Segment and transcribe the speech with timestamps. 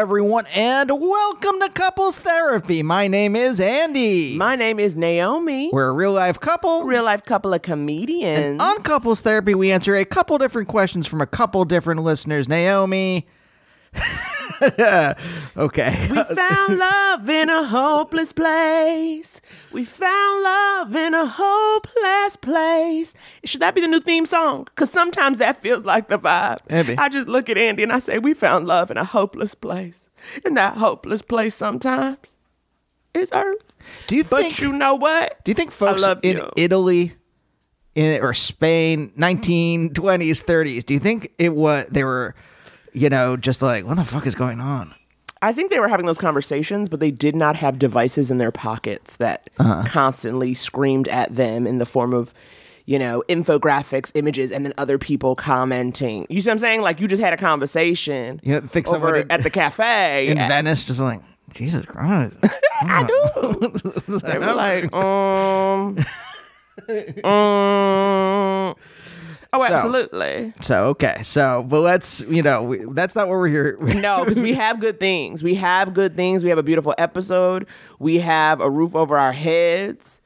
[0.00, 2.82] Everyone, and welcome to Couples Therapy.
[2.82, 4.34] My name is Andy.
[4.34, 5.68] My name is Naomi.
[5.74, 6.84] We're a real life couple.
[6.84, 8.62] real life couple of comedians.
[8.62, 12.48] On Couples Therapy, we answer a couple different questions from a couple different listeners.
[12.48, 13.26] Naomi.
[15.56, 16.08] okay.
[16.10, 19.40] we found love in a hopeless place.
[19.72, 23.14] We found love in a hopeless place.
[23.44, 24.64] Should that be the new theme song?
[24.64, 26.58] Because sometimes that feels like the vibe.
[26.68, 26.96] Maybe.
[26.98, 30.06] I just look at Andy and I say, We found love in a hopeless place.
[30.44, 32.18] And that hopeless place sometimes
[33.14, 33.78] is Earth.
[34.06, 34.60] Do you But think?
[34.60, 35.42] you know what?
[35.44, 36.50] do you think folks love in you.
[36.56, 37.14] Italy,
[37.94, 42.34] in or Spain, 1920s, 30s, do you think it was they were,
[42.92, 44.94] you know, just like what the fuck is going on?
[45.42, 48.50] I think they were having those conversations, but they did not have devices in their
[48.52, 49.84] pockets that Uh-huh.
[49.86, 52.34] constantly screamed at them in the form of,
[52.84, 56.26] you know, infographics, images, and then other people commenting.
[56.28, 56.82] You see what I'm saying?
[56.82, 60.26] Like you just had a conversation You know, think over in- at the cafe.
[60.30, 61.20] In and Venice, just like
[61.54, 62.36] Jesus Christ.
[62.82, 63.72] I do.
[64.18, 65.96] they were like, um,
[67.24, 68.74] um.
[69.52, 70.52] Oh, So- absolutely.
[70.60, 73.76] So okay, so but let's you know we, that's not what we're here.
[74.00, 75.42] No, because we have good things.
[75.42, 76.42] We have good things.
[76.44, 77.66] We have a beautiful episode.
[77.98, 80.16] We have a roof over our heads.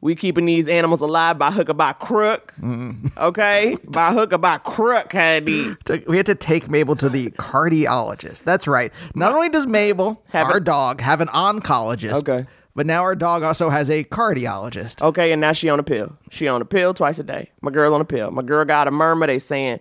[0.00, 2.52] We keeping these animals alive by hook or by crook.
[2.60, 3.16] Mm-hmm.
[3.16, 5.76] Okay, by hook or by crook, honey.
[6.08, 8.42] we had to take Mabel to the cardiologist.
[8.42, 8.92] That's right.
[9.14, 12.46] Not only does Mabel, Have our a- dog, have an oncologist, Okay.
[12.74, 15.02] But now our dog also has a cardiologist.
[15.02, 16.16] Okay, and now she on a pill.
[16.30, 17.50] She on a pill twice a day.
[17.60, 18.30] My girl on a pill.
[18.30, 19.26] My girl got a murmur.
[19.26, 19.80] They saying,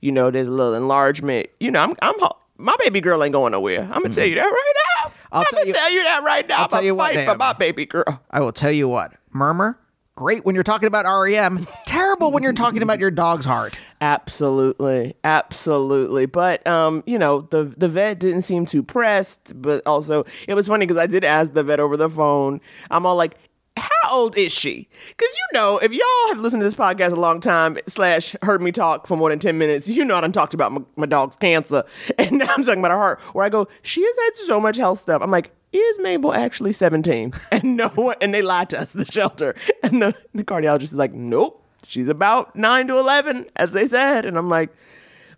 [0.00, 1.48] you know, there's a little enlargement.
[1.60, 2.14] You know, I'm, I'm,
[2.58, 3.82] my baby girl ain't going nowhere.
[3.92, 4.72] I'm gonna tell you that right
[5.04, 5.12] now.
[5.32, 6.56] I'll I'm tell gonna you- tell you that right now.
[6.58, 8.20] I'll I'm tell you what, fight for my baby girl.
[8.30, 9.78] I will tell you what, murmur,
[10.20, 13.74] great when you're talking about REM, terrible when you're talking about your dog's heart.
[14.02, 16.26] Absolutely, absolutely.
[16.26, 19.52] But um, you know, the the vet didn't seem too pressed.
[19.60, 22.60] But also, it was funny because I did ask the vet over the phone.
[22.90, 23.38] I'm all like,
[23.78, 27.16] "How old is she?" Because you know, if y'all have listened to this podcast a
[27.16, 30.32] long time slash heard me talk for more than ten minutes, you know I done
[30.32, 31.82] talked about my, my dog's cancer,
[32.18, 33.20] and now I'm talking about her heart.
[33.34, 35.22] Where I go, she has had so much health stuff.
[35.22, 35.52] I'm like.
[35.72, 37.32] Is Mabel actually 17?
[37.52, 39.54] And no one, and they lied to us, the shelter.
[39.82, 44.24] And the, the cardiologist is like, nope, she's about 9 to 11 as they said
[44.26, 44.70] and i'm like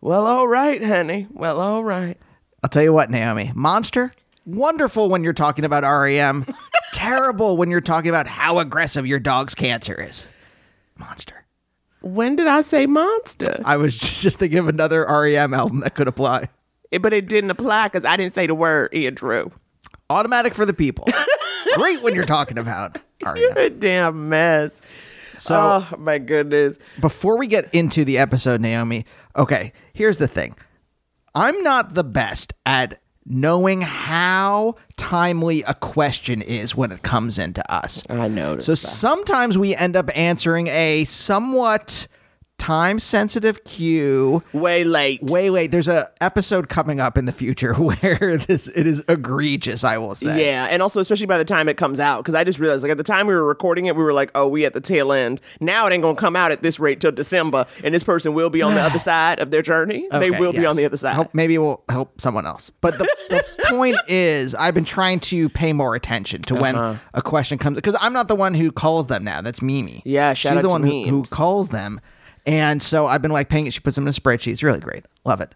[0.00, 2.18] well all right honey well all right
[2.64, 4.12] I'll tell you what, Naomi, monster,
[4.46, 6.46] wonderful when you're talking about REM,
[6.92, 10.26] terrible when you're talking about how aggressive your dog's cancer is.
[10.98, 11.44] Monster.
[12.02, 16.08] when did i say monster I was just thinking of another REM album that could
[16.08, 16.48] apply.
[16.90, 19.50] It- but it didn't apply because i didn't say the word ian drew
[20.12, 21.06] Automatic for the people.
[21.74, 22.98] Great when you're talking about
[23.36, 24.82] you're a damn mess
[25.38, 29.06] So- oh my goodness Before we get into the episode, Naomi,
[29.36, 30.56] okay, here's the thing.
[31.34, 37.62] I'm not the best at knowing how timely a question is when it comes into
[37.72, 38.02] us.
[38.10, 42.06] i noticed So sometimes we end up answering a somewhat
[42.62, 44.42] time sensitive cue.
[44.52, 45.22] Way late.
[45.24, 45.72] Way late.
[45.72, 49.82] There's a episode coming up in the future where this it is egregious.
[49.84, 50.44] I will say.
[50.46, 52.92] Yeah, and also especially by the time it comes out, because I just realized like
[52.92, 55.12] at the time we were recording it, we were like, oh, we at the tail
[55.12, 55.40] end.
[55.60, 58.50] Now it ain't gonna come out at this rate till December, and this person will
[58.50, 60.06] be on the other side of their journey.
[60.10, 61.14] they Okay, will be on the other side.
[61.14, 62.70] Hope- maybe it will help someone else.
[62.80, 66.98] But the, the point is, I've been trying to pay more attention to when Uh-huh.
[67.14, 69.40] a question comes because I'm not the one who calls them now.
[69.42, 70.02] That's Mimi.
[70.04, 72.00] Yeah, shout she's the to one who, who calls them,
[72.46, 73.72] and so I've been like paying it.
[73.72, 74.52] She puts them in a spreadsheet.
[74.52, 75.04] It's really great.
[75.24, 75.54] Love it.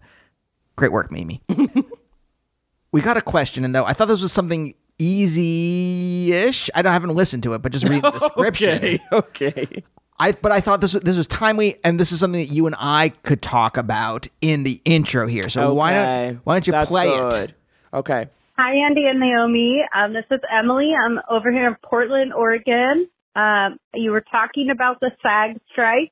[0.75, 1.41] Great work, Mimi.
[2.91, 6.69] we got a question, and though I thought this was something easy-ish.
[6.75, 8.71] I don't I haven't listened to it, but just read the description.
[8.73, 9.83] okay, okay.
[10.19, 12.65] I but I thought this was this was timely, and this is something that you
[12.65, 15.47] and I could talk about in the intro here.
[15.49, 16.25] So why Okay.
[16.31, 17.49] don't why don't you That's play good.
[17.51, 17.55] it?
[17.93, 18.27] Okay.
[18.57, 19.81] Hi, Andy and Naomi.
[19.95, 20.91] Um, this is Emily.
[21.05, 23.07] I'm over here in Portland, Oregon.
[23.35, 26.11] Um, you were talking about the SAG strike,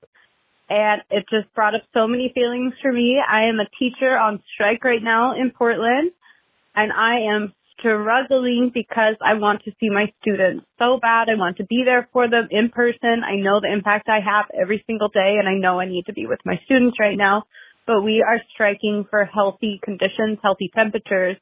[0.70, 3.20] and it just brought up so many feelings for me.
[3.20, 6.12] I am a teacher on strike right now in Portland,
[6.76, 11.28] and I am struggling because I want to see my students so bad.
[11.30, 13.24] I want to be there for them in person.
[13.24, 16.14] I know the impact I have every single day, and I know I need to
[16.14, 17.44] be with my students right now.
[17.86, 21.38] But we are striking for healthy conditions, healthy temperatures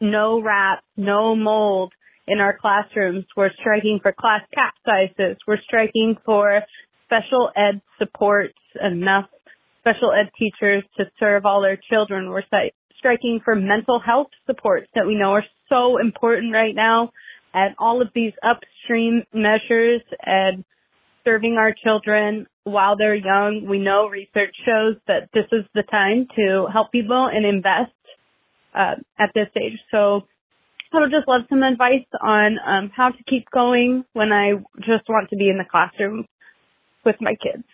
[0.00, 1.92] no rats, no mold
[2.26, 3.24] in our classrooms.
[3.36, 5.36] We're striking for class cap sizes.
[5.46, 6.62] We're striking for
[7.04, 9.26] special ed supports enough
[9.80, 12.30] special ed teachers to serve all our children.
[12.30, 12.42] We're
[12.98, 17.10] striking for mental health supports that we know are so important right now
[17.52, 20.64] and all of these upstream measures and
[21.24, 23.66] serving our children while they're young.
[23.68, 27.92] We know research shows that this is the time to help people and invest
[28.74, 29.78] uh, at this stage.
[29.90, 30.22] So
[30.92, 35.08] I would just love some advice on um, how to keep going when I just
[35.08, 36.26] want to be in the classroom
[37.04, 37.64] with my kids.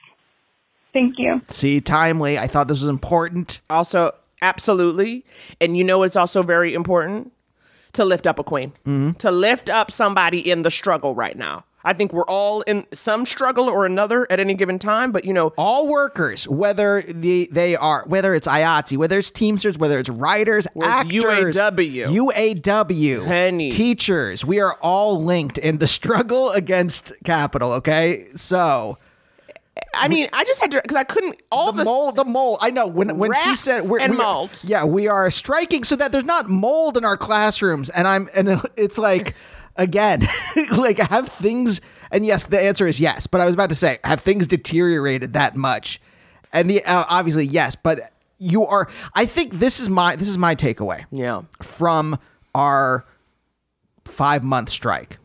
[0.92, 1.40] Thank you.
[1.48, 2.38] See, timely.
[2.38, 3.60] I thought this was important.
[3.70, 4.12] Also,
[4.42, 5.24] absolutely.
[5.60, 7.32] And you know it's also very important
[7.92, 8.70] to lift up a queen.
[8.86, 9.12] Mm-hmm.
[9.12, 11.64] To lift up somebody in the struggle right now.
[11.82, 15.32] I think we're all in some struggle or another at any given time, but you
[15.32, 20.10] know, All workers, whether the they are whether it's IATSE, whether it's Teamsters, whether it's
[20.10, 22.32] writers, Whether actors, UAW.
[22.34, 23.70] UAW, Penny.
[23.70, 27.72] teachers, we are all linked in the struggle against capital.
[27.72, 28.98] Okay, so
[29.94, 32.58] I mean, I just had to because I couldn't all the, the, mold, the mold.
[32.60, 34.50] I know when when she said we're, and we are- mold.
[34.62, 38.62] yeah, we are striking so that there's not mold in our classrooms, and I'm and
[38.76, 39.34] it's like
[39.76, 40.26] again,
[40.72, 41.80] like have things.
[42.12, 43.26] And yes, the answer is yes.
[43.26, 46.00] But I was about to say, have things deteriorated that much?
[46.52, 48.88] And the uh, obviously yes, but you are.
[49.14, 51.42] I think this is my this is my takeaway yeah.
[51.62, 52.18] from
[52.54, 53.04] our
[54.04, 55.18] five month strike.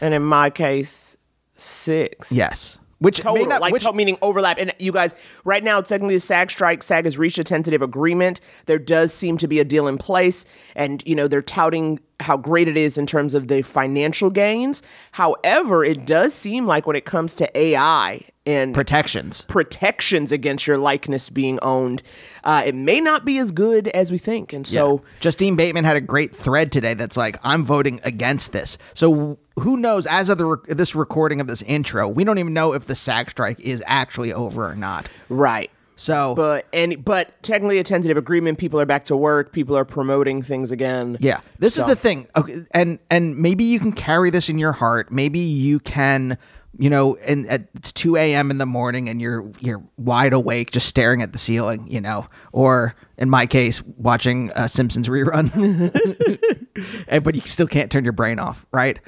[0.00, 1.16] And in my case,
[1.56, 2.30] six.
[2.32, 4.58] Yes, which total, may not like which, to- meaning overlap.
[4.58, 5.14] And you guys,
[5.44, 8.40] right now, it's technically, the SAG strike, SAG has reached a tentative agreement.
[8.66, 10.44] There does seem to be a deal in place,
[10.74, 14.82] and you know they're touting how great it is in terms of the financial gains.
[15.12, 19.42] However, it does seem like when it comes to AI and protections.
[19.48, 22.02] protections against your likeness being owned,
[22.44, 24.52] uh, it may not be as good as we think.
[24.52, 28.78] And so, Justine Bateman had a great thread today that's like, I'm voting against this.
[28.94, 30.06] So who knows?
[30.06, 32.94] As of the rec- this recording of this intro, we don't even know if the
[32.94, 35.08] SAG strike is actually over or not.
[35.28, 35.70] right.
[35.98, 38.58] So But and but technically a tentative agreement.
[38.58, 39.50] People are back to work.
[39.50, 41.16] People are promoting things again.
[41.20, 42.26] yeah, this So- is the thing.
[42.36, 45.10] Okay, and and maybe you can carry this in your heart.
[45.10, 46.36] Maybe you can.
[46.78, 48.50] You know, and at it's two a.m.
[48.50, 51.86] in the morning, and you're you're wide awake, just staring at the ceiling.
[51.90, 55.50] You know, or in my case, watching a Simpsons rerun.
[57.08, 58.98] and, but you still can't turn your brain off, right?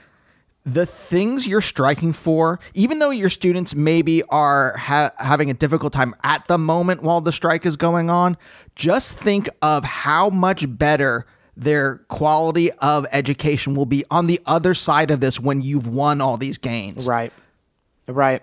[0.75, 5.93] the things you're striking for, even though your students maybe are ha- having a difficult
[5.93, 8.37] time at the moment while the strike is going on,
[8.75, 11.25] just think of how much better
[11.57, 16.21] their quality of education will be on the other side of this when you've won
[16.21, 17.07] all these gains.
[17.07, 17.33] Right.
[18.09, 18.43] Right.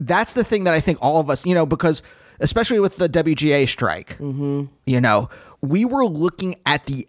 [0.00, 2.02] That's the thing that I think all of us, you know, because
[2.40, 5.30] especially with the WGA strike, you know,
[5.60, 7.08] we were looking at the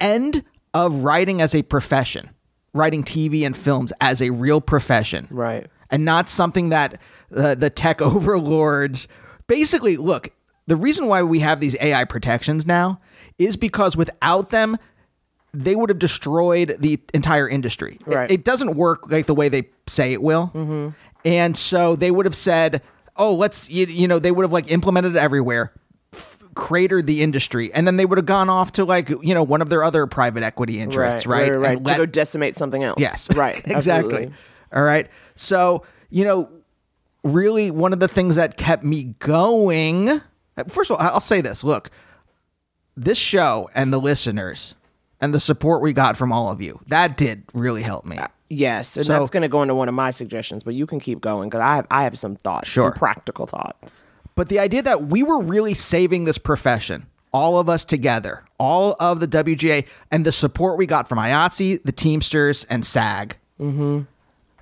[0.00, 0.44] end
[0.74, 2.30] of writing as a profession,
[2.74, 5.26] writing TV and films as a real profession.
[5.30, 5.66] Right.
[5.90, 7.00] And not something that
[7.34, 9.08] uh, the tech overlords
[9.46, 10.30] basically look.
[10.66, 13.00] The reason why we have these AI protections now
[13.38, 14.76] is because without them,
[15.54, 17.98] they would have destroyed the entire industry.
[18.06, 18.30] It- Right.
[18.30, 20.50] It, doesn't work like the way they say it will.
[20.54, 20.88] Mm-hmm.
[21.24, 22.82] And so they would have said,
[23.16, 25.72] oh, let's, you, you know, they would have like implemented it everywhere,
[26.12, 29.42] f- cratered the industry, and then they would have gone off to like, you know,
[29.42, 31.50] one of their other private equity interests, right?
[31.50, 31.58] Right.
[31.58, 31.76] Right.
[31.78, 33.00] And to go decimate something else.
[33.00, 33.28] Yes.
[33.34, 33.56] Right.
[33.66, 34.14] exactly.
[34.14, 34.32] absolutely.
[34.72, 35.08] All right.
[35.34, 36.48] So, you know,
[37.24, 40.08] really one of the things that kept me going.
[40.10, 40.20] Uh,
[40.68, 41.90] first of all, I'll say this: look,
[42.96, 44.74] this show and the listeners
[45.20, 48.18] and the support we got from all of you that did really help me.
[48.50, 51.00] Yes, and So- that's going to go into one of my suggestions, but you can
[51.00, 52.84] keep going because I have I have some thoughts, Sure.
[52.84, 54.02] some practical thoughts.
[54.34, 58.96] But the idea that we were really saving this profession, all of us together, all
[59.00, 64.02] of the WGA, and the support we got from IATSE, the Teamsters, and SAG, mm-hmm.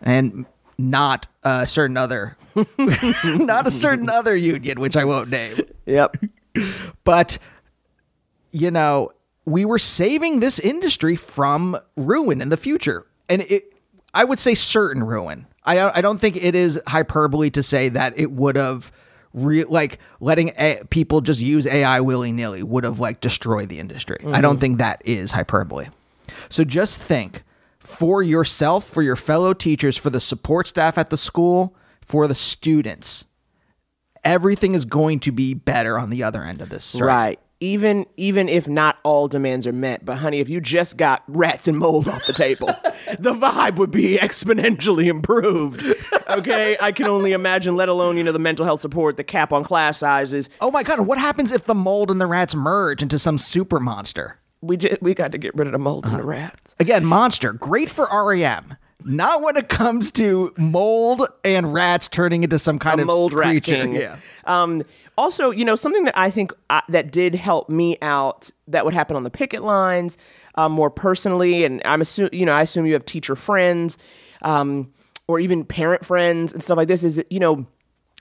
[0.03, 0.47] and
[0.79, 2.37] not a certain other,
[3.25, 5.61] not a certain other union, which I won't name.
[5.87, 6.17] Yep.
[7.05, 7.39] But
[8.51, 9.11] you know,
[9.47, 13.73] we were saving this industry from ruin in the future, and it.
[14.13, 15.47] I would say certain ruin.
[15.65, 18.93] I I don't think it is hyperbole to say that it would have.
[19.33, 23.79] Re- like letting a- people just use AI willy nilly would have like destroyed the
[23.79, 24.17] industry.
[24.25, 24.61] I don't mm-hmm.
[24.61, 25.89] think that is hyperbole.
[26.49, 27.43] So just think
[27.79, 32.35] for yourself, for your fellow teachers, for the support staff at the school, for the
[32.35, 33.25] students.
[34.25, 36.97] Everything is going to be better on the other end of this.
[36.97, 37.39] Right.
[37.59, 41.67] Even even if not all demands are met, but honey, if you just got rats
[41.67, 42.67] and mold off the table,
[43.19, 45.83] the vibe would be exponentially improved.
[46.29, 47.75] Okay, I can only imagine.
[47.75, 50.51] Let alone you know the mental health support, the cap on class sizes.
[50.61, 53.81] Oh my god, what happens if the mold and the rats merge into some super
[53.81, 54.39] monster?
[54.61, 56.15] We just, we got to get rid of the mold Uh-huh.
[56.17, 56.75] and the rats.
[56.79, 58.77] Again, monster, great for REM.
[59.09, 63.33] Not when it comes to mold and rats turning into some kind a of mold
[63.33, 63.87] creature.
[63.87, 64.17] Yeah.
[64.45, 64.83] Um,
[65.17, 68.95] also, you know, something that I think uh, that did help me out that would
[68.95, 70.19] happen on the picket lines
[70.57, 73.97] um, more personally, and I'm assume you know I assume you have teacher friends
[74.43, 74.93] um,
[75.29, 77.05] or even parent friends and stuff like this.
[77.05, 77.67] Is you know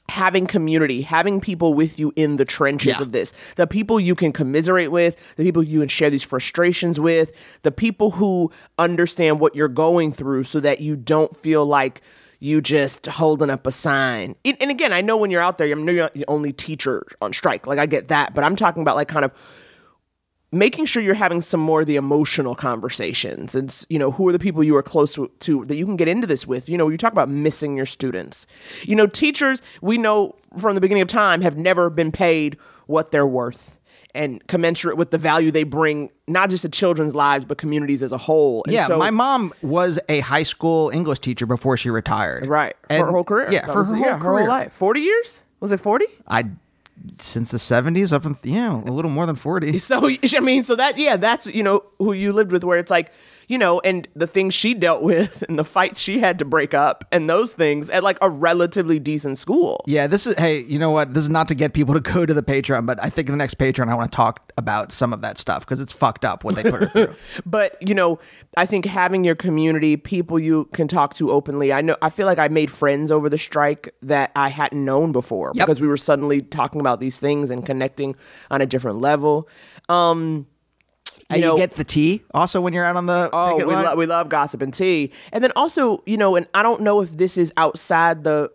[0.10, 3.02] having community, having people with you in the trenches Yeah.
[3.02, 7.00] of this, the people you can commiserate with, the people you can share these frustrations
[7.00, 7.32] with,
[7.64, 12.02] the people who understand what you're going through so that you don't feel like
[12.40, 14.36] you just holding up a sign.
[14.46, 16.54] And and again, I know when you're out there, I know you're not the only
[16.54, 17.66] teacher on strike.
[17.66, 19.32] Like I get that, but I'm talking about like kind of
[20.56, 23.56] making sure you're having some more of the emotional conversations.
[23.56, 26.08] And you know who are the people you are close to, that you can get
[26.08, 26.70] into this with?
[26.70, 28.48] You know you talk about missing your students.
[28.84, 32.58] You know teachers we know from the beginning of time have never been paid
[32.88, 33.78] what they're worth
[34.14, 38.12] and commensurate with the value they bring not just to children's lives but communities as
[38.14, 38.64] a whole.
[38.66, 42.48] And Yeah, so- my mom was a high school English teacher before she retired.
[42.48, 43.50] right for And- her whole career.
[43.52, 44.48] Yeah, That for was- her whole yeah, career.
[44.48, 44.72] life.
[44.74, 45.44] 40 years?
[45.60, 46.46] Was it 40 I
[47.20, 49.78] since the 70s up in yeah, a little more than 40.
[49.80, 52.92] So I mean, so that yeah, that's you know who you lived with, where it's
[52.92, 53.12] like
[53.48, 56.74] you know, and the things she dealt with and the fights she had to break
[56.74, 59.84] up and those things at like a relatively decent school.
[59.88, 61.14] Yeah, this is hey, you know what?
[61.14, 63.34] This is not to get people to go to the Patreon, but I think in
[63.34, 66.26] the next Patreon I want to talk about some of that stuff because it's fucked
[66.26, 67.16] up what they put her through.
[67.46, 68.20] But you know,
[68.58, 71.74] I think having your community, people you can talk to openly.
[71.74, 75.12] I know I feel like I made friends over the strike that I hadn't known
[75.12, 75.66] before Yep.
[75.66, 78.16] because we were suddenly talking about these things and connecting
[78.50, 79.48] on a different level.
[79.90, 80.48] Um
[81.34, 83.86] you, know- get the tea also when you're out on the Oh, we, line?
[83.86, 85.12] lo- we love gossip and tea.
[85.32, 88.52] And then also, you know, and I don't know if this is outside the.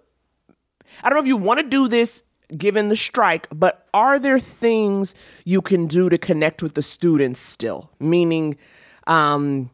[1.02, 2.22] I don't know if you want to do this
[2.56, 7.38] given the strike, but are there things you can do to connect with the students
[7.40, 7.90] still?
[8.00, 8.56] Meaning,
[9.06, 9.70] um,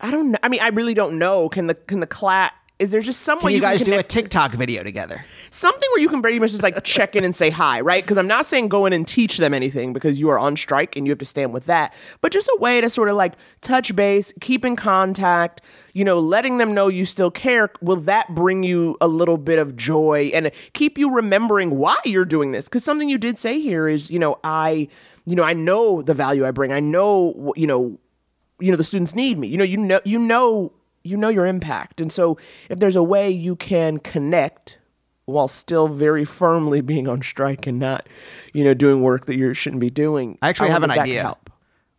[0.00, 0.38] I don't know.
[0.42, 1.48] I mean, I really don't know.
[1.48, 2.52] Can the can the class?
[2.80, 5.22] Is there just some Can way you guys can do a TikTok video together?
[5.50, 8.02] something where you can pretty much just like check in and say hi, right?
[8.02, 10.96] Because I'm not saying go in and teach them anything because you are on strike
[10.96, 13.34] and you have to stand with that, but just a way to sort of like
[13.60, 15.60] touch base, keep in contact,
[15.92, 17.70] you know, letting them know you still care.
[17.82, 22.24] Will that bring you a little bit of joy and keep you remembering why you're
[22.24, 22.64] doing this?
[22.64, 24.88] Because something you did say here is, you know, I,
[25.26, 26.72] you know, I know the value I bring.
[26.72, 27.98] I know, you know,
[28.62, 30.70] you know the students need me you know you know you know
[31.02, 32.36] you know your impact and so
[32.68, 34.78] if there's a way you can connect
[35.24, 38.06] while still very firmly being on strike and not
[38.52, 41.04] you know doing work that you shouldn't be doing I actually have an if that
[41.04, 41.36] could idea.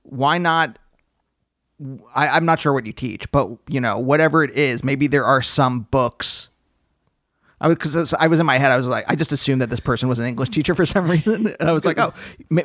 [0.03, 0.77] Why not?
[2.13, 5.25] I, I'm not sure what you teach, but you know, whatever it is, maybe there
[5.25, 6.49] are some books.
[7.61, 9.79] I because I was in my head, I was like, I just assumed that this
[9.79, 12.13] person was an English teacher for some reason, and I was like, oh,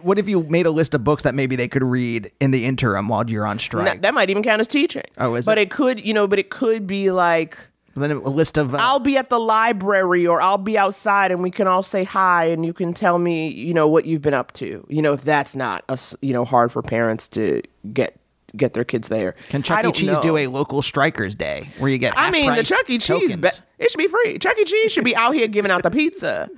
[0.02, 2.64] what if you made a list of books that maybe they could read in the
[2.64, 3.84] interim while you're on strike?
[3.86, 5.62] That, that might even count as teaching Oh, is but it?
[5.62, 7.58] it could you know but it could be like
[7.94, 11.42] then a list of uh, I'll be at the library or I'll be outside and
[11.42, 14.34] we can all say hi and you can tell me, you know, what you've been
[14.34, 14.86] up to.
[14.90, 17.62] You know, if that's not a, you know, hard for parents to
[17.94, 18.20] get
[18.54, 19.32] get their kids there.
[19.48, 19.92] Can Chuck E.
[19.92, 20.22] Cheese know.
[20.22, 22.14] do a local strikers day where you get?
[22.16, 22.98] I mean, the Chuck E.
[22.98, 23.48] Cheese, be-
[23.78, 24.38] it should be free.
[24.38, 24.64] Chuck E.
[24.64, 26.48] Cheese should be out here giving out the pizza.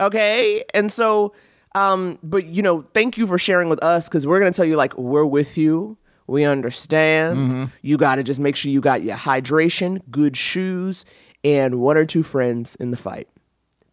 [0.00, 0.64] Okay.
[0.74, 1.34] And so,
[1.74, 4.66] um, but you know, thank you for sharing with us because we're going to tell
[4.66, 5.96] you, like, we're with you.
[6.26, 7.36] We understand.
[7.36, 7.64] Mm-hmm.
[7.82, 11.04] You got to just make sure you got your hydration, good shoes,
[11.42, 13.28] and one or two friends in the fight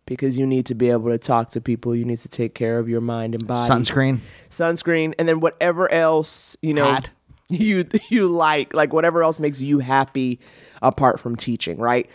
[0.05, 1.95] because you need to be able to talk to people.
[1.95, 3.69] You need to take care of your mind and body.
[3.69, 4.21] Sunscreen.
[4.50, 7.09] sunscreen, and then whatever else you know Hat.
[7.51, 10.39] You you like, like whatever else makes you happy
[10.81, 12.10] apart from teaching, right?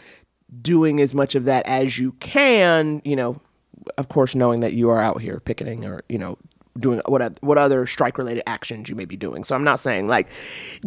[0.62, 3.40] Doing as much of that as you can, you know,
[3.99, 6.38] of course, knowing that you are out here picketing or you know
[6.78, 9.45] doing what what other strike related actions you may be doing.
[9.45, 10.28] So I'm not saying like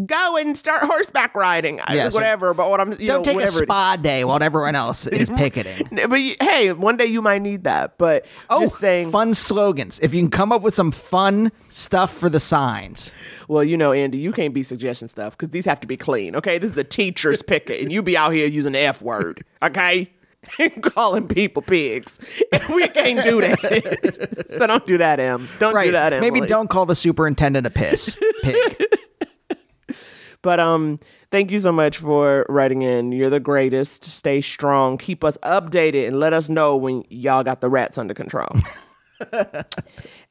[0.05, 2.53] go and start horseback riding, Yeah, so whatever.
[2.53, 3.63] but what I'm you Don't know take a whatever.
[3.63, 5.87] it- spa day while everyone else is picketing.
[5.91, 7.97] but hey, one day you might need that.
[7.97, 9.99] But Oh, just saying, fun slogans.
[10.01, 13.11] If you can come up with some fun stuff for the signs.
[13.47, 16.35] Well, you know, Andy, you can't be suggesting stuff because these have to be clean.
[16.35, 19.43] Okay, this is a teacher's picket, and you be out here using the f word.
[19.63, 20.11] Okay,
[20.81, 22.19] calling people pigs,
[22.51, 24.45] and we can't do that.
[24.57, 25.47] so don't do that, Em.
[25.59, 26.31] Don't do that, Emily.
[26.31, 28.85] Maybe don't call the superintendent a piss pig.
[30.41, 30.99] But um,
[31.31, 33.11] thank you so much for writing in.
[33.11, 34.05] You're the greatest.
[34.05, 34.97] Stay strong.
[34.97, 38.47] Keep us updated and let us know when y'all got the rats under control.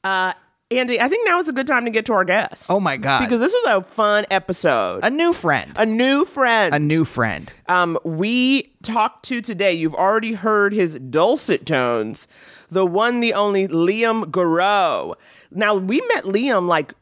[0.04, 0.32] uh,
[0.70, 2.70] Andy, I think now is a good time to get to our guest.
[2.70, 3.20] Oh my god.
[3.20, 5.00] Because this was a fun episode.
[5.02, 5.72] a new friend.
[5.76, 6.74] a new friend.
[6.74, 7.50] A new friend.
[7.68, 9.72] um, we talked to today.
[9.72, 12.26] You've already heard his dulcet tones.
[12.70, 15.14] The one, the only Liam Gareau.
[15.50, 16.66] Now we met Liam.
[16.66, 16.94] Like,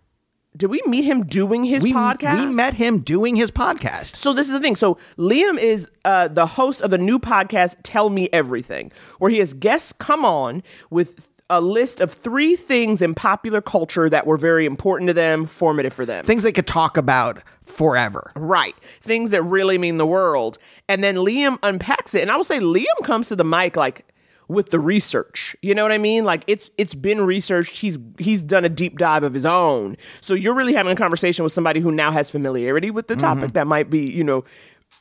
[0.57, 2.39] did we meet him doing his We, podcast?
[2.49, 4.17] we met him doing his podcast.
[4.17, 4.75] So this is the thing.
[4.77, 9.39] So Liam is uh, the host of the new podcast, Tell Me Everything, where he
[9.39, 14.37] has guests come on with a list of three things in popular culture that were
[14.37, 16.25] very important to them, formative for them.
[16.25, 18.33] Things they could talk about forever.
[18.35, 18.75] Right.
[19.01, 20.59] Things that really mean the world.
[20.89, 22.23] And then Liam unpacks it.
[22.23, 24.05] And I will say Liam comes to the mic like
[24.49, 25.57] with the research.
[25.63, 26.25] You know what I mean?
[26.25, 27.79] Like it's it's been researched.
[27.79, 29.97] He's he's done a deep dive of his own.
[30.21, 33.41] So you're really having a conversation with somebody who now has familiarity with the mm-hmm.
[33.41, 34.45] topic that might be, you know,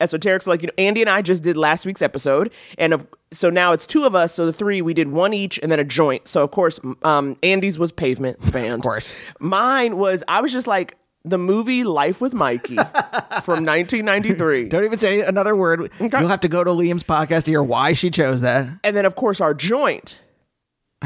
[0.00, 0.42] esoteric.
[0.42, 2.52] So like, you know, Andy and I just did last week's episode.
[2.78, 4.32] And of so now it's two of us.
[4.34, 6.28] So the three, we did one each and then a joint.
[6.28, 8.74] So of course, um, Andy's was pavement band.
[8.74, 9.14] of course.
[9.40, 12.76] Mine was I was just like the movie Life with Mikey
[13.42, 14.68] from 1993.
[14.68, 15.90] Don't even say another word.
[15.98, 18.68] You'll have to go to Liam's podcast to hear why she chose that.
[18.84, 20.20] And then of course our joint.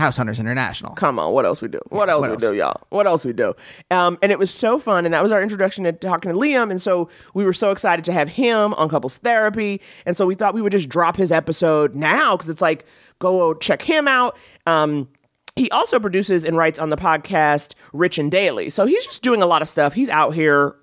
[0.00, 0.94] House Hunters International.
[0.94, 1.81] Come on, what else we do?
[1.90, 2.42] What else what we else?
[2.42, 2.81] do, y'all?
[2.88, 3.55] What else we do?
[3.90, 6.70] Um, and it was so fun, and that was our introduction to talking to Liam.
[6.70, 9.81] And so we were so excited to have him on couples therapy.
[10.07, 12.85] And so we thought we would just drop his episode now because it's like
[13.20, 14.37] go check him out.
[14.66, 15.09] Um,
[15.57, 18.70] he also produces and writes on the podcast Rich and Daily.
[18.70, 19.92] So he's just doing a lot of stuff.
[19.92, 20.74] He's out here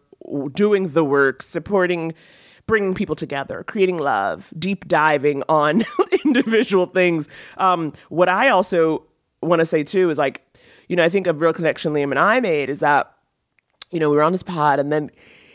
[0.54, 2.14] doing the work, supporting,
[2.68, 5.84] bringing people together, creating love, deep diving on
[6.26, 7.28] individual things.
[7.58, 9.04] Um, what I also
[9.42, 10.46] want to say too is like,
[10.88, 13.12] you know, I think a real connection Liam and I made is that,
[13.92, 15.12] you know, we were on this pod and then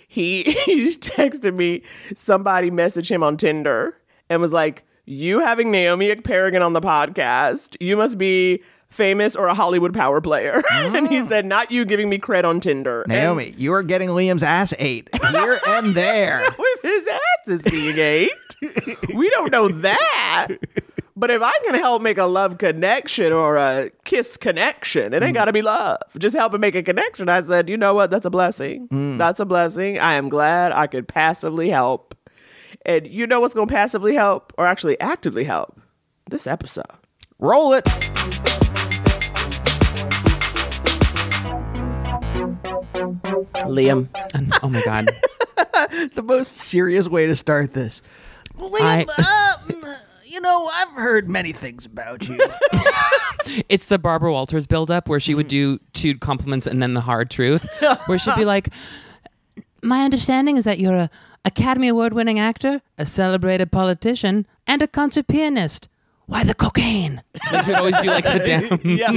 [0.09, 1.83] he he texted me,
[2.14, 3.97] somebody messaged him on Tinder
[4.29, 9.47] and was like, You having Naomi Ekperigin on the podcast, you must be famous or
[9.47, 10.62] a Hollywood power player.
[10.73, 11.27] and he ah.
[11.27, 13.03] said, Not you giving me cred on Tinder.
[13.03, 16.45] And- Naomi, you are getting Liam's ass ate here and there.
[16.59, 18.31] with his ass is being ate.
[19.14, 20.49] we don't know that.
[21.23, 25.35] But if I can help make a love connection or a kiss connection, it ain't
[25.35, 26.01] got to be love.
[26.19, 27.29] Just help it make a connection.
[27.29, 28.11] I said, you know what?
[28.11, 28.89] That's a blessing.
[29.19, 30.01] That's a blessing.
[30.01, 32.17] I am glad I could passively help.
[32.85, 35.81] And you know what's going to passively help or actually actively help?
[36.29, 36.87] This episode.
[37.39, 37.85] Roll it.
[43.71, 44.09] Liam.
[44.35, 45.09] And- oh my god.
[46.15, 48.03] The most serious way to start this.
[48.59, 49.57] Liam, uh,
[50.33, 52.38] you know, I've heard many things about you.
[53.68, 55.51] It's the Barbara Walters buildup where she would mm.
[55.51, 57.66] do two compliments and then the hard truth,
[58.07, 58.68] where she'd be like,
[59.83, 61.11] "My understanding is that you're a
[61.45, 65.88] Academy Award winning actor, a celebrated politician, and a concert pianist.
[66.27, 68.81] Why the cocaine?" She would always do like the down.
[68.85, 69.11] yeah.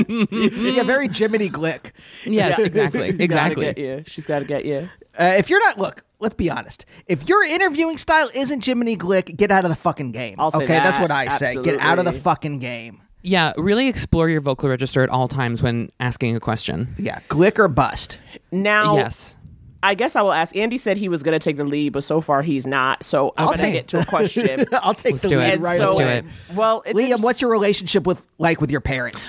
[0.71, 1.91] yeah, very Jiminy Glick.
[2.25, 3.65] yes, exactly, She's gotta exactly.
[3.65, 4.04] get you.
[4.08, 4.89] She's got to get you.
[5.17, 6.86] Uh, if you're not, look, let's be honest.
[7.08, 10.36] If your interviewing style isn't Jiminy Glick, get out of the fucking game.
[10.39, 11.56] I'll say okay, that's what I say.
[11.62, 13.01] Get out of the fucking game.
[13.21, 16.93] Yeah, really explore your vocal register at all times when asking a question.
[16.99, 18.19] Yeah, Glick or bust.
[18.51, 19.36] Now, Yes.
[19.84, 20.56] I guess I will ask.
[20.56, 23.04] Andy said he was going to take the lead, but so far he's not.
[23.04, 24.65] So I'm going to get to a question.
[24.73, 25.60] I'll take Let's the do lead it.
[25.60, 26.17] right Let's do away.
[26.19, 26.25] it.
[26.56, 29.28] Well, it's Liam, interest- what's your relationship with like with your parents?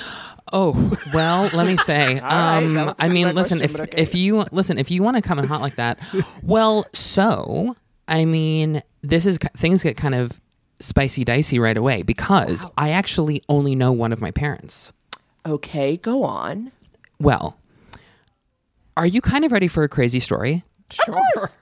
[0.53, 2.21] Oh well, let me say.
[2.21, 3.59] right, um, a I mean, listen.
[3.59, 4.03] question, If okay.
[4.03, 5.99] if you listen, if you want to come in hot like that,
[6.43, 7.77] well, so
[8.09, 10.41] I mean, this is things get kind of
[10.79, 14.93] spicy dicey right away because I actually only know one of my parents.
[15.45, 16.71] okay, go on.
[17.19, 17.59] Well,
[18.97, 20.65] are you kind of ready for a crazy story?
[21.09, 21.53] Of course,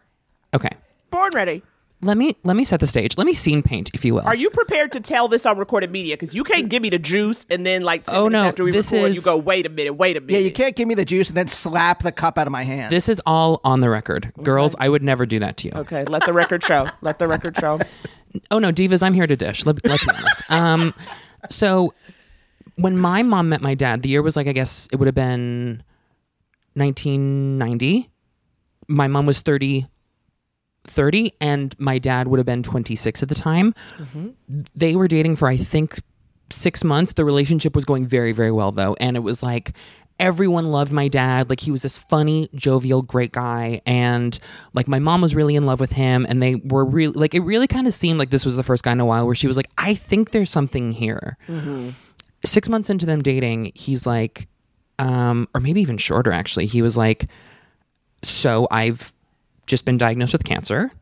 [0.54, 0.70] Okay.
[1.10, 1.62] born ready.
[2.04, 3.16] Let me let me set the stage.
[3.18, 4.22] Let me scene paint, if you will.
[4.22, 6.14] Are you prepared to tell this on recorded media?
[6.14, 8.92] Because you can't give me the juice and then like Oh, no, after we this
[8.92, 10.32] record, is- you go, wait a minute, wait a minute.
[10.40, 12.62] Yeah, you can't give me the juice and then slap the cup out of my
[12.62, 12.92] hand.
[12.92, 14.32] This is all on the record.
[14.42, 15.74] Girls, I would never do that to you.
[15.74, 16.86] Okay, let the record show.
[17.00, 17.80] Let the record show.
[18.50, 19.64] Oh no, divas, I'm here to dish.
[19.64, 20.50] Let, let's be honest.
[20.50, 20.94] Um,
[21.48, 21.94] so
[22.74, 25.14] when my mom met my dad, the year was like I guess it would have
[25.14, 25.84] been
[26.74, 28.10] 1990.
[28.88, 29.86] My mom was 30
[30.84, 33.74] 30 and my dad would have been 26 at the time.
[34.74, 35.98] They were dating for I think
[36.50, 37.14] 6 months.
[37.14, 39.72] The relationship was going very very well though and it was like
[40.20, 44.38] everyone loved my dad like he was this funny jovial great guy and
[44.72, 47.40] like my mom was really in love with him and they were really like it
[47.40, 49.48] really kind of seemed like this was the first guy in a while where she
[49.48, 51.36] was like I think there's something here.
[52.44, 54.48] Six months into them dating, he's like,
[54.98, 56.66] um, or maybe even shorter actually.
[56.66, 57.26] He was like,
[58.22, 59.13] so I've
[59.66, 60.92] just been diagnosed with cancer,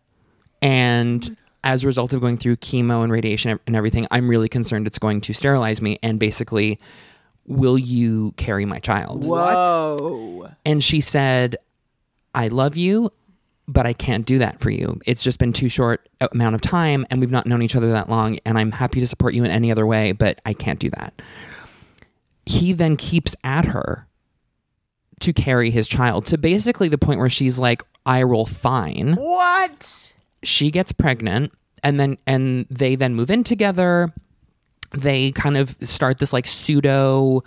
[0.61, 4.87] and as a result of going through chemo and radiation and everything, I'm really concerned
[4.87, 5.98] it's going to sterilize me.
[6.03, 6.81] And basically,
[7.46, 9.25] will you carry my child?
[9.25, 10.51] Whoa.
[10.64, 11.57] And she said,
[12.35, 13.12] I love you,
[13.68, 15.01] but I can't do that for you.
[15.07, 18.09] It's just been too short amount of time and we've not known each other that
[18.09, 20.90] long and I'm happy to support you in any other way, but I can't do
[20.90, 21.22] that.
[22.44, 24.09] He then keeps at her
[25.22, 30.12] to carry his child to basically the point where she's like, I roll fine What?
[30.42, 34.12] she gets pregnant and then and they then move in together
[34.90, 37.42] they kind of start this like pseudo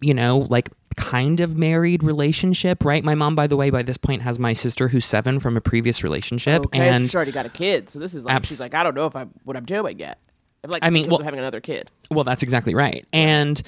[0.00, 3.96] you know like kind of married relationship right my mom by the way by this
[3.96, 7.46] point has my sister who's seven from a previous relationship Okay, and she's already got
[7.46, 7.88] a kid.
[7.88, 9.98] So this is like, Abs- she's like, I don't know if I'm what I'm doing
[9.98, 10.18] yet.
[10.64, 11.90] I'm like, I mean, well- having another kid.
[12.10, 13.06] Well, that's exactly right.
[13.12, 13.62] And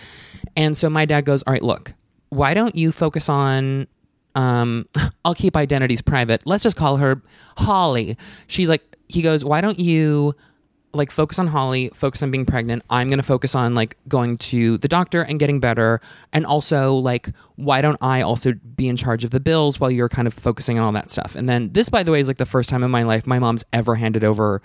[0.57, 1.95] and so my dad goes, "All right, look.
[2.33, 3.87] Why don't you focus on
[4.35, 4.89] um
[5.25, 6.47] I'll keep identities private.
[6.47, 7.21] Let's just call her
[7.59, 8.17] Holly."
[8.47, 10.35] She's like he goes, "Why don't you
[10.95, 12.85] like focus on Holly, focus on being pregnant.
[12.89, 16.01] I'm going to focus on like going to the doctor and getting better
[16.33, 20.11] and also like why don't I also be in charge of the bills while you're
[20.11, 22.39] kind of focusing on all that stuff." And then this by the way is like
[22.39, 24.63] the first time in my life my mom's ever handed over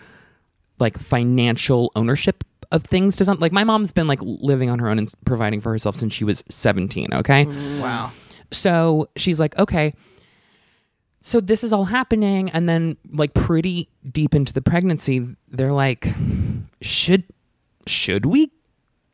[0.80, 3.42] like financial ownership of things to something.
[3.42, 6.24] Like my mom's been like living on her own and providing for herself since she
[6.24, 7.46] was 17, okay?
[7.46, 7.82] Mm.
[7.82, 8.12] wow.
[8.52, 9.94] So she's like, okay.
[11.22, 16.08] So this is all happening and then like pretty deep into the pregnancy, they're like
[16.82, 17.24] should
[17.86, 18.52] should we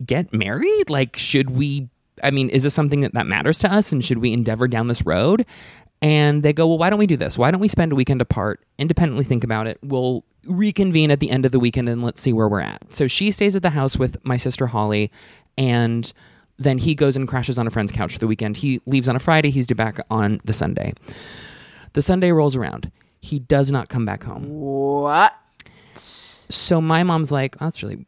[0.06, 0.90] get married?
[0.90, 1.90] Like should we
[2.24, 4.88] I mean, is this something that that matters to us and should we endeavor down
[4.88, 5.46] this road?
[6.02, 7.38] And they go, "Well, why don't we do this?
[7.38, 9.80] Why don't we spend a weekend apart, independently think about it.
[9.82, 13.08] We'll reconvene at the end of the weekend and let's see where we're at." So
[13.08, 15.12] she stays at the house with my sister Holly
[15.58, 16.12] and
[16.58, 18.58] then he goes and crashes on a friend's couch for the weekend.
[18.58, 20.94] He leaves on a Friday, he's due back on the Sunday.
[21.94, 22.92] The Sunday rolls around.
[23.22, 24.50] He does not come back home.
[24.50, 25.34] What?
[25.96, 28.06] So my mom's like, oh, that's really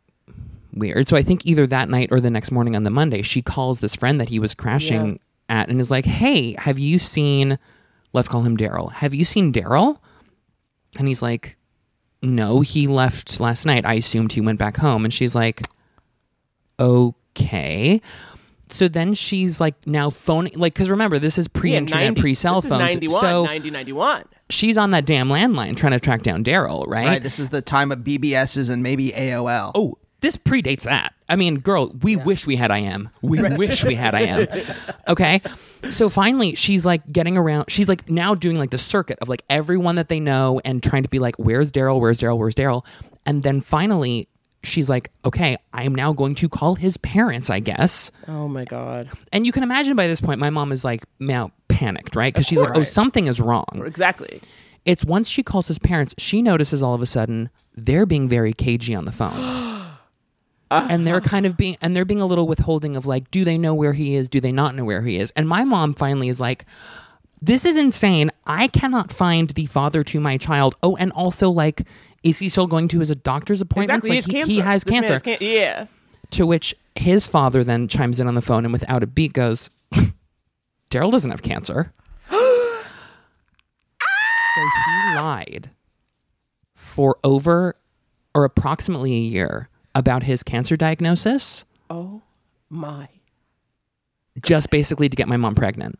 [0.73, 1.07] weird.
[1.07, 3.79] So I think either that night or the next morning on the Monday, she calls
[3.79, 5.19] this friend that he was crashing
[5.49, 7.57] at and is like, hey, have you seen,
[8.13, 8.91] let's call him Daryl.
[8.91, 9.99] Have you seen Daryl?
[10.97, 11.57] And he's like,
[12.25, 13.85] no, he left last night.
[13.85, 15.05] I assumed he went back home.
[15.05, 15.61] And she's like,
[16.79, 18.01] okay.
[18.69, 22.21] So then she's like now phoning, like, because remember, this is pre Yeah, internet, 90
[22.21, 22.81] pre cell this is phones.
[22.81, 24.25] 91, so 90, 91.
[24.49, 27.05] she's on that damn landline trying to track down Daryl, right?
[27.05, 27.23] Right.
[27.23, 29.71] This is the time of BBSs and maybe AOL.
[29.75, 31.13] Oh, this predates that.
[31.27, 33.09] I mean, girl, we wish we had I am.
[33.21, 34.47] We wish we had I am.
[35.07, 35.39] Okay.
[35.91, 37.69] So finally, she's like getting around.
[37.69, 41.03] She's like now doing like the circuit of like everyone that they know and trying
[41.03, 41.99] to be like, where's Daryl?
[41.99, 42.39] Where's Daryl?
[42.39, 42.83] Where's Daryl?
[43.27, 44.27] And then finally,
[44.63, 48.11] she's like, okay, I am now going to call his parents, I guess.
[48.27, 49.09] Oh my god.
[49.31, 52.33] And you can imagine by this point, my mom is like now panicked, right?
[52.33, 53.83] Because she's like, oh, something is wrong.
[53.85, 54.41] Exactly.
[54.85, 58.53] It's once she calls his parents, she notices all of a sudden they're being very
[58.53, 59.35] cagey on the phone.
[60.71, 61.29] and they're uh-huh.
[61.29, 63.93] kind of being and they're being a little withholding of like, do they know where
[63.93, 64.29] he is?
[64.29, 65.31] Do they not know where he is?
[65.35, 66.65] And my mom finally is like,
[67.41, 68.31] this is insane.
[68.45, 70.75] I cannot find the father to my child.
[70.81, 71.83] Oh, and also like,
[72.23, 74.07] is he still going to his doctor's appointments?
[74.07, 74.33] Exactly.
[74.33, 74.97] Like he has he, cancer.
[74.97, 75.37] he has This cancer.
[75.37, 75.87] can- yeah.
[76.31, 79.69] To which his father then chimes in on the phone and without a beat goes,
[80.89, 81.93] Daryl doesn't have cancer.
[82.29, 82.37] so
[84.57, 85.69] he lied
[86.73, 87.75] for over
[88.33, 92.21] or approximately a year about his cancer diagnosis, Oh
[92.69, 93.07] my.
[94.43, 95.97] just basically to get my mom pregnant.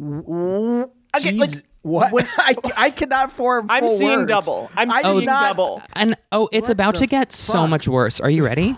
[0.00, 2.12] Okay, like Jeez, what?
[2.38, 3.66] I, I cannot form.
[3.68, 4.28] I'm full seeing words.
[4.28, 4.70] double.
[4.76, 5.82] I'm I seeing not- double.
[5.94, 8.20] And oh, it's about to get so much worse.
[8.20, 8.76] Are you ready?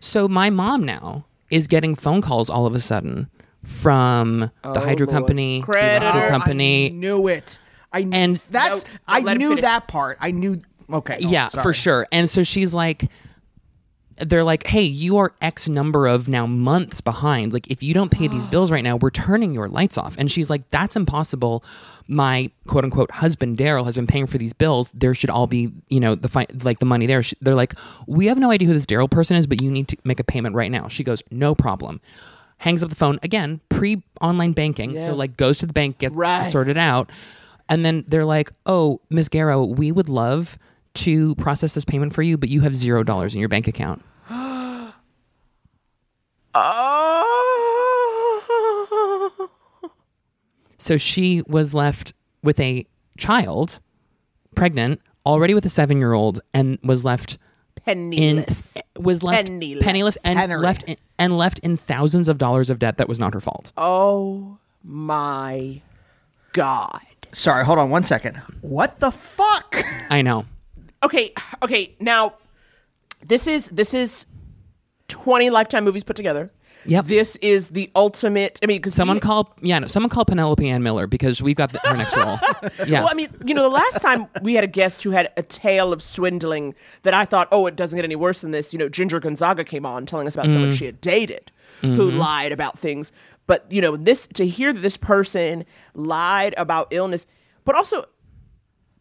[0.00, 3.28] so my mom now is getting phone calls all of a sudden
[3.64, 5.12] from the oh, hydro boy.
[5.12, 6.06] company, the Creditor.
[6.06, 7.58] electric I knew it.
[7.92, 10.18] I And- that's No, I knew that part.
[10.20, 10.62] I knew.
[10.92, 11.14] Okay.
[11.22, 12.06] on, yeah, for sure.
[12.12, 13.10] And so she's like,
[14.16, 17.52] they're like, hey, you are X number of now months behind.
[17.54, 20.14] Like, if you don't pay these bills right now, we're turning your lights off.
[20.18, 21.64] And she's like, that's impossible.
[22.06, 24.90] My quote unquote husband Daryl has been paying for these bills.
[24.92, 27.22] There should all be, you know, the fi- like the money there.
[27.22, 27.74] She- They're like,
[28.06, 30.24] we have no idea who this Daryl person is, but you need to make a
[30.24, 30.88] payment right now.
[30.88, 32.00] She goes, no problem.
[32.58, 34.98] Hangs up the phone again, pre online banking.
[34.98, 36.50] So like goes to the bank, gets Right.
[36.52, 37.08] sorted out.
[37.70, 40.58] And then they're like, "Oh, Miss Gareau, we would love
[40.94, 44.02] to process this payment for you, but you have zero dollars in your bank account."
[46.52, 46.52] Oh.
[50.78, 52.86] So she was left with a
[53.18, 53.80] child,
[54.54, 57.36] pregnant, already with a seven-year-old, and was left
[57.76, 58.78] in Penniless.
[58.98, 59.84] was left Penniless.
[59.84, 60.56] penniless and Henry.
[60.56, 63.72] left in, and left in thousands of dollars of debt that was not her fault.
[63.76, 65.82] Oh my
[66.54, 67.00] God.
[67.32, 67.62] Sorry.
[67.64, 68.36] Hold on one second.
[68.62, 69.84] What the fuck?
[70.08, 70.46] I know.
[71.02, 71.32] Okay,
[71.62, 71.94] okay.
[72.00, 72.34] Now,
[73.24, 74.26] this is this is
[75.08, 76.50] twenty Lifetime movies put together.
[76.86, 77.04] Yep.
[77.06, 78.58] This is the ultimate.
[78.62, 81.78] I mean, Someone call yeah, no, someone call Penelope Ann Miller because we've got the,
[81.80, 82.38] her next role.
[82.86, 83.00] Yeah.
[83.00, 85.42] Well, I mean, you know, the last time we had a guest who had a
[85.42, 88.72] tale of swindling that I thought, oh, it doesn't get any worse than this.
[88.72, 90.52] You know, Ginger Gonzaga came on telling us about Mm.
[90.54, 93.12] someone she had dated who lied about things.
[93.46, 97.26] But, you know, this to hear that this person lied about illness,
[97.64, 98.06] but also.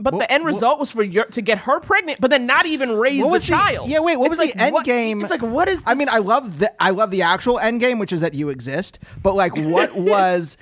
[0.01, 2.93] But the end result was for your to get her pregnant, but then not even
[2.93, 3.89] raise What the was the, child.
[3.89, 4.15] Yeah, wait.
[4.17, 5.19] What It's was like, the end what- game?
[5.21, 5.83] It's like what is?
[5.85, 8.47] I mean, I love the I love the actual end game, which is that you
[8.49, 8.97] exist.
[9.21, 10.55] But like, what was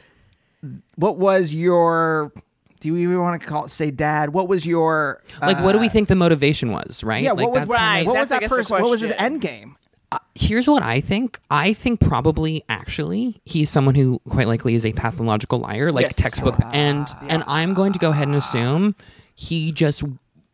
[0.96, 2.32] what was your?
[2.80, 4.34] Do you even want to call it say dad?
[4.34, 7.24] What was your like what do we uh, think the motivation was, right?
[7.24, 8.82] Yeah, Like, what was that's Right, what that's, was that person?
[8.82, 9.78] What was his end game?
[10.12, 11.40] Uh, here's what I think.
[11.52, 16.16] I think probably actually he's someone who quite likely is a pathological liar, like Yes.
[16.18, 16.56] textbook.
[16.62, 18.96] Ah, and and I'm going to go ahead and assume
[19.38, 20.04] he just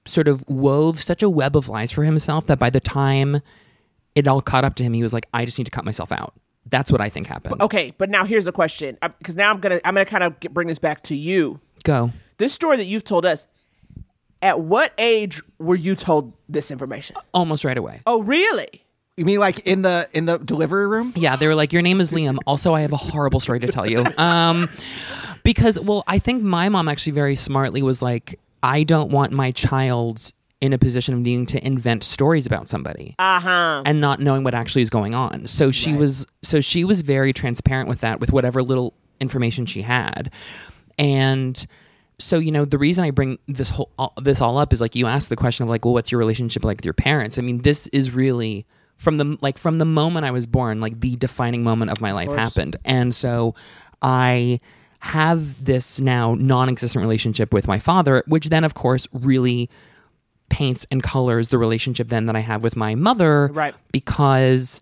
[0.06, 3.42] sort of wove such a web of lies for himself that by the time
[4.14, 6.12] it all caught up to him, he was like, I just need to cut myself
[6.12, 6.34] out.
[6.70, 7.62] That's what I think happened.
[7.62, 10.68] Okay, but now here's a question because now I'm gonna I'm gonna kind of bring
[10.68, 11.60] this back to you.
[11.84, 12.12] Go.
[12.38, 13.48] This story that you've told us.
[14.42, 17.16] At what age were you told this information?
[17.34, 18.02] Almost right away.
[18.06, 18.84] Oh, really?
[19.16, 21.14] You mean like in the in the delivery room?
[21.16, 23.68] Yeah, they were like, "Your name is Liam." Also, I have a horrible story to
[23.68, 24.06] tell you.
[24.18, 24.70] Um,
[25.44, 29.52] because well, I think my mom actually very smartly was like, "I don't want my
[29.52, 33.84] child in a position of needing to invent stories about somebody Uh-huh.
[33.86, 37.34] and not knowing what actually is going on." So she was, so she was very
[37.34, 40.32] transparent with that, with whatever little information she had,
[40.98, 41.66] and.
[42.20, 44.96] So you know the reason I bring this whole all, this all up is like
[44.96, 47.42] you asked the question of like well what's your relationship like with your parents I
[47.42, 48.66] mean this is really
[48.98, 52.12] from the like from the moment I was born like the defining moment of my
[52.14, 53.56] life happened and so
[54.02, 54.60] I
[55.04, 59.70] have this now non-existent relationship with my father which then of course really
[60.50, 63.76] paints and colors the relationship then that I have with my mother Right.
[63.92, 64.80] because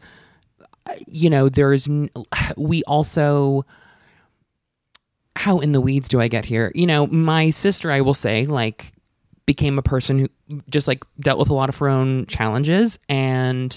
[1.08, 1.90] you know there's
[2.56, 3.66] we also
[5.36, 6.72] how in the weeds do I get here?
[6.76, 8.92] You know, my sister, I will say, like,
[9.46, 13.00] became a person who just like dealt with a lot of her own challenges.
[13.10, 13.76] And,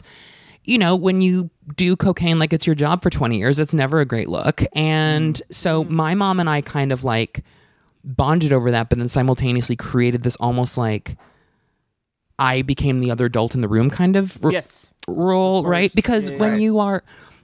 [0.64, 4.00] you know, when you do cocaine like it's your job for 20 years, it's never
[4.00, 4.62] a great look.
[4.74, 5.52] And mm-hmm.
[5.52, 7.44] so my mom and I kind of like
[8.02, 11.16] bonded over that, but then simultaneously created this almost like
[12.38, 14.88] I became the other adult in the room kind of r- Yes.
[15.06, 15.94] role, right?
[15.94, 16.38] Because Yeah.
[16.38, 16.60] when Right.
[16.60, 17.02] you are,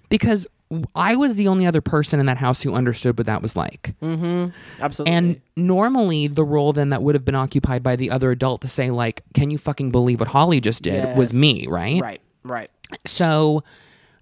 [0.08, 0.46] because
[0.94, 3.94] I was the only other person in that house who understood what that was like.
[4.02, 4.50] Mm-hmm.
[4.80, 5.12] Absolutely.
[5.14, 8.68] And normally, the role then that would have been occupied by the other adult to
[8.68, 12.00] say, like, can you fucking believe what Holly just did was me, right?
[12.00, 12.70] right, right.
[13.06, 13.62] So,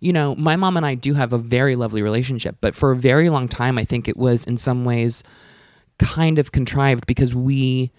[0.00, 2.96] you know, my mom and I do have a very lovely relationship, but for a
[2.96, 5.24] very long time, I think it was in some ways
[5.98, 7.90] kind of contrived because we,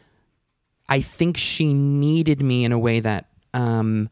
[0.88, 4.10] I think she needed me in a way that um,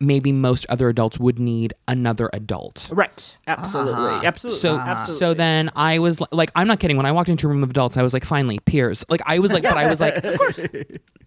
[0.00, 2.88] maybe most other adults would need another adult.
[2.92, 3.36] Right.
[3.46, 3.94] Absolutely.
[3.94, 4.20] Uh-huh.
[4.24, 4.60] Absolutely.
[4.60, 5.18] So, Absolutely.
[5.18, 6.96] so then I was li- like, I'm not kidding.
[6.96, 9.04] When I walked into a room of adults, I was like, finally, peers.
[9.08, 10.60] Like, I was like, but I was like, of course.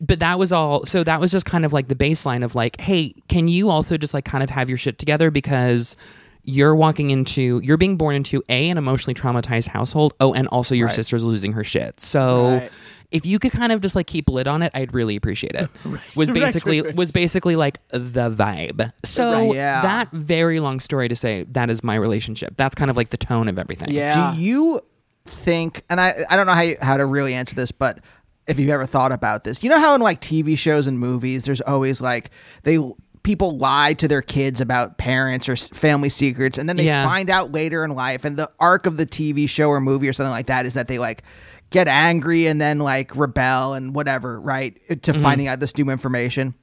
[0.01, 0.85] But that was all.
[0.85, 3.97] So that was just kind of like the baseline of like, hey, can you also
[3.97, 5.95] just like kind of have your shit together because
[6.43, 10.13] you're walking into, you're being born into a an emotionally traumatized household.
[10.19, 11.99] Oh, and also your sister's losing her shit.
[11.99, 12.53] So.
[12.59, 12.71] Right.
[13.11, 15.69] If you could kind of just like keep lid on it, I'd really appreciate it.
[16.15, 16.95] Was basically right, right.
[16.95, 18.93] was basically like the vibe.
[19.03, 19.55] So Right.
[19.55, 19.81] Yeah.
[19.81, 22.53] that very long story to say that is my relationship.
[22.57, 23.89] That's kind of like the tone of everything.
[23.91, 24.33] yeah.
[24.33, 24.81] Do you
[25.25, 25.83] think?
[25.89, 27.99] And I I don't know how you, how to really answer this, but
[28.47, 31.43] if you've ever thought about this, you know how in like TV shows and movies,
[31.43, 32.29] there's always like
[32.63, 32.79] they
[33.23, 37.03] people lie to their kids about parents or family secrets, and then they Yeah.
[37.03, 40.13] find out later in life, and the arc of the TV show or movie or
[40.13, 41.21] something like that is that they like
[41.69, 44.75] get angry and then like rebel and whatever, right?
[44.89, 45.21] To Mm-hmm.
[45.21, 46.53] finding out this new information.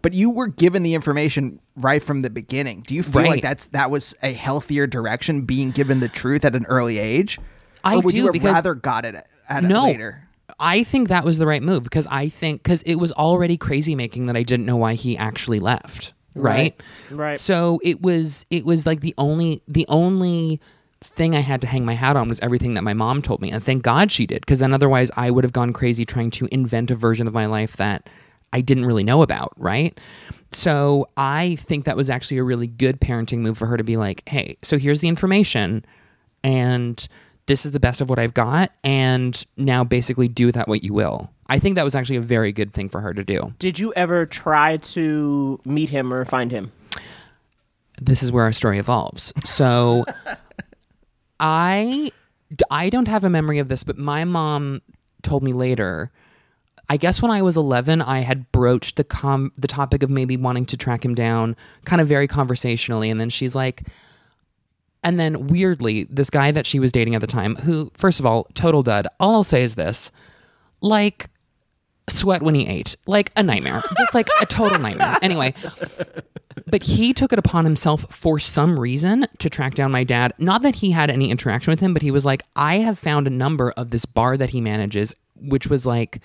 [0.00, 2.82] But you were given the information right from the beginning.
[2.86, 3.30] Do you feel Right.
[3.30, 7.38] like that's that was a healthier direction, being given the truth at an early age?
[7.84, 9.16] I or would do, you have because- rather got it
[9.48, 10.28] at no, it later?
[10.58, 13.94] I think that was the right move because I think because it was already crazy
[13.94, 16.12] making that I didn't know why he actually left.
[16.34, 16.80] Right.
[17.10, 17.38] Right.
[17.38, 20.60] So it was it was like the only the only
[21.02, 23.50] thing I had to hang my hat on was everything that my mom told me,
[23.50, 26.48] and thank God she did because then otherwise I would have gone crazy trying to
[26.50, 28.08] invent a version of my life that
[28.52, 29.52] I didn't really know about.
[29.56, 29.98] Right.
[30.50, 33.96] So I think that was actually a really good parenting move for her to be
[33.96, 35.84] like, hey, so here's the information,
[36.44, 37.06] and
[37.46, 40.84] this is the best of what I've got, and now basically do with that what
[40.84, 41.30] you will.
[41.48, 43.52] I think that was actually a very good thing for her to do.
[43.58, 46.72] Did you ever try to meet him or find him?
[48.04, 49.32] this is where our story evolves.
[49.44, 50.04] So
[51.42, 52.10] I
[52.70, 54.80] I don't have a memory of this, but my mom
[55.22, 56.10] told me later.
[56.88, 60.36] I guess when I was 11, I had broached the com- the topic of maybe
[60.36, 63.84] wanting to track him down, kind of very conversationally, and then she's like,
[65.02, 68.26] and then weirdly, this guy that she was dating at the time, who, first of
[68.26, 69.08] all, total dud.
[69.18, 70.10] All I'll say is this,
[70.80, 71.30] like,
[72.08, 75.16] sweat when he ate, like a nightmare, just like a total nightmare.
[75.22, 75.54] Anyway,
[76.72, 80.32] but he took it upon himself for some reason to track down my dad.
[80.38, 83.26] Not that he had any interaction with him, but he was like, I have found
[83.26, 86.20] a number of this bar that he manages, which was like,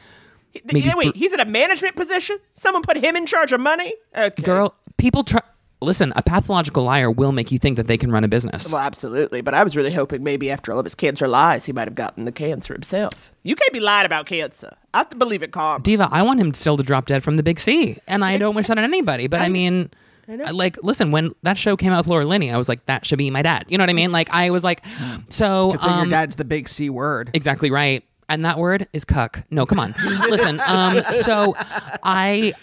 [0.72, 2.40] maybe Yeah, wait, he's in a management position?
[2.54, 3.94] Someone put him in charge of money?
[4.18, 4.42] Okay.
[4.42, 5.42] girl, people try.
[5.82, 8.72] Listen, a pathological liar will make you think that they can run a business.
[8.72, 9.42] Well, absolutely.
[9.42, 11.94] But I was really hoping maybe after all of his cancer lies, he might have
[11.94, 13.32] gotten the cancer himself.
[13.44, 14.76] You can't be lying about cancer.
[14.94, 15.80] I have to believe it, Carl.
[15.80, 18.56] Diva, I want him still to drop dead from the big C, and I don't
[18.56, 19.28] wish that on anybody.
[19.28, 19.92] But I mean,
[20.28, 23.18] like, listen, when that show came out with Laura Linney, I was like, that should
[23.18, 23.66] be my dad.
[23.70, 24.12] You know what I mean?
[24.12, 24.84] Like, I was like,
[25.30, 27.32] so Considering um, your dad's the big C word.
[27.34, 28.04] exactly right.
[28.30, 29.44] And that word is cuck.
[29.52, 29.96] No, come on.
[30.30, 31.56] Listen, um, so
[32.04, 32.54] I,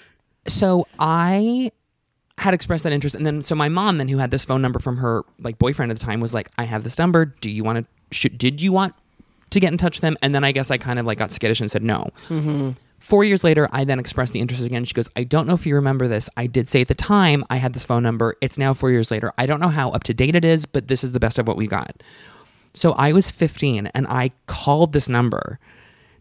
[0.46, 1.70] so I
[2.36, 4.78] had expressed that interest, and then so my mom, then who had this phone number
[4.78, 7.24] from her like boyfriend at the time, was like, I have this number.
[7.24, 8.14] Do you want to?
[8.14, 8.94] Should, did you want
[9.50, 10.18] to get in touch with him?
[10.20, 12.10] And then I guess I kind of like got skittish and said no.
[13.04, 14.82] Four years later, I then expressed the interest again.
[14.86, 16.30] She goes, I don't know if you remember this.
[16.38, 18.34] I did say at the time I had this phone number.
[18.40, 19.30] It's now four years later.
[19.36, 21.46] I don't know how up to date it is, but this is the best of
[21.46, 22.02] what we got.
[22.72, 25.58] So I was 15 and I called this number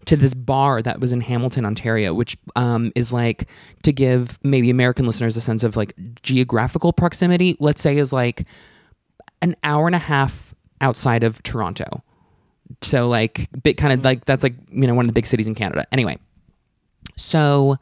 [0.07, 3.47] to this bar that was in Hamilton, Ontario, which um, is like
[3.83, 8.45] to give maybe American listeners a sense of like geographical proximity, let's say is like
[9.41, 12.03] an hour and a half outside of Toronto.
[12.81, 15.47] So like bit kind of like that's like, you know, one of the big cities
[15.47, 15.85] in Canada.
[15.89, 16.17] Anyway.
[17.15, 17.77] So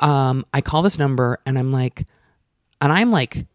[0.00, 2.06] um I call this number and I'm like
[2.80, 3.46] and I'm like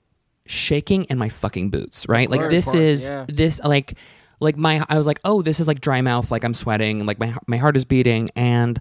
[0.45, 2.29] shaking in my fucking boots, right?
[2.29, 3.95] Like this is this like
[4.39, 7.19] like my I was like, "Oh, this is like dry mouth, like I'm sweating, like
[7.19, 8.79] my my heart is beating." And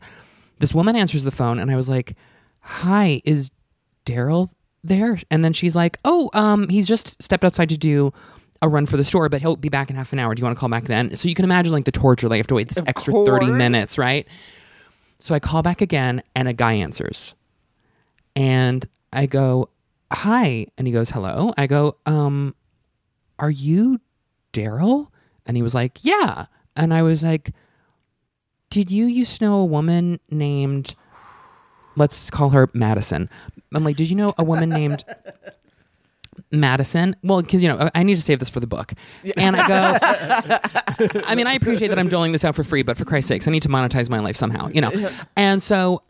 [0.58, 2.14] this woman answers the phone and I was like,
[2.60, 3.50] "Hi, is
[4.04, 4.52] Daryl
[4.84, 8.12] there?" And then she's like, "Oh, um he's just stepped outside to do
[8.62, 10.34] a run for the store, but he'll be back in half an hour.
[10.34, 12.36] Do you want to call back then?" So you can imagine like the torture, like
[12.36, 14.28] I have to wait this extra 30 minutes, right?
[15.18, 17.34] So I call back again and a guy answers.
[18.34, 19.70] And I go,
[20.12, 22.54] "Hi." And he goes, "Hello." I go, "Um
[23.38, 24.00] are you
[24.52, 25.08] Daryl?"
[25.46, 26.46] And he was like, Yeah.
[26.74, 27.52] And I was like,
[28.70, 30.94] Did you used to know a woman named,
[31.96, 33.30] let's call her Madison?
[33.74, 35.04] I'm like, Did you know a woman named
[36.52, 37.16] Madison?
[37.22, 38.92] Well, because, you know, I need to save this for the book.
[39.36, 42.96] And I go, I mean, I appreciate that I'm doling this out for free, but
[42.96, 44.90] for Christ's sakes, I need to monetize my life somehow, you know?
[45.36, 46.02] And so,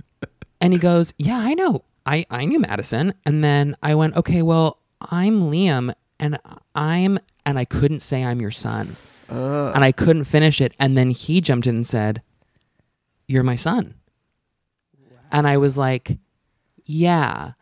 [0.61, 1.85] and he goes, Yeah, I know.
[2.05, 3.15] I, I knew Madison.
[3.25, 4.79] And then I went, Okay, well,
[5.11, 6.39] I'm Liam and
[6.75, 8.97] I'm, and I couldn't say I'm your son.
[9.75, 10.73] And I couldn't finish it.
[10.79, 12.23] And then he jumped in and said,
[13.27, 13.95] You're my son.
[15.33, 16.19] And I was like,
[16.85, 17.53] Yeah.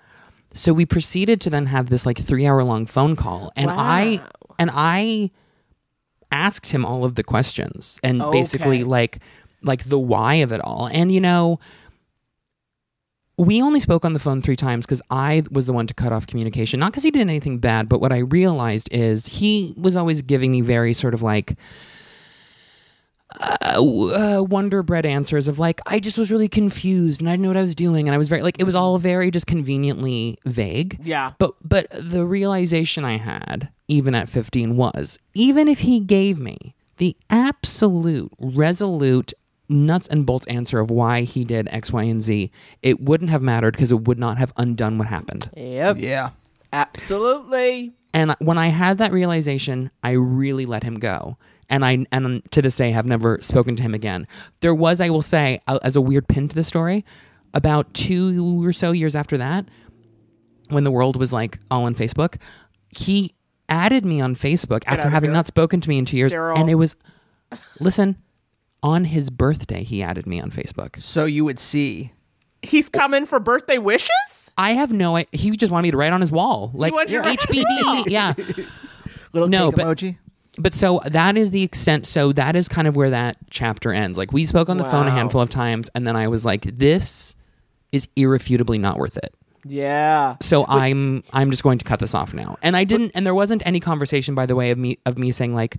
[0.55, 3.53] So we proceeded to then have this like three hour long phone call.
[3.57, 4.21] And I,
[4.59, 5.31] and I
[6.31, 9.19] asked him all of the questions and basically like,
[9.63, 10.89] like the why of it all.
[10.93, 11.59] And you know,
[13.37, 16.13] we only spoke on the phone three times because I was the one to cut
[16.13, 16.79] off communication.
[16.79, 20.53] Not because he did anything bad, but what I realized is he was always giving
[20.53, 21.57] me very sort of like
[23.41, 27.43] uh, uh, wonder bread answers of like I just was really confused and I didn't
[27.43, 29.47] know what I was doing and I was very like it was all very just
[29.47, 31.01] conveniently vague.
[31.03, 31.33] Yeah.
[31.39, 36.75] But but the realization I had even at 15 was even if he gave me
[36.99, 39.33] the absolute resolute
[39.69, 42.51] nuts and bolts answer of why he did X, Y, and Z,
[42.83, 45.51] it wouldn't have mattered because it would not have undone what happened.
[45.57, 45.97] Yep.
[45.99, 46.31] Yeah.
[46.73, 47.93] Absolutely.
[48.13, 51.37] And when I had that realization, I really let him go.
[51.69, 54.27] And I and to this day have never spoken to him again.
[54.61, 57.05] There was, I will say, uh, as a weird pin to the story,
[57.55, 59.67] about two or so years after that,
[60.71, 62.37] when the world was like all on Facebook,
[62.91, 63.35] he
[63.69, 65.35] added me on Facebook after having here.
[65.35, 66.33] not spoken to me in two years.
[66.33, 66.59] Daryl.
[66.59, 66.97] And it was,
[67.81, 68.17] listen,
[68.83, 71.01] on his birthday, he added me on Facebook.
[71.01, 72.13] So you would see.
[72.63, 74.51] He's coming for birthday wishes.
[74.57, 75.23] I have no.
[75.33, 77.55] He just wanted me to write on his wall, like wants you to write on
[77.55, 78.05] his wall.
[78.05, 78.11] HBD.
[78.11, 78.35] Yeah,
[79.33, 80.19] Little No, cake but- emoji.
[80.59, 82.07] But so that is the extent.
[82.07, 84.17] So that is kind of where that chapter ends.
[84.19, 85.17] Like we spoke on the phone a Wow.
[85.17, 87.35] handful of times, and then I was like, "This
[87.93, 89.35] is irrefutably not worth it."
[89.67, 90.37] Yeah.
[90.41, 92.57] So I'm I'm just going to cut this off now.
[92.63, 93.13] And I didn't.
[93.15, 95.79] And there wasn't any conversation, by the way, of me of me saying like,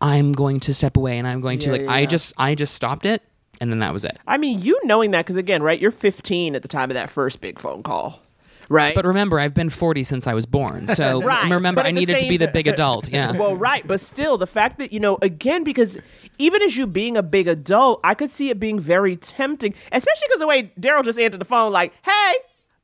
[0.00, 1.80] "I'm going to step away," and I'm going to Yeah, like.
[1.82, 2.06] yeah, I yeah.
[2.06, 3.22] just I just stopped it,
[3.60, 4.18] and then that was it.
[4.26, 5.80] I mean, you knowing that because again, right?
[5.80, 8.20] You're 15 at the time of that first big phone call,
[8.68, 8.94] right?
[8.94, 10.88] But remember, I've been 40 since I was born.
[10.94, 13.08] So Right, remember, I needed to be the big adult.
[13.08, 13.32] Yeah.
[13.36, 15.98] well, right, but still, the fact that you know, again, because
[16.38, 20.26] even as you being a big adult, I could see it being very tempting, especially
[20.28, 22.34] because the way Daryl just answered the phone, like, "Hey,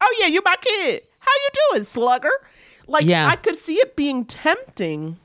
[0.01, 1.03] oh yeah, you my kid.
[1.21, 2.33] How you doing, slugger?"
[2.87, 3.29] Like, Yeah.
[3.29, 5.17] I could see it being tempting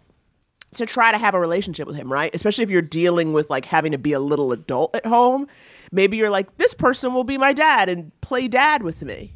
[0.75, 2.33] to try to have a relationship with him, right?
[2.35, 5.47] Especially if you're dealing with like having to be a little adult at home.
[5.91, 9.33] Maybe you're like, this person will be my dad and play dad with me.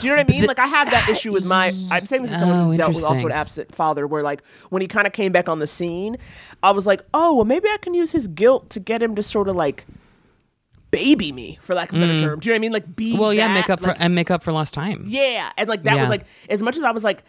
[0.00, 0.44] Do you know what I mean?
[0.46, 1.72] like I have that issue with my.
[1.90, 4.42] I'm saying this as someone Oh, who's dealt with also an absent father, where like
[4.70, 6.16] when he kind of came back on the scene,
[6.62, 9.22] I was like, oh well, maybe I can use his guilt to get him to
[9.22, 9.84] sort of like
[10.90, 12.40] baby me, for lack of a better term.
[12.40, 12.72] Do you know what I mean?
[12.72, 13.18] Like be Mm.
[13.20, 15.04] Well, yeah, that, make up for like, and make up for lost time.
[15.06, 16.00] yeah, and like that Yeah.
[16.00, 17.22] was like as much as I was like,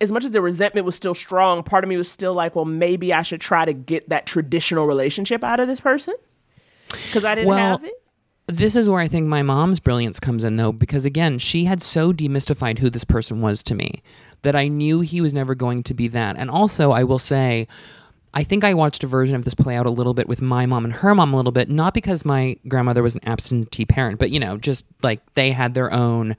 [0.00, 2.64] as much as the resentment was still strong, part of me was still like, well,
[2.64, 6.14] maybe I should try to get that traditional relationship out of this person
[6.88, 7.94] because I didn't Well, have it.
[8.46, 11.82] This is where I think my mom's brilliance comes in, though, because again, she had
[11.82, 14.02] so demystified who this person was to me
[14.42, 16.36] that I knew he was never going to be that.
[16.36, 17.66] And also, I will say,
[18.34, 20.66] I think I watched a version of this play out a little bit with my
[20.66, 24.18] mom and her mom a little bit, not because my grandmother was an absentee parent,
[24.18, 26.36] but you know, just like they had their own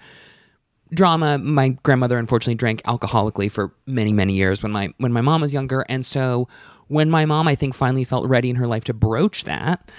[0.94, 1.40] drama.
[1.40, 5.54] My grandmother unfortunately drank alcoholically for many, many years when my when my mom was
[5.54, 6.48] younger, and so
[6.88, 9.90] when my mom, I think, finally felt ready in her life to broach that,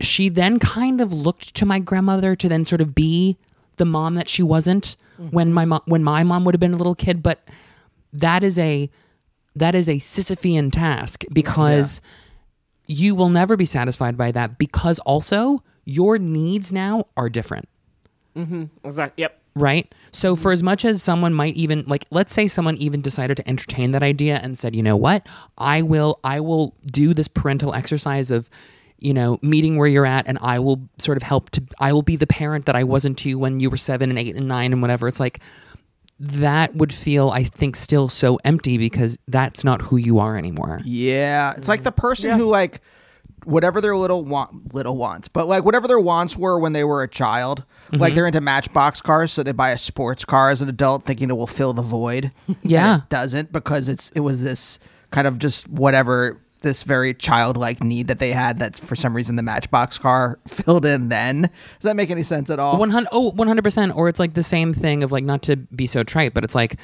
[0.00, 3.36] she then kind of looked to my grandmother to then sort of be
[3.76, 4.96] the mom that she wasn't
[5.30, 7.22] when my mom when my mom would have been a little kid.
[7.22, 7.48] But
[8.12, 8.90] that is a
[9.56, 12.00] that is a Sisyphean task because
[12.86, 17.68] you will never be satisfied by that because also your needs now are different
[18.36, 18.64] mm-hmm.
[18.84, 19.22] Exactly.
[19.22, 19.40] Yep.
[19.54, 19.94] right?
[20.12, 20.42] So mm-hmm.
[20.42, 23.92] for as much as someone might even like let's say someone even decided to entertain
[23.92, 25.26] that idea and said, "You know what?
[25.58, 28.50] I will I will do this parental exercise of
[29.04, 32.02] you know, meeting where you're at and I will sort of help to I will
[32.02, 34.48] be the parent that I wasn't to you when you were 7 and 8 and
[34.48, 35.40] 9 and whatever." It's like
[36.20, 40.80] that would feel I think still so empty because that's not who you are anymore.
[40.84, 42.80] Yeah, it's like the person who like
[43.44, 47.02] whatever their little want little wants, but like whatever their wants were when they were
[47.02, 47.64] a child.
[47.88, 47.96] Mm-hmm.
[48.00, 51.28] Like they're into Matchbox cars, so they buy a sports car as an adult, thinking
[51.30, 52.30] it will fill the void.
[52.48, 52.98] And Yeah.
[52.98, 54.78] it doesn't because it's it was this
[55.10, 59.36] kind of just whatever this very childlike need that they had that for some reason
[59.36, 61.08] the Matchbox car filled in.
[61.10, 61.50] Then does
[61.82, 62.76] that make any sense at all?
[62.78, 66.02] 100 oh 100% or it's like the same thing of like not to be so
[66.02, 66.76] trite but it's like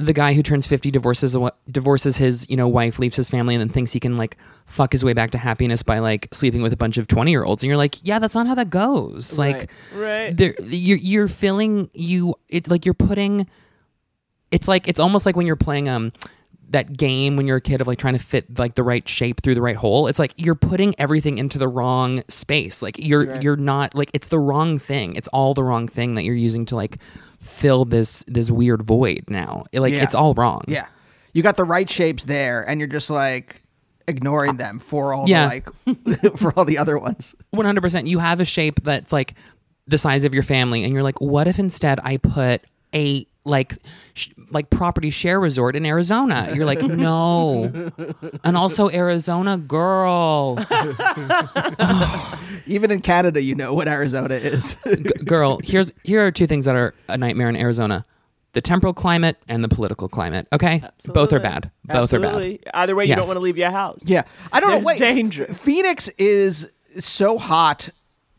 [0.00, 1.36] the guy who turns 50 divorces
[1.68, 4.92] divorces his you know wife leaves his family and then thinks he can like fuck
[4.92, 7.64] his way back to happiness by like sleeping with a bunch of 20 year olds
[7.64, 10.36] and you're like yeah that's not how that goes like Right.
[10.36, 13.48] there you're you're filling you it like you're putting
[14.52, 16.12] it's like it's almost like when you're playing um
[16.70, 19.42] that game when you're a kid of like trying to fit like the right shape
[19.42, 22.82] through the right hole it's like you're putting everything into the wrong space.
[22.82, 25.14] Like you're you're not like it's the wrong thing.
[25.16, 26.98] It's all the wrong thing that you're using to like
[27.40, 29.64] fill this this weird void now.
[29.72, 30.02] Like Yeah.
[30.02, 30.62] it's all wrong.
[30.68, 30.86] Yeah,
[31.32, 33.62] you got the right shapes there, and you're just like
[34.06, 35.60] ignoring them for all Yeah.
[35.86, 35.96] the
[36.26, 37.34] like for all the other ones.
[37.54, 39.34] 100% you have a shape that's like
[39.86, 42.62] the size of your family and you're like what if instead i put
[42.94, 43.72] a like
[44.14, 47.90] sh- like property share resort in arizona you're like no
[48.44, 50.58] and also arizona girl
[52.66, 54.76] Even in Canada, you know what Arizona is.
[54.86, 58.04] G- girl here's here are two things that are a nightmare in arizona
[58.52, 62.94] the temporal climate and the political climate okay both are bad both are bad Either
[62.94, 63.18] way, you Yes.
[63.18, 64.00] don't want to leave your house.
[64.04, 64.22] yeah,
[64.52, 64.86] I don't There's know.
[64.88, 65.46] Wait, danger.
[65.54, 66.68] Phoenix is
[67.00, 67.88] so hot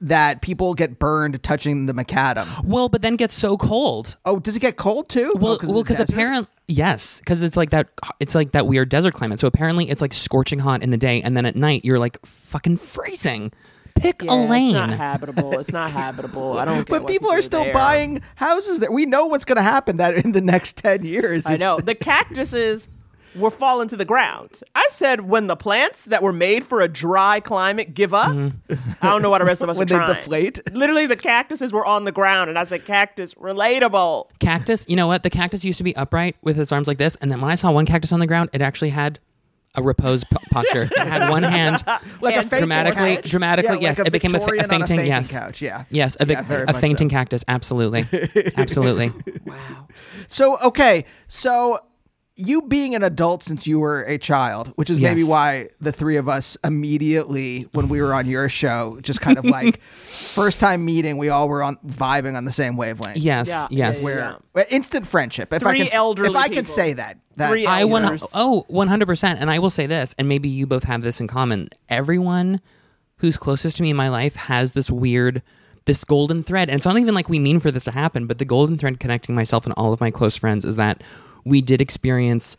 [0.02, 2.48] that people get burned touching the macadam.
[2.64, 5.34] well but then gets so cold Oh, does it get cold too?
[5.38, 7.90] Well, Oh, well, because apparently, yes, because it's like that.
[8.20, 9.40] It's like that weird desert climate.
[9.40, 12.24] So apparently, it's like scorching hot in the day, and then at night you're like
[12.26, 13.52] fucking freezing.
[13.96, 14.68] Pick Yeah, a lane.
[14.76, 15.60] It's not habitable.
[15.60, 16.58] It's not habitable.
[16.58, 16.78] I don't.
[16.88, 17.74] Get But people are still there.
[17.74, 18.92] buying houses there.
[18.92, 21.46] We know what's going to happen that in the next ten years.
[21.46, 22.88] I know the cactuses.
[23.36, 24.62] Were falling to the ground.
[24.76, 28.32] I said when the plants that were made for a dry climate give up.
[28.32, 28.76] Mm-hmm.
[29.02, 30.16] I don't know why the rest of us When are they trying.
[30.16, 30.74] deflate?
[30.76, 35.08] Literally, the cactuses were on the ground, and I said, "Cactus, relatable." Cactus, you know
[35.08, 35.24] what?
[35.24, 37.56] The cactus used to be upright with its arms like this, and then when I
[37.56, 39.20] saw one cactus on the ground, it actually had
[39.76, 40.90] a repose p- posture.
[40.92, 41.84] It had one hand
[42.22, 43.30] Like a And fainting dramatically, couch.
[43.30, 45.62] dramatically, Yeah, yes, like a it became a, fa- a on fainting, fainting yes, couch.
[45.62, 45.84] Yeah.
[45.92, 47.14] yes, a, vic- Yeah, very a fainting so.
[47.16, 48.08] cactus, absolutely,
[48.58, 49.14] absolutely.
[49.46, 49.88] Wow.
[50.28, 51.80] So okay, so
[52.40, 56.16] you being an adult since you were a child, which is maybe why the three
[56.16, 59.82] of us immediately when we were on your show, just kind of like
[60.34, 63.18] first time meeting, we all were on vibing on the same wavelength.
[63.18, 64.00] Yes, Yeah, yes.
[64.00, 64.36] yeah, Where yeah.
[64.54, 65.52] well, instant friendship.
[65.52, 68.26] If I Three can, elderly if I can say that, that Three I want elders.
[68.34, 71.70] oh 100% and I will say this and maybe you both have this in common.
[71.90, 72.62] Everyone
[73.18, 75.42] who's closest to me in my life has this weird
[75.86, 78.38] this golden thread and it's not even like we mean for this to happen, but
[78.38, 81.02] the golden thread connecting myself and all of my close friends is that
[81.46, 82.58] we did experience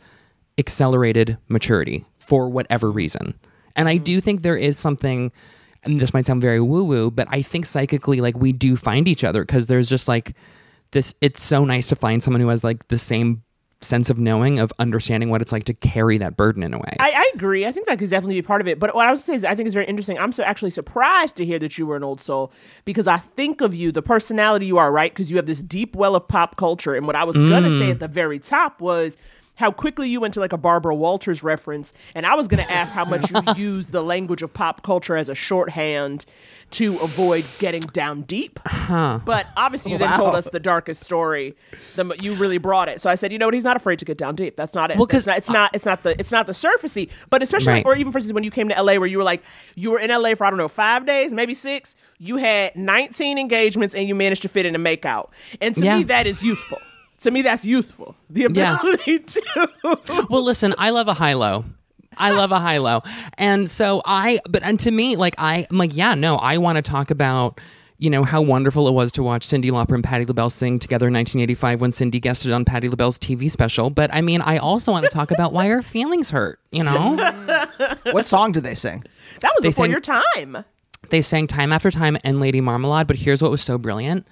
[0.57, 3.37] accelerated maturity for whatever reason.
[3.75, 4.23] And I do mm.
[4.23, 5.31] think there is something
[5.83, 9.07] and this might sound very woo woo, but I think psychically like we do find
[9.07, 10.35] each other because there's just like
[10.91, 13.43] this it's so nice to find someone who has like the same
[13.81, 16.95] sense of knowing of understanding what it's like to carry that burden in a way.
[16.99, 17.65] I, I agree.
[17.65, 18.79] I think that could definitely be part of it.
[18.79, 20.19] But what I was saying is, I think it's very interesting.
[20.19, 22.51] I'm so actually surprised to hear that you were an old soul
[22.85, 25.11] because I think of you, the personality you are, right?
[25.11, 26.93] Because you have this deep well of pop culture.
[26.95, 27.91] And what I was gonna say mm.
[27.91, 29.17] at the very top was
[29.61, 32.93] how quickly you went to like a Barbara Walters reference, and I was gonna ask
[32.93, 36.25] how much you use the language of pop culture as a shorthand
[36.71, 38.59] to avoid getting down deep.
[38.89, 41.55] But obviously, you then told us the darkest story.
[41.95, 42.99] The, you really brought it.
[43.01, 43.53] So I said, you know what?
[43.53, 44.55] He's not afraid to get down deep.
[44.55, 44.97] That's not it.
[44.97, 45.73] Well, because not, it's not.
[45.75, 46.19] It's not the.
[46.19, 47.09] It's not the surfacey.
[47.29, 47.85] But especially, Right.
[47.85, 49.43] or even for instance, when you came to LA, where you were like,
[49.75, 51.95] you were in LA for I don't know five days, maybe six.
[52.17, 55.29] You had 19 engagements, and you managed to fit in a makeout.
[55.59, 55.97] And to Yeah.
[55.99, 56.79] me, that is youthful.
[57.21, 58.15] To me, that's youthful.
[58.29, 58.77] The Yeah.
[58.79, 59.99] ability to.
[60.29, 61.65] well, listen, I love a high low.
[62.17, 63.01] I love a high low.
[63.37, 66.75] And so I but and to me like I I'm like yeah, no, I want
[66.77, 67.59] to talk about
[67.99, 71.07] you know how wonderful it was to watch Cyndi Lauper and Patti LaBelle sing together
[71.07, 73.89] in 1985 when Cyndi guested on Patti LaBelle's TV special.
[73.91, 76.59] But I mean, I also want to talk about why our feelings hurt.
[76.71, 77.15] You know,
[78.11, 79.03] what song did they sing?
[79.41, 80.65] That was They before sang- your time.
[81.11, 83.05] they sang time after time and Lady Marmalade.
[83.07, 84.27] But here's what was so brilliant: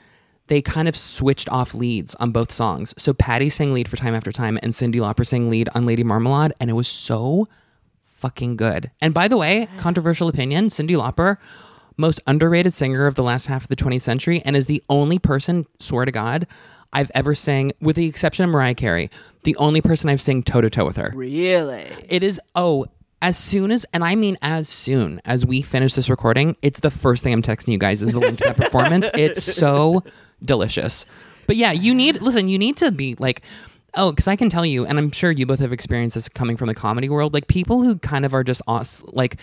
[0.49, 2.93] they kind of switched off leads on both songs.
[2.97, 6.03] So Patti sang lead for time after time, and Cyndi Lauper sang lead on Lady
[6.03, 7.47] Marmalade, and it was so
[8.03, 8.91] fucking good.
[9.01, 11.37] And by the way, controversial opinion, Cyndi Lauper,
[11.97, 15.19] most underrated singer of the last half of the 20th century, and is the only
[15.19, 16.47] person, swear to God,
[16.91, 19.11] I've ever sang, with the exception of Mariah Carey,
[19.43, 21.11] the only person I've sang toe to toe with her.
[21.13, 21.87] Really?
[22.09, 22.87] It is oh,
[23.21, 26.89] as soon as and I mean as soon as we finish this recording, it's the
[26.89, 29.09] first thing I'm texting you guys is the link to that performance.
[29.19, 30.03] It's so
[30.43, 31.05] delicious.
[31.47, 33.41] But yeah, you need listen, you need to be like
[33.95, 36.57] Oh, because I can tell you, and I'm sure you both have experienced this coming
[36.57, 37.33] from the comedy world.
[37.33, 39.37] Like people who kind of are just os- like,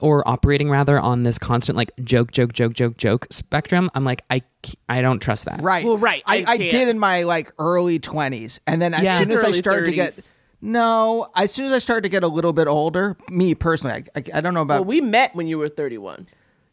[0.00, 3.90] or operating rather on this constant like joke, joke, joke, joke, joke spectrum.
[3.94, 4.42] I'm like, I,
[4.86, 5.62] I don't trust that.
[5.62, 5.82] Right.
[5.82, 9.18] Well, right, I, I I did in my like early twenties, and then as Yeah.
[9.18, 10.30] soon as I Early started to get
[10.60, 14.18] no, as soon as I started to get a little bit older, me personally, I,
[14.20, 16.26] I, I don't know about Well, we met when you were 31.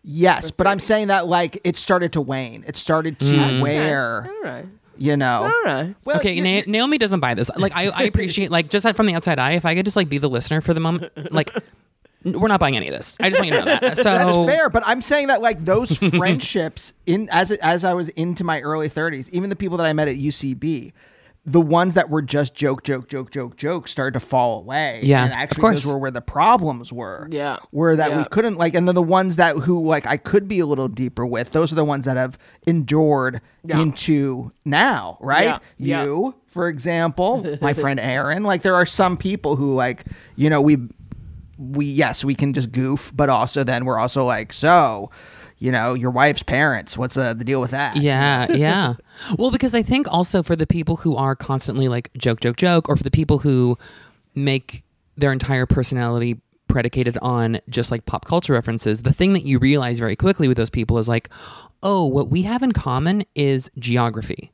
[0.04, 2.64] Yes, but I'm saying that like it started to wane.
[2.68, 3.62] It started to Mm.
[3.62, 4.30] wear.
[4.30, 4.66] All right.
[4.98, 5.44] You know.
[5.44, 5.96] All right.
[6.06, 7.50] Well, okay, Na- Naomi doesn't buy this.
[7.56, 10.08] Like, I, I appreciate, like, just from the outside eye, if I could just, like,
[10.08, 11.50] be the listener for the moment, like,
[12.24, 13.18] we're not buying any of this.
[13.20, 13.98] I just want you to know that.
[13.98, 18.10] So, That's fair, but I'm saying that like those friendships in as as I was
[18.10, 20.94] into my early 30s, even the people that I met at UCB,
[21.46, 25.02] the ones that were just joke, joke, joke, joke, joke started to fall away.
[25.04, 25.84] Yeah, and of actually course.
[25.84, 27.28] those were where the problems were.
[27.30, 27.58] Yeah.
[27.74, 30.60] were that we couldn't like, and then the ones that who like I could be
[30.60, 33.82] a little deeper with, those are the ones that have endured Yeah.
[33.82, 35.46] into now, right?
[35.46, 36.04] Yeah, yeah.
[36.06, 40.06] You, for example, my friend Aaron, like there are some people who like
[40.38, 40.78] you know we
[41.60, 45.12] we yes we can just goof but also then we're also like so
[45.64, 48.94] you know your wife's parents what's uh, the deal with that yeah, yeah.
[49.38, 52.90] Well, because I think also for the people who are constantly, like, joke, joke, joke,
[52.90, 53.78] or for the people who
[54.36, 54.84] make
[55.16, 60.00] their entire personality predicated on just like pop culture references, the thing that you realize
[60.00, 61.30] very quickly with those people is like,
[61.82, 64.52] oh, what we have in common is geography.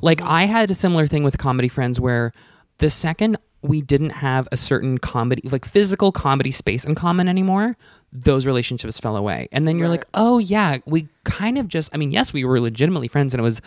[0.00, 2.32] Like I had a similar thing with comedy friends where
[2.78, 7.76] the second we didn't have a certain comedy like physical comedy space in common anymore,
[8.14, 9.48] those relationships fell away.
[9.50, 12.60] And then you're like, "Oh yeah, we kind of just I mean, yes, we were
[12.60, 13.60] legitimately friends and it was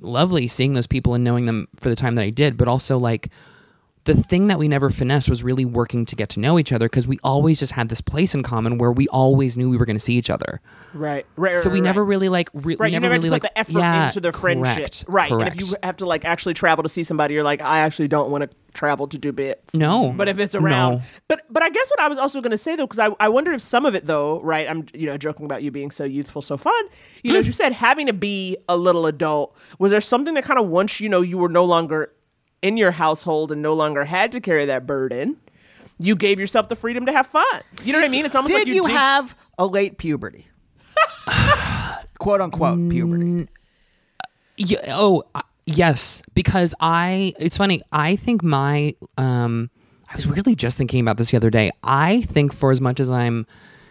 [0.00, 2.98] lovely seeing those people and knowing them for the time that I did, but also
[2.98, 3.30] like
[4.04, 6.88] the thing that we never finessed was really working to get to know each other
[6.88, 9.86] because we always just had this place in common where we always knew we were
[9.86, 10.60] going to see each other.
[10.92, 11.56] Right, right.
[11.56, 13.58] So we right, never really like re- Right, we never never really put like the
[13.58, 14.76] effort yeah, into the friendship.
[14.76, 15.52] correct, right, Correct.
[15.52, 18.08] and if you have to like actually travel to see somebody, you're like, I actually
[18.08, 19.72] don't want to travel to do bits.
[19.72, 21.02] no, But if it's around, no.
[21.28, 23.28] but but I guess what I was also going to say though, because I, I
[23.28, 24.68] wonder if some of it though, right?
[24.68, 26.74] I'm you know joking about you being so youthful, so fun.
[27.22, 27.40] You know, hmm.
[27.40, 29.56] as you said, having to be a little adult.
[29.78, 32.12] Was there something that kind of once you know you were no longer
[32.64, 35.36] in your household and no longer had to carry that burden,
[35.98, 37.44] you gave yourself the freedom to have fun.
[37.82, 38.24] You know what I mean?
[38.24, 40.46] It's almost Did like you, you did- have a late puberty?
[42.18, 43.48] Quote unquote puberty.
[44.56, 47.82] Yeah, oh, uh, yes, because I it's funny.
[47.92, 49.70] I think my um
[50.10, 51.70] I was really just thinking about this the other day.
[51.82, 53.46] I think for as much as I'm,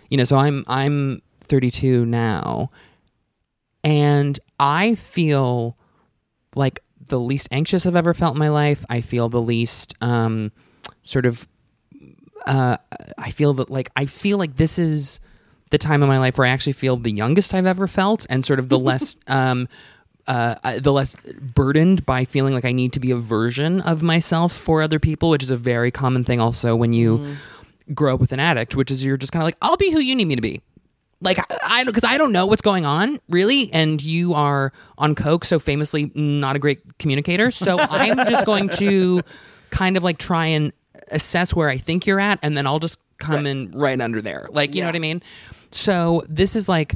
[0.10, 2.72] you know, so I'm I'm 32 now
[3.84, 5.78] and I feel
[6.56, 6.80] like
[7.14, 8.84] the least anxious I've ever felt in my life.
[8.89, 10.51] I feel the least um
[11.03, 11.47] sort of
[12.47, 12.78] uh
[13.20, 15.20] I feel that like I feel like this is
[15.70, 18.43] the time in my life where I actually feel the youngest I've ever felt and
[18.43, 19.68] sort of the less um
[20.26, 21.16] uh, the less
[21.53, 25.30] burdened by feeling like I need to be a version of myself for other people,
[25.30, 27.36] which is a very common thing also when you
[27.93, 29.99] grow up with an addict, which is you're just kind of like, I'll be who
[29.99, 30.61] you need me to be.
[31.24, 35.46] Like I- because I don't know what's going on really, and you are on coke,
[35.46, 37.50] so famously not a great communicator.
[37.50, 39.22] So I'm just going to
[39.70, 40.72] kind of like try and
[41.12, 44.48] assess where I think you're at, and then I'll just come in right under there.
[44.52, 45.24] Like you know what I mean?
[45.72, 46.96] So this is like,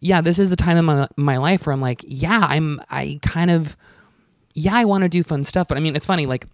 [0.00, 3.18] yeah, this is the time in my my life where I'm like, yeah, I'm I
[3.22, 3.76] kind of
[4.54, 6.46] yeah, I want to do fun stuff, but I mean, it's funny like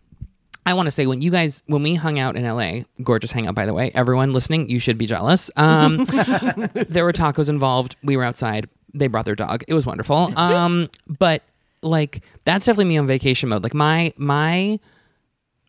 [0.66, 3.54] I want to say when you guys when we hung out in LA, gorgeous hangout
[3.54, 3.90] by the way.
[3.94, 5.50] Everyone listening, you should be jealous.
[5.56, 7.96] Um, there were tacos involved.
[8.02, 8.68] We were outside.
[8.94, 9.64] They brought their dog.
[9.68, 10.32] It was wonderful.
[10.38, 11.42] Um, but
[11.82, 13.62] like that's definitely me on vacation mode.
[13.62, 14.78] Like my my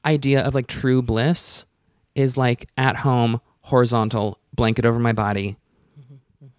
[0.05, 1.65] idea of like true bliss
[2.13, 5.57] is like at home, horizontal, blanket over my body,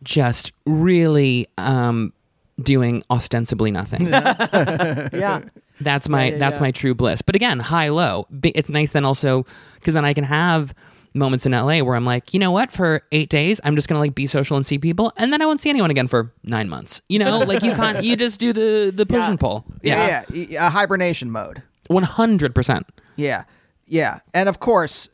[0.03, 2.13] just really um
[2.61, 4.07] doing ostensibly nothing.
[4.09, 5.43] yeah.
[5.81, 6.63] That's my yeah, that's yeah.
[6.63, 7.23] my true bliss.
[7.23, 8.27] But again, high low.
[8.43, 10.75] It's nice then also because then I can have
[11.15, 12.71] moments in LA where I'm like, you know what?
[12.71, 15.47] For eight days, I'm just gonna like be social and see people, and then I
[15.47, 17.03] won't see anyone again for nine months.
[17.09, 18.05] You know, like you can't.
[18.05, 19.31] You just do the the push Yeah.
[19.31, 19.65] and pull.
[19.83, 21.63] Yeah, yeah, yeah, a hibernation mode.
[21.89, 22.87] one hundred percent.
[23.17, 23.45] Yeah,
[23.87, 25.09] yeah, and of course,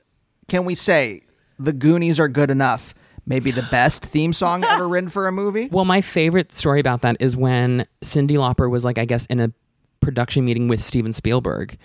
[0.48, 1.22] can we say
[1.58, 2.94] the Goonies are good enough?
[3.24, 5.68] Maybe the best theme song ever written for a movie.
[5.70, 9.38] Well, my favorite story about that is when Cyndi Lauper was like, I guess, in
[9.38, 9.52] a
[10.02, 11.78] production meeting with Steven Spielberg.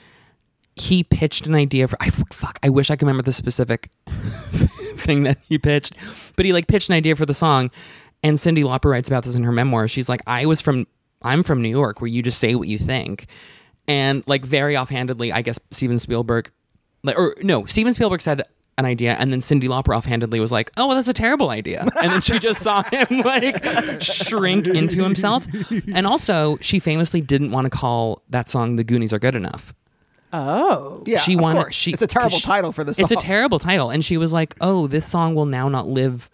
[0.76, 2.60] He pitched an idea for I fuck.
[2.62, 5.94] I wish I could remember the specific thing that he pitched,
[6.36, 7.72] but he like pitched an idea for the song,
[8.24, 9.88] and Cyndi Lauper writes about this in her memoir.
[9.88, 10.86] She's like, I was from
[11.24, 13.28] I'm from New York, where you just say what you think,
[13.88, 16.52] and like very offhandedly, I guess Steven Spielberg,
[17.04, 18.44] like or no, Steven Spielberg said
[18.78, 21.88] an idea, and then Cyndi Lauper offhandedly was like, "Oh, well, that's a terrible idea,"
[22.02, 23.64] and then she just saw him like
[24.02, 25.48] shrink into himself,
[25.94, 29.74] and also she famously didn't want to call that song "The Goonies Are Good Enough."
[30.34, 31.04] Oh.
[31.06, 31.62] Yeah, she of wanted.
[31.62, 31.76] course.
[31.76, 32.98] She it's a terrible she- title for this.
[32.98, 33.04] song.
[33.04, 36.30] It's a terrible title, and she was like, "Oh, this song will now not live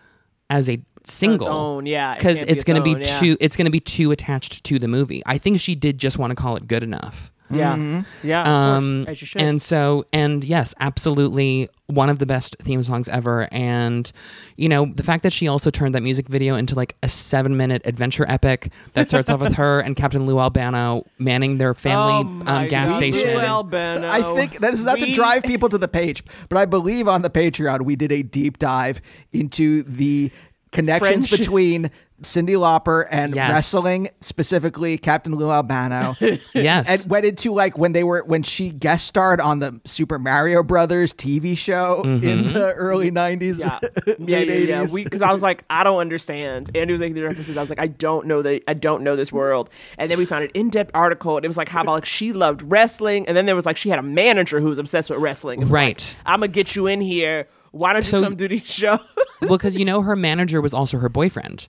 [0.49, 3.19] as a single, own, yeah, because can't be it's its going to be own, yeah.
[3.19, 3.37] too.
[3.39, 5.21] It's going to be too attached to the movie.
[5.25, 8.03] I think she did just want to call it good enough." Yeah.
[8.23, 8.41] Yeah.
[8.41, 9.41] of Um, course, as you should.
[9.41, 13.47] and so, and yes, absolutely one of the best theme songs ever.
[13.51, 14.11] And,
[14.55, 17.55] you know, the fact that she also turned that music video into like a seven
[17.57, 22.27] minute adventure epic that starts off with her and Captain Lou Albano manning their family
[22.47, 22.97] Oh um, gas God.
[22.97, 23.33] station.
[23.35, 24.09] Lou Albano.
[24.09, 27.21] I think this is not to drive people to the page, but I believe on
[27.21, 29.01] the Patreon we did a deep dive
[29.33, 30.31] into the
[30.73, 31.39] connections Friendship.
[31.39, 33.51] between Cyndi Lauper and Yes.
[33.51, 36.15] wrestling, specifically Captain Lou Albano.
[36.53, 36.87] Yes.
[37.03, 40.63] and went into like when they were when she guest starred on the Super Mario
[40.63, 42.25] Brothers TV show Mm-hmm.
[42.27, 43.79] in the early '90s, Yeah,
[44.17, 45.03] late yeah, yeah, yeah.
[45.03, 46.69] Because I was like, I don't understand.
[46.75, 47.57] Andrew was making the references.
[47.57, 49.69] I was like, I don't know the, I don't know this world.
[49.97, 52.31] And then we found an in-depth article, and it was like how about like she
[52.33, 55.19] loved wrestling, and then there was like she had a manager who was obsessed with
[55.19, 55.61] wrestling.
[55.61, 56.15] It was Right.
[56.19, 57.47] Like, I'm gonna get you in here.
[57.73, 58.99] Why don't you So- come do these shows?
[59.41, 61.67] well, because you know her manager was also her boyfriend,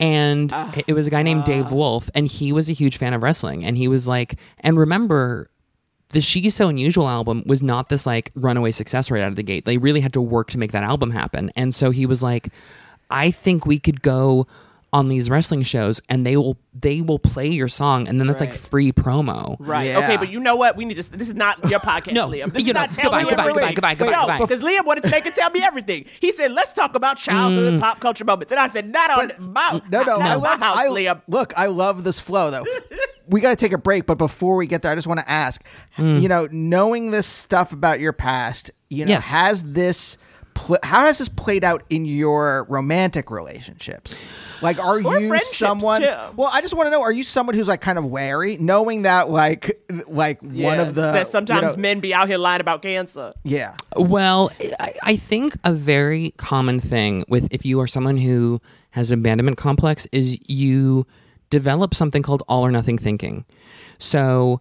[0.00, 0.74] and Ah.
[0.86, 3.64] it was a guy named Dave Wolff, and he was a huge fan of wrestling,
[3.64, 5.48] and he was like, and remember.
[6.10, 9.42] The She's So Unusual album was not this like runaway success right out of the
[9.42, 9.64] gate.
[9.64, 11.50] They really had to work to make that album happen.
[11.56, 12.50] And so he was like,
[13.10, 14.46] I think we could go
[14.96, 18.40] on these wrestling shows and they will they will play your song and then that's
[18.40, 19.56] like free promo.
[19.58, 19.84] Right.
[19.88, 19.98] Yeah.
[19.98, 20.76] Okay, but you know what?
[20.76, 21.10] We need to.
[21.10, 22.52] This is not your podcast, No, Liam.
[22.52, 23.74] This you is know, not tell goodbye, me goodbye, everything.
[23.74, 24.54] goodbye, goodbye, no, goodbye, goodbye.
[24.54, 26.06] because Liam wanted to make it tell me everything.
[26.20, 27.80] He said, "Let's talk about childhood Mm.
[27.80, 28.52] pop culture moments.
[28.52, 30.60] and I said, "Not on my no, no, not I on my love.
[30.60, 32.64] house, I, Liam." look, I love this flow though.
[33.28, 35.28] we got to take a break, but before we get there, I just want to
[35.30, 35.62] ask,
[35.98, 39.28] you know, knowing this stuff about your past, you know, Yes.
[39.28, 40.16] has this
[40.56, 44.18] pl- how has this played out in your romantic relationships?
[44.62, 46.00] Like, are Or you someone?
[46.00, 46.14] too.
[46.34, 49.02] Well, I just want to know: Are you someone who's like kind of wary, knowing
[49.02, 52.60] that like like one of the that sometimes you know- men be out here lying
[52.62, 53.32] about cancer.
[53.44, 54.50] yeah, Well,
[54.80, 59.18] I, I think a very common thing with if you are someone who has an
[59.20, 61.06] abandonment complex is you
[61.50, 63.44] develop something called all or nothing thinking.
[63.98, 64.60] So,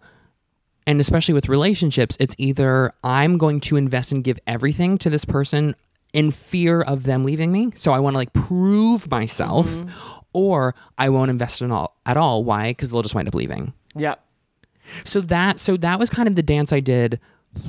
[0.86, 5.26] and especially with relationships, it's either I'm going to invest and give everything to this
[5.26, 5.76] person
[6.16, 7.72] in fear of them leaving me.
[7.76, 9.90] So I want to like prove myself, mm-hmm.
[10.34, 12.46] or I won't invest in all at all.
[12.46, 12.70] Why?
[12.70, 13.74] Because they'll just wind up leaving.
[13.96, 14.24] Yep.
[15.04, 17.20] So that so that was kind of the dance I did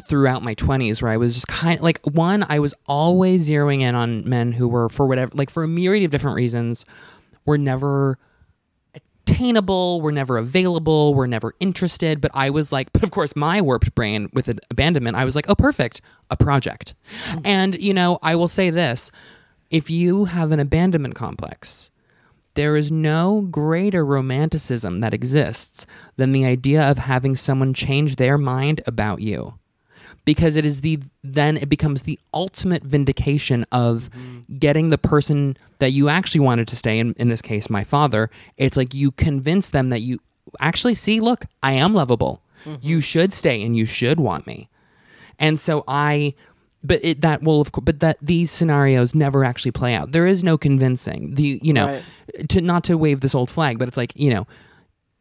[0.08, 3.82] throughout my 20s where I was just kind of like one I was always zeroing
[3.82, 6.84] in on men who were for whatever like for a myriad of different reasons
[7.44, 8.18] were never
[9.36, 13.60] attainable, were never available, were never interested, but I was like but of course my
[13.60, 16.94] warped brain with an abandonment I was like oh perfect, a project.
[17.30, 17.42] Mm.
[17.44, 19.10] And you know, I will say this,
[19.70, 21.90] if you have an abandonment complex,
[22.54, 25.84] there is no greater romanticism that exists
[26.16, 29.58] than the idea of having someone change their mind about you.
[30.24, 34.56] Because it is the then it becomes the ultimate vindication of mm-hmm.
[34.58, 38.30] getting the person that you actually wanted to stay in in this case my father
[38.56, 40.18] it's like you convince them that you
[40.60, 42.76] actually see look I am lovable mm-hmm.
[42.80, 44.68] you should stay and you should want me
[45.38, 46.34] and so I,
[46.82, 50.12] but it that will of course, but that these scenarios never actually play out.
[50.12, 52.48] There is no convincing the you know Right.
[52.50, 54.46] to not to wave this old flag, but it's like you know.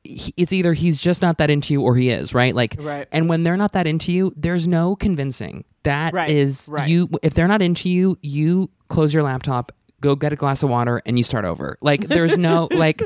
[0.05, 2.53] He- It's either he's just not that into you or he is, right?
[2.55, 3.07] Like, Right.
[3.11, 5.63] and when they're not that into you, there's no convincing.
[5.83, 6.89] That is Right, right.
[6.89, 7.09] you.
[7.23, 11.01] If they're not into you, you close your laptop, go get a glass of water,
[11.05, 11.77] and you start over.
[11.81, 13.01] Like, there's no like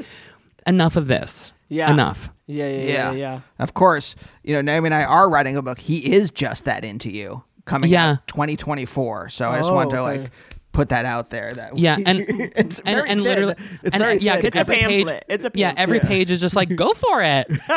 [0.68, 1.54] enough of this.
[1.70, 1.92] Yeah.
[1.92, 2.30] enough.
[2.48, 3.40] Yeah, yeah, yeah, yeah.
[3.60, 5.78] Of course, you know Naomi and I are writing a book.
[5.78, 7.44] He is just that into you.
[7.66, 8.12] Coming Yeah.
[8.14, 9.30] out 2024.
[9.30, 10.22] So I just want to oh, okay.
[10.22, 10.32] like
[10.80, 11.52] put that out there.
[11.52, 12.20] That Yeah, and
[12.56, 14.46] it's and, very and literally, it's and very uh, yeah, thin.
[14.46, 15.26] It's a every page, pamphlet.
[15.28, 16.18] It's a yeah, every pamphlet.
[16.18, 17.48] page is just like go for it.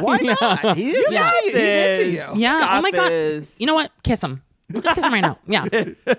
[0.00, 0.76] Why not?
[0.76, 1.32] He is Yeah.
[1.44, 1.58] into.
[1.58, 2.40] He's into you.
[2.40, 2.60] Yeah.
[2.60, 3.10] Got oh my god.
[3.10, 3.60] this.
[3.60, 3.90] You know what?
[4.04, 4.42] Kiss him.
[4.72, 5.38] Just kiss him right now.
[5.46, 5.62] Yeah.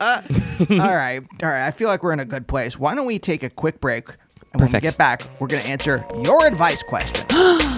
[0.00, 1.66] all right, all right.
[1.66, 2.78] I feel like we're in a good place.
[2.78, 4.08] Why don't we take a quick break?
[4.52, 7.26] And when we get back, we're going to answer your advice question.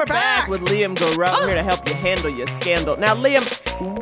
[0.00, 1.26] we're back with Liam Gareau.
[1.28, 2.96] I'm here to help you handle your scandal.
[2.96, 3.44] Now, Liam,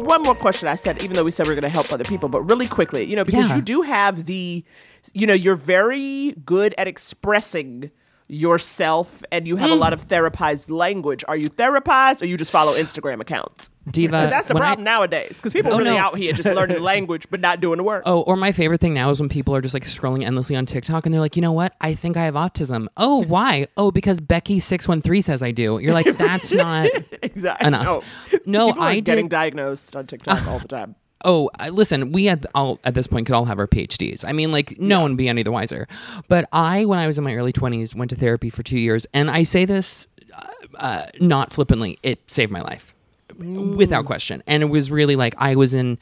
[0.07, 2.05] one more question I said, even though we said we are going to help other
[2.05, 3.57] people, but really quickly, you know, because Yeah.
[3.57, 4.65] you do have the,
[5.13, 7.91] you know, you're very good at expressing
[8.29, 10.09] yourself and you have a lot of mm.
[10.09, 11.25] therapized language.
[11.27, 13.71] Are you therapized or you just follow Instagram accounts?
[13.91, 14.27] Diva.
[14.29, 16.03] that's the when I- problem nowadays because people oh, are Oh, really no.
[16.03, 18.03] out here just learning language but not doing the work.
[18.05, 20.67] Oh, or my favorite thing now is when people are just like scrolling endlessly on
[20.67, 21.75] TikTok and they're like, you know what?
[21.81, 22.89] I think I have autism.
[22.99, 23.67] Oh, why?
[23.79, 25.79] Oh, because Becky six one three says I do.
[25.79, 26.91] You're like, that's not
[27.23, 27.67] exactly.
[27.67, 27.85] enough.
[27.85, 28.03] No,
[28.45, 30.95] No, People are getting diagnosed on TikTok all the time.
[31.25, 34.25] Oh, listen, we at all at this point could all have our PhDs.
[34.27, 35.89] I mean, like no one would be any the wiser.
[36.29, 39.07] But I, when I was in my early twenties, went to therapy for two years,
[39.13, 40.07] and I say this
[40.37, 40.47] uh,
[40.77, 41.99] uh, not flippantly.
[42.03, 42.95] It saved my life.
[43.39, 44.43] without question.
[44.47, 45.99] And it was really like I was in,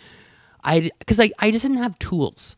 [0.65, 2.57] I because I I just didn't have tools.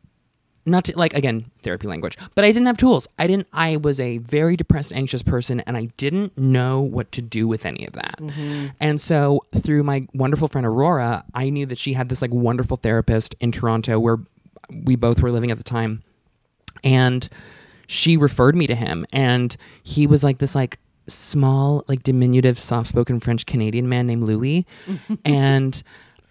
[0.69, 3.09] Not to like again therapy language, but I didn't have tools.
[3.19, 3.49] I didn't.
[3.53, 7.65] I was a very depressed, anxious person, and I didn't know what to do with
[7.67, 8.19] any of that.
[8.19, 8.67] Mm-hmm.
[8.81, 12.77] And so through my wonderful friend Aurora, I knew that she had this like wonderful
[12.77, 14.19] therapist in Toronto where
[14.85, 16.03] we both were living at the time
[16.85, 17.29] and
[17.87, 23.19] she referred me to him and he was like this like small like diminutive soft-spoken
[23.19, 24.67] french canadian man named louis
[25.25, 25.83] and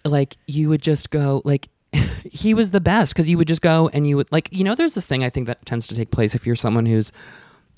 [0.04, 1.68] like you would just go like
[2.24, 4.74] he was the best because you would just go and you would like you know
[4.74, 7.12] there's this thing i think that tends to take place if you're someone who's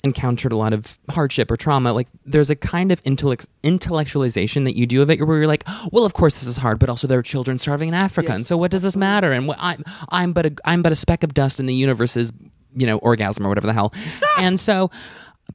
[0.03, 4.75] encountered a lot of hardship or trauma like there's a kind of intellect intellectualization that
[4.75, 7.05] you do of it where you're like well of course this is hard but also
[7.05, 9.31] there are children starving in africa and so what does this matter?
[9.31, 12.33] And what i'm i'm but a i'm but a speck of dust in the universe's
[12.73, 13.93] you know orgasm or whatever the hell.
[14.37, 14.89] And so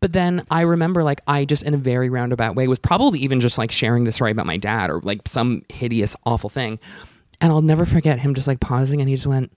[0.01, 3.41] but then I remember, like, I just in a very roundabout way was probably even
[3.41, 6.79] just like sharing the story about my dad or like some hideous, awful thing.
[7.41, 9.53] And I'll never forget him just like pausing and he just went,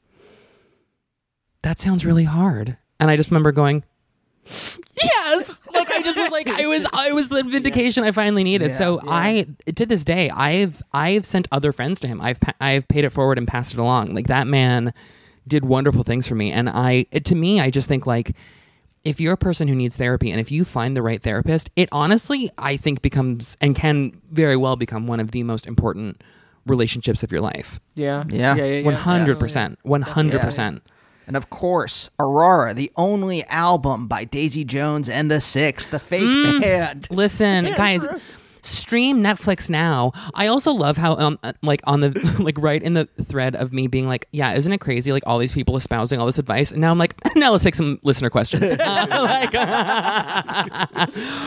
[1.62, 2.78] That sounds really hard.
[3.00, 3.84] And I just remember going,
[4.46, 5.62] Yes.
[5.74, 8.72] Like I just was like I was I was the vindication I finally needed.
[8.72, 12.20] Yeah, so I to this day I've I've sent other friends to him.
[12.20, 14.14] I've I've paid it forward and passed it along.
[14.14, 14.94] Like that man
[15.48, 18.36] did wonderful things for me and I to me I just think like
[19.04, 21.90] if you're a person who needs therapy and if you find the right therapist, it
[21.92, 26.22] honestly, I think, becomes and can very well become one of the most important
[26.70, 27.80] relationships of your life.
[27.96, 28.24] Yeah.
[28.30, 28.56] Yeah.
[28.56, 28.64] Yeah.
[28.66, 28.96] yeah, yeah.
[28.96, 29.80] hundred percent.
[29.84, 30.84] One hundred percent.
[31.28, 36.24] And of course, Aurora, the only album by Daisy Jones and the Six, the fake
[36.24, 36.62] Mm.
[36.62, 37.08] band.
[37.12, 38.08] Listen, guys,
[38.66, 40.12] stream Netflix now.
[40.34, 43.72] I also love how um uh, like on the like right in the thread of
[43.74, 45.12] me being like, yeah, isn't it crazy?
[45.12, 47.76] Like all these people espousing all this advice, and now I'm like, now let's take
[47.76, 48.72] some listener questions.
[48.72, 48.76] Uh,
[49.10, 49.52] like-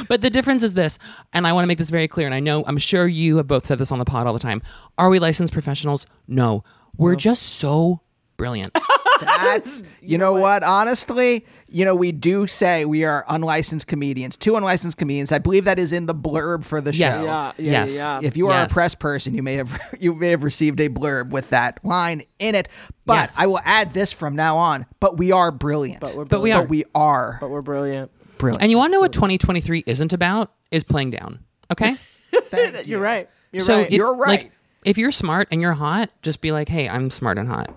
[0.09, 0.99] but the difference is this,
[1.33, 2.27] and I want to make this very clear.
[2.27, 4.39] And I know I'm sure you have both said this on the pod all the
[4.39, 4.63] time.
[4.99, 6.07] Are we licensed professionals?
[6.29, 6.65] No,
[6.97, 8.01] we're just so
[8.37, 8.77] brilliant.
[9.21, 10.63] That's you know what?
[10.65, 15.33] Honestly, you know we do say we are unlicensed comedians, two unlicensed comedians.
[15.33, 17.19] I believe that is in the blurb for the Yes.
[17.19, 17.25] show.
[17.25, 17.53] Yeah.
[17.59, 17.71] Yeah.
[17.73, 17.95] Yes.
[17.97, 18.21] Yeah.
[18.23, 18.71] If you are Yes.
[18.71, 22.23] a press person, you may have you may have received a blurb with that line
[22.39, 22.69] in it.
[23.07, 23.37] But Yes.
[23.39, 24.87] I will add this from now on.
[25.01, 26.01] But we are brilliant.
[26.01, 26.67] But we're But we But are.
[26.67, 28.11] we are But we're brilliant.
[28.39, 28.63] brilliant.
[28.63, 30.53] And you want to know what 2023 isn't about?
[30.71, 31.41] Is playing down.
[31.71, 31.97] Okay.
[32.51, 32.99] Thank You're you.
[32.99, 33.29] right.
[33.53, 33.87] You're so right.
[33.89, 34.29] if, You're right.
[34.45, 34.53] Like,
[34.85, 37.71] if you're smart and you're hot, just be like, "Hey, I'm smart and hot."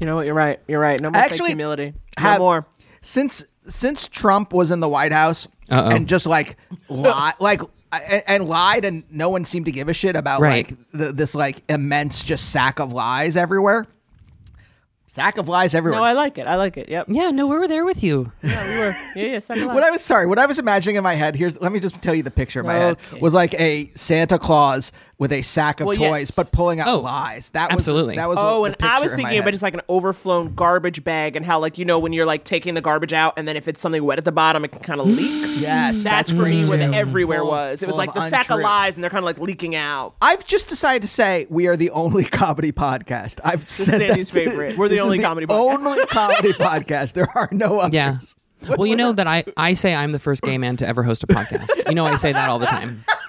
[0.00, 0.24] you know what?
[0.26, 0.58] You're right.
[0.66, 1.00] You're right.
[1.00, 1.92] No more Actually, fake humility.
[2.18, 2.66] No have- more.
[3.02, 5.90] Since since Trump was in the White House Uh-oh.
[5.90, 6.56] and just like
[6.88, 7.60] lied, like
[7.92, 10.68] and, and lied, and no one seemed to give a shit about Right.
[10.70, 13.86] like the, this like immense just sack of lies everywhere.
[15.06, 16.00] Sack of lies everywhere.
[16.00, 16.46] No, I like it.
[16.46, 16.88] I like it.
[16.88, 17.08] Yep.
[17.10, 18.32] Yeah, no, we were there with you.
[18.42, 18.96] Yeah, we were.
[19.14, 19.38] Yeah, yeah.
[19.40, 21.36] Second what I was sorry, what I was imagining in my head.
[21.36, 24.38] Here's let me just tell you the picture in my head was like a Santa
[24.38, 26.30] Claus with a sack of Well, toys, yes.
[26.32, 27.50] but pulling out Oh, lies.
[27.50, 28.12] That absolutely.
[28.12, 28.38] was that was.
[28.40, 29.52] Oh, and I was thinking about head.
[29.52, 32.74] just like an overflown garbage bag and how like you know when you're like taking
[32.74, 35.00] the garbage out and then if it's something wet at the bottom it can kind
[35.00, 35.16] of mm.
[35.16, 35.60] leak.
[35.60, 37.82] yes, That's for great me where the everywhere Full- was.
[37.82, 40.14] It was like the sack of lies and they're kind of like leaking out.
[40.20, 43.38] I've just decided to say we are the only comedy podcast.
[43.44, 44.76] I've said that Sandy's to- favorite.
[44.76, 45.86] We're the this is only comedy podcast.
[45.86, 47.12] Only comedy podcast.
[47.12, 47.94] There are no others.
[47.94, 48.18] Yeah.
[48.76, 51.22] well, you know that I, I say I'm the first gay man to ever host
[51.24, 51.88] a podcast.
[51.88, 53.04] You know, I say that all the time.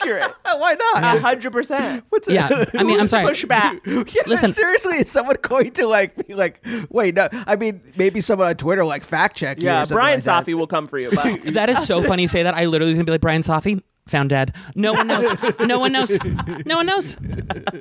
[0.00, 0.34] Accurate.
[0.44, 1.20] Why A not?
[1.20, 2.04] hundred percent.
[2.08, 3.26] What's Yeah, I mean, I'm sorry.
[3.26, 3.80] Pushback.
[4.14, 4.52] Yeah, Listen.
[4.52, 7.28] seriously, is someone going to like be like, wait, no?
[7.32, 9.68] I mean, maybe someone on Twitter like fact check you.
[9.68, 10.46] or Yeah, something Brian like that.
[10.46, 11.10] Safi will come for you.
[11.14, 12.54] But That is so funny you say that.
[12.54, 14.56] I literally was gonna be like Brian Safi found dead.
[14.74, 15.36] No one knows.
[15.60, 16.18] No one knows.
[16.66, 17.16] No one knows.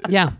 [0.09, 0.31] Yeah.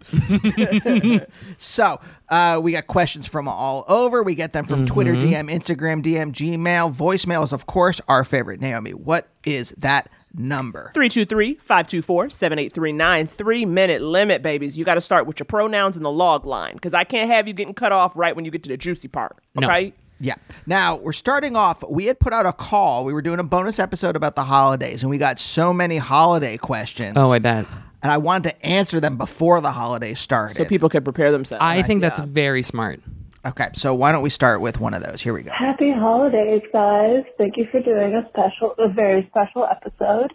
[1.57, 1.99] So
[2.29, 4.21] uh, we got questions from all over.
[4.23, 5.49] We get them from Twitter, Mm-hmm.
[5.49, 6.93] DM, Instagram, DM, Gmail.
[6.93, 8.59] Voicemail is, of course, our favorite.
[8.61, 10.91] Naomi, what is that number?
[10.95, 13.29] 323-524-7839.
[13.29, 14.77] Three minute limit, babies.
[14.77, 17.47] You got to start with your pronouns in the log line because I can't have
[17.47, 19.37] you getting cut off right when you get to the juicy part.
[19.55, 19.67] No.
[19.67, 19.93] Okay?
[20.19, 20.35] Yeah.
[20.65, 21.83] Now we're starting off.
[21.89, 23.05] We had put out a call.
[23.05, 26.57] We were doing a bonus episode about the holidays, and we got so many holiday
[26.57, 27.13] questions.
[27.17, 27.65] Oh, I bet.
[28.03, 30.57] and I wanted to answer them before the holidays started.
[30.57, 31.63] So people could prepare themselves.
[31.63, 32.25] I think that's Yeah.
[32.27, 32.99] very smart.
[33.45, 35.21] Okay, so why don't we start with one of those?
[35.21, 35.51] Here we go.
[35.51, 37.23] Happy holidays, guys.
[37.37, 40.33] Thank you for doing a special, a very special episode.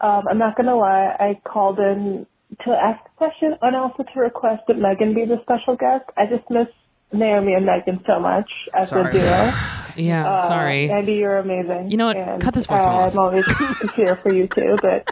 [0.00, 2.26] Um, I'm not going to lie, I called in
[2.64, 6.04] to ask a question and also to request that Megan be the special guest.
[6.16, 6.68] I just miss
[7.12, 9.10] Naomi and Megan so much as Sorry.
[9.10, 9.52] a duo.
[9.96, 10.28] Yeah.
[10.28, 10.90] Uh, sorry.
[10.90, 11.90] Andy, you're amazing.
[11.90, 12.18] You know what?
[12.18, 13.12] And, Cut this voicemail uh, off.
[13.14, 13.46] I'm always
[13.96, 15.10] here for you too, but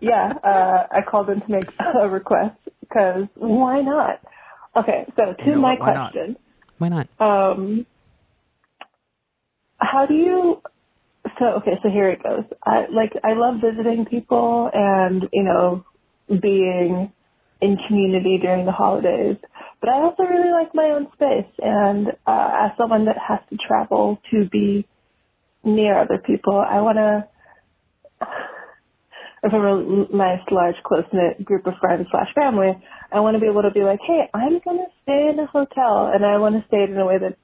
[0.00, 1.64] yeah, uh, I called in to make
[1.98, 4.20] a request because why not?
[4.76, 5.80] Okay, so to You know my what?
[5.80, 6.14] Why not?
[6.80, 7.08] Why not?
[7.20, 7.86] Um,
[9.78, 10.62] how do you?
[11.38, 12.44] So okay, so here it goes.
[12.64, 15.84] I like I love visiting people and you know
[16.40, 17.12] being
[17.60, 19.36] in community during the holidays.
[19.80, 21.52] But I also really like my own space.
[21.58, 24.86] And uh, as someone that has to travel to be
[25.64, 27.28] near other people, I want to,
[29.42, 32.72] if I'm a nice, large, close knit group of friends slash family,
[33.12, 35.46] I want to be able to be like, hey, I'm going to stay in a
[35.46, 37.36] hotel, and I want to stay in a way that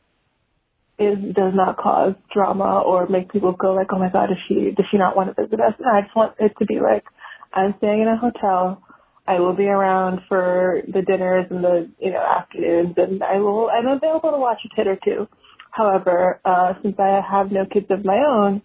[0.99, 4.71] is does not cause drama or make people go like, oh my god, is she
[4.77, 5.75] does she not want to visit us?
[5.79, 7.05] And I just want it to be like,
[7.53, 8.83] I'm staying in a hotel.
[9.29, 13.69] I will be around for the dinners and the you know afternoons, and I will.
[13.69, 15.29] I'm available to watch a tit or two.
[15.71, 18.63] However, uh, since I have no kids of my own,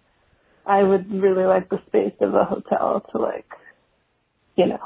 [0.66, 3.46] I would really like the space of a hotel to like,
[4.56, 4.78] you know,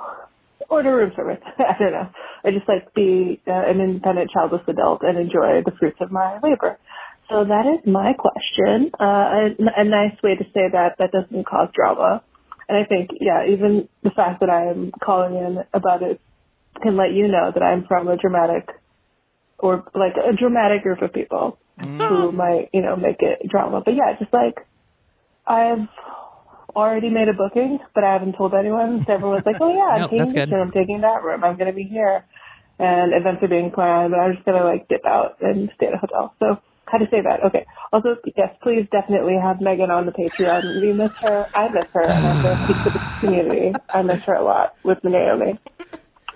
[0.70, 1.42] order room service.
[1.58, 2.10] I don't know.
[2.44, 6.38] I just like be uh, an independent childless adult and enjoy the fruits of my
[6.42, 6.78] labor.
[7.28, 8.92] So that is my question.
[8.98, 12.22] Uh, a, a nice way to say that that doesn't cause drama.
[12.68, 16.20] And I think, yeah, even the fact that I am calling in about it
[16.82, 18.68] can let you know that I'm from a dramatic
[19.58, 21.58] or like a dramatic group of people
[22.08, 23.82] who might, you know, make it drama.
[23.84, 24.56] But yeah, just like
[25.46, 25.88] I've
[26.76, 29.04] already made a booking, but I haven't told anyone.
[29.06, 31.56] So everyone's like, oh yeah, I'm Nope, taking this room, I'm taking that room, I'm
[31.58, 32.26] going to be here.
[32.78, 35.86] And events are being planned, but I'm just going to like dip out and stay
[35.88, 36.34] at a hotel.
[36.40, 37.44] So how to say that?
[37.48, 37.66] Okay.
[37.92, 40.80] Also, yes, please definitely have Megan on the Patreon.
[40.80, 41.46] We miss her.
[41.54, 42.12] I miss her.
[42.18, 43.80] And I'm going to speak to the community.
[43.92, 45.60] I miss her a lot with Naomi.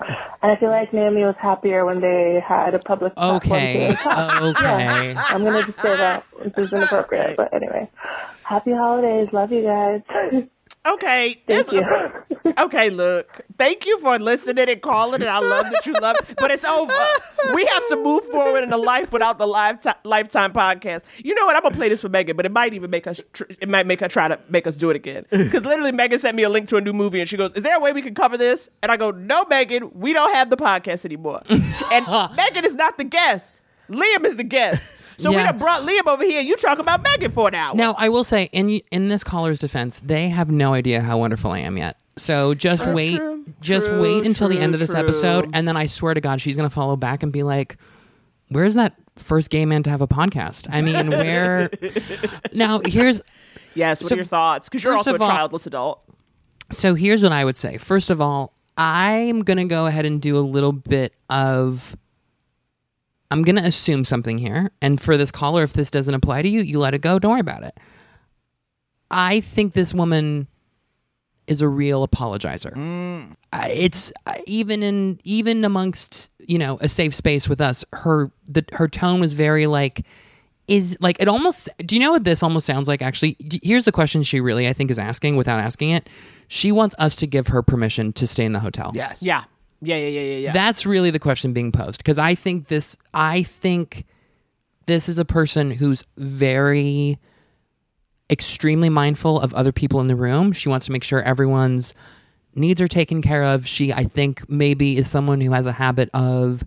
[0.01, 3.89] And I feel like Naomi was happier when they had a public platform Okay.
[3.95, 4.41] to.
[4.51, 5.13] Okay.
[5.13, 6.25] Yeah, I'm going to just say that.
[6.43, 7.37] This is inappropriate.
[7.37, 7.91] But anyway,
[8.43, 9.29] happy holidays.
[9.33, 10.01] Love you guys.
[10.87, 11.43] Okay.
[11.47, 11.83] Thank you.
[12.59, 13.43] okay, look.
[13.59, 16.17] Thank you for listening and calling, and I love that you love.
[16.39, 16.93] But it's over.
[17.55, 21.03] We have to move forward in a life without the lifetime lifetime podcast.
[21.19, 21.57] You know what?
[21.57, 23.21] I'm gonna play this for Megan, but it might even make us.
[23.35, 25.27] Tr- it might make her try to make us do it again.
[25.51, 27.63] Because literally, Megan sent me a link to a new movie, and she goes, "Is
[27.63, 30.49] there a way we can cover this?" And I go, "No, Megan, we don't have
[30.49, 32.07] the podcast anymore." and
[32.37, 33.53] Megan is not the guest.
[33.91, 34.93] Liam is the guest.
[35.21, 35.45] So we Yeah.
[35.53, 36.41] done brought Liam over here.
[36.41, 37.75] and You talking about Megan for an hour?
[37.75, 41.51] Now, I will say, in in this caller's defense, they have no idea how wonderful
[41.53, 41.97] I am yet.
[42.17, 45.67] So just True, wait, true, just true, wait until the end of this episode, and
[45.67, 47.77] then I swear to God, she's gonna follow back and be like,
[48.49, 51.71] "Where's that first gay man to have a podcast?" I mean, where?
[52.53, 53.23] now, here's
[53.75, 54.03] Yes.
[54.03, 54.69] What So, are your thoughts?
[54.69, 56.01] Because you're also a all- childless adult.
[56.73, 57.79] So here's what I would say.
[57.79, 61.97] First of all, I'm going to go ahead and do a little bit of.
[63.31, 64.71] I'm going to assume something here.
[64.83, 67.19] And for this caller, if this doesn't apply to you, you let it go.
[67.19, 67.79] Don't worry about it.
[69.11, 70.47] I think this woman
[71.47, 72.77] is a real apologizer.
[73.53, 77.85] Uh, It's uh, even in even amongst you know a safe space with us.
[77.93, 80.07] Her the her tone was very like
[80.69, 83.85] is like it almost do you know what this almost sounds like actually D- here's
[83.87, 86.09] the question she really i think is asking without asking it
[86.47, 89.21] she wants us to give her permission to stay in the hotel Yes.
[89.21, 89.43] Yeah.
[89.83, 89.97] Yeah.
[89.97, 90.09] Yeah.
[90.09, 90.21] Yeah.
[90.21, 90.37] Yeah.
[90.37, 90.53] Yeah.
[90.53, 94.05] that's really the question being posed because i think this i think
[94.87, 97.19] this is a person who's very
[98.31, 101.95] extremely mindful of other people in the room she wants to make sure everyone's
[102.55, 106.09] needs are taken care of she i think maybe is someone who has a habit
[106.15, 106.63] of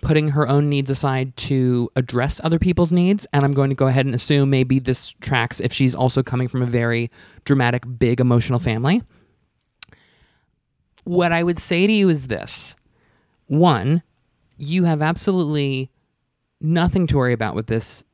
[0.00, 3.86] putting her own needs aside to address other people's needs and i'm going to go
[3.86, 7.10] ahead and assume maybe this tracks if she's also coming from a very
[7.44, 9.02] dramatic big emotional family
[11.04, 12.76] what i would say to you is this
[13.46, 14.02] one
[14.58, 15.90] you have absolutely
[16.60, 18.04] nothing to worry about with this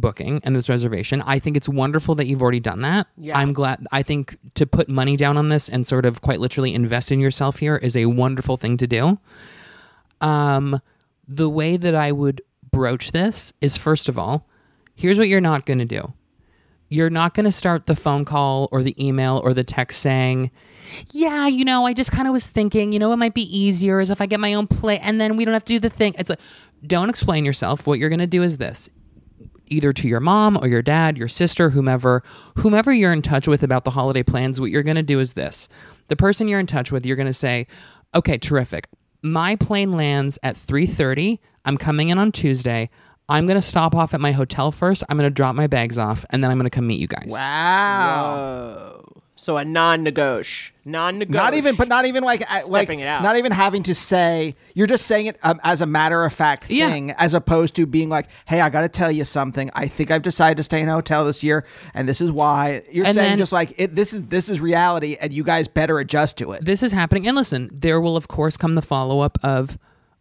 [0.00, 1.22] booking and this reservation.
[1.22, 3.08] I think it's wonderful that you've already done that.
[3.16, 3.36] Yeah.
[3.36, 3.86] I'm glad.
[3.92, 7.20] I think to put money down on this and sort of quite literally invest in
[7.20, 9.18] yourself here is a wonderful thing to do.
[10.20, 10.80] Um,
[11.26, 14.46] the way that I would broach this is first of all,
[14.94, 16.12] here's what you're not going to do.
[16.88, 20.50] You're not going to start the phone call or the email or the text saying,
[21.12, 24.00] yeah, you know, I just kind of was thinking, you know, it might be easier
[24.00, 25.90] is if I get my own plate and then we don't have to do the
[25.90, 26.14] thing.
[26.18, 26.40] It's like,
[26.86, 27.86] don't explain yourself.
[27.86, 28.88] What you're going to do is this
[29.70, 32.22] either to your mom or your dad, your sister, whomever,
[32.56, 35.34] whomever you're in touch with about the holiday plans, what you're going to do is
[35.34, 35.68] this.
[36.08, 37.66] The person you're in touch with, you're going to say,
[38.14, 38.88] "Okay, terrific.
[39.22, 41.38] My plane lands at 3:30.
[41.64, 42.88] I'm coming in on Tuesday.
[43.28, 45.04] I'm going to stop off at my hotel first.
[45.08, 47.08] I'm going to drop my bags off and then I'm going to come meet you
[47.08, 49.04] guys." Wow.
[49.40, 51.32] So a non-negotiable, non-negotiable.
[51.44, 53.22] Not even, but not even like uh, like Stepping it out.
[53.22, 54.56] not even having to say.
[54.74, 56.90] You're just saying it um, as a matter of fact Yeah.
[56.90, 59.70] thing, as opposed to being like, "Hey, I got to tell you something.
[59.74, 61.64] I think I've decided to stay in a hotel this year,
[61.94, 64.60] and this is why." You're And saying then- just like it, this is this is
[64.60, 66.64] reality, and you guys better adjust to it.
[66.64, 67.28] this is happening.
[67.28, 69.78] And listen, there will of course come the follow up of,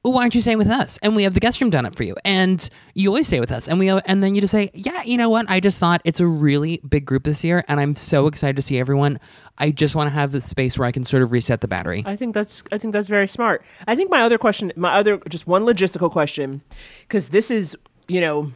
[0.10, 0.98] why aren't you staying with us?
[1.02, 2.16] And we have the guest room done up for you.
[2.24, 3.68] And you always stay with us.
[3.68, 5.50] And we and then you just say, yeah, you know what?
[5.50, 8.62] I just thought it's a really big group this year, and I'm so excited to
[8.62, 9.20] see everyone.
[9.58, 12.04] I just want to have the space where I can sort of reset the battery.
[12.06, 13.64] I think that's I think that's very smart.
[13.88, 16.62] I think my other question, my other just one logistical question,
[17.02, 17.76] because this is
[18.08, 18.52] you know,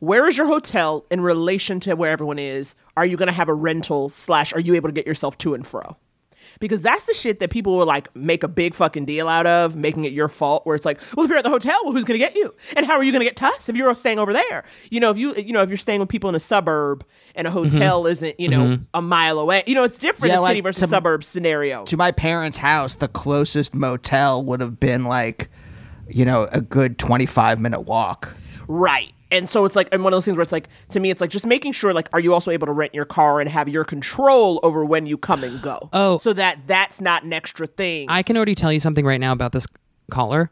[0.00, 2.74] where is your hotel in relation to where everyone is?
[2.96, 4.52] Are you going to have a rental slash?
[4.52, 5.96] Are you able to get yourself to and fro?
[6.60, 9.76] Because that's the shit that people will like make a big fucking deal out of,
[9.76, 10.66] making it your fault.
[10.66, 12.54] Where it's like, well, if you're at the hotel, well, who's gonna get you?
[12.76, 14.64] And how are you gonna get to us if you're staying over there?
[14.90, 17.04] You know, if you you know if you're staying with people in a suburb
[17.34, 18.84] and a hotel isn't you know Mhm.
[18.94, 21.84] a mile away, you know, it's different Yeah, a city versus to- suburb scenario.
[21.84, 25.48] To my parents' house, the closest motel would have been like,
[26.08, 28.34] you know, a good 25 minute walk.
[28.66, 29.12] Right.
[29.30, 31.20] And so it's like, and one of those things where it's like, to me, it's
[31.20, 33.68] like just making sure, like, are you also able to rent your car and have
[33.68, 35.90] your control over when you come and go?
[35.92, 36.18] Oh.
[36.18, 38.06] So that that's not an extra thing.
[38.08, 39.66] I can already tell you something right now about this
[40.10, 40.50] caller.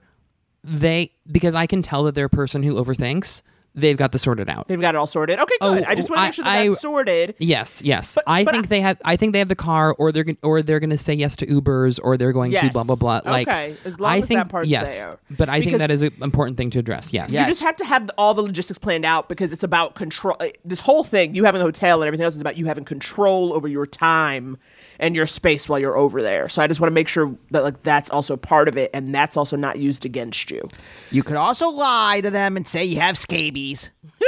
[0.63, 3.43] They because I can tell that they're a person who overthinks.
[3.77, 4.69] They've got the sorted out.
[4.69, 5.39] They've got it all sorted.
[5.39, 5.85] Okay, good.
[5.85, 7.35] Oh, I just want to make sure that I- that's sorted.
[7.39, 8.15] Yes, yes.
[8.15, 8.99] But- I but think they have.
[9.05, 11.37] I think they have the car, or they're gon- or they're going to say yes
[11.37, 12.73] to Ubers, or they're going to Yes.
[12.73, 13.21] blah blah blah.
[13.25, 15.19] Like, Okay, as long I as that think part's yes, there.
[15.37, 17.13] but I think that is an important thing to address.
[17.13, 20.37] Yes, You just have to have all the logistics planned out because it's about control.
[20.41, 22.85] uh, This whole thing, you having a hotel and everything else, is about you having
[22.85, 24.57] control over your time
[24.99, 26.49] and your space while you're over there.
[26.49, 29.15] So I just want to make sure that like that's also part of it, and
[29.15, 30.67] that's also not used against you.
[31.11, 33.66] You could also lie to them and say you have scabies.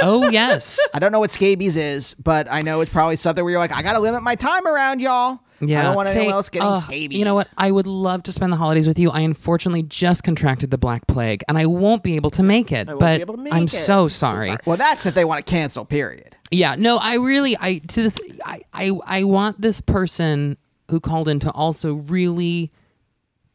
[0.01, 0.79] Oh yes.
[0.93, 3.71] I don't know what scabies is, but I know it's probably something where you're like,
[3.71, 5.39] I got to limit my time around y'all.
[5.61, 7.17] Yeah, I don't want say, anyone else getting "Ugh, scabies.
[7.17, 7.49] You know what?
[7.57, 9.11] I would love to spend the holidays with you.
[9.11, 12.87] I unfortunately just contracted the Black Plague, and I won't be able to make it.
[12.87, 13.69] I won't but be able to make I'm it.
[13.69, 14.55] so sorry.
[14.65, 15.83] Well, that's if they want to cancel.
[15.83, 16.35] Period.
[16.51, 20.57] Yeah, no, I really, I to this, I, I, I want this person
[20.89, 22.71] who called in to also really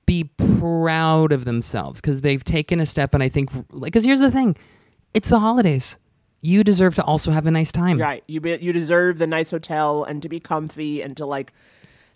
[0.07, 4.20] be proud of themselves because they've taken a step, and I think, like, because here's
[4.20, 4.57] the thing,
[5.15, 5.97] it's the holidays.
[6.41, 7.99] You deserve to also have a nice time.
[7.99, 8.23] Right.
[8.27, 11.53] You be, you deserve the nice hotel and to be comfy and to like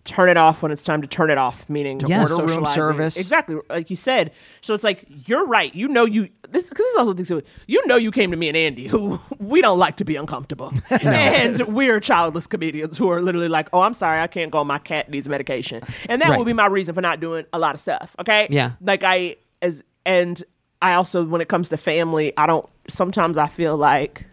[0.04, 1.68] turn it off when it's time to turn it off.
[1.70, 2.30] Meaning To Yes.
[2.30, 3.16] order room service.
[3.16, 4.32] Exactly, like you said.
[4.60, 5.74] So it's like you're right.
[5.74, 7.42] You know you this because this is also the thing.
[7.66, 10.72] You know you came to me and Andy, who we don't like to be uncomfortable,
[10.90, 14.62] and we're childless comedians who are literally like, oh, I'm sorry, I can't go.
[14.64, 16.38] My cat needs medication, and that Right.
[16.38, 18.14] will be my reason for not doing a lot of stuff.
[18.20, 18.46] Okay.
[18.50, 18.72] Yeah.
[18.82, 20.42] Like I as and
[20.80, 22.68] I also when it comes to family, I don't.
[22.88, 24.24] Sometimes I feel like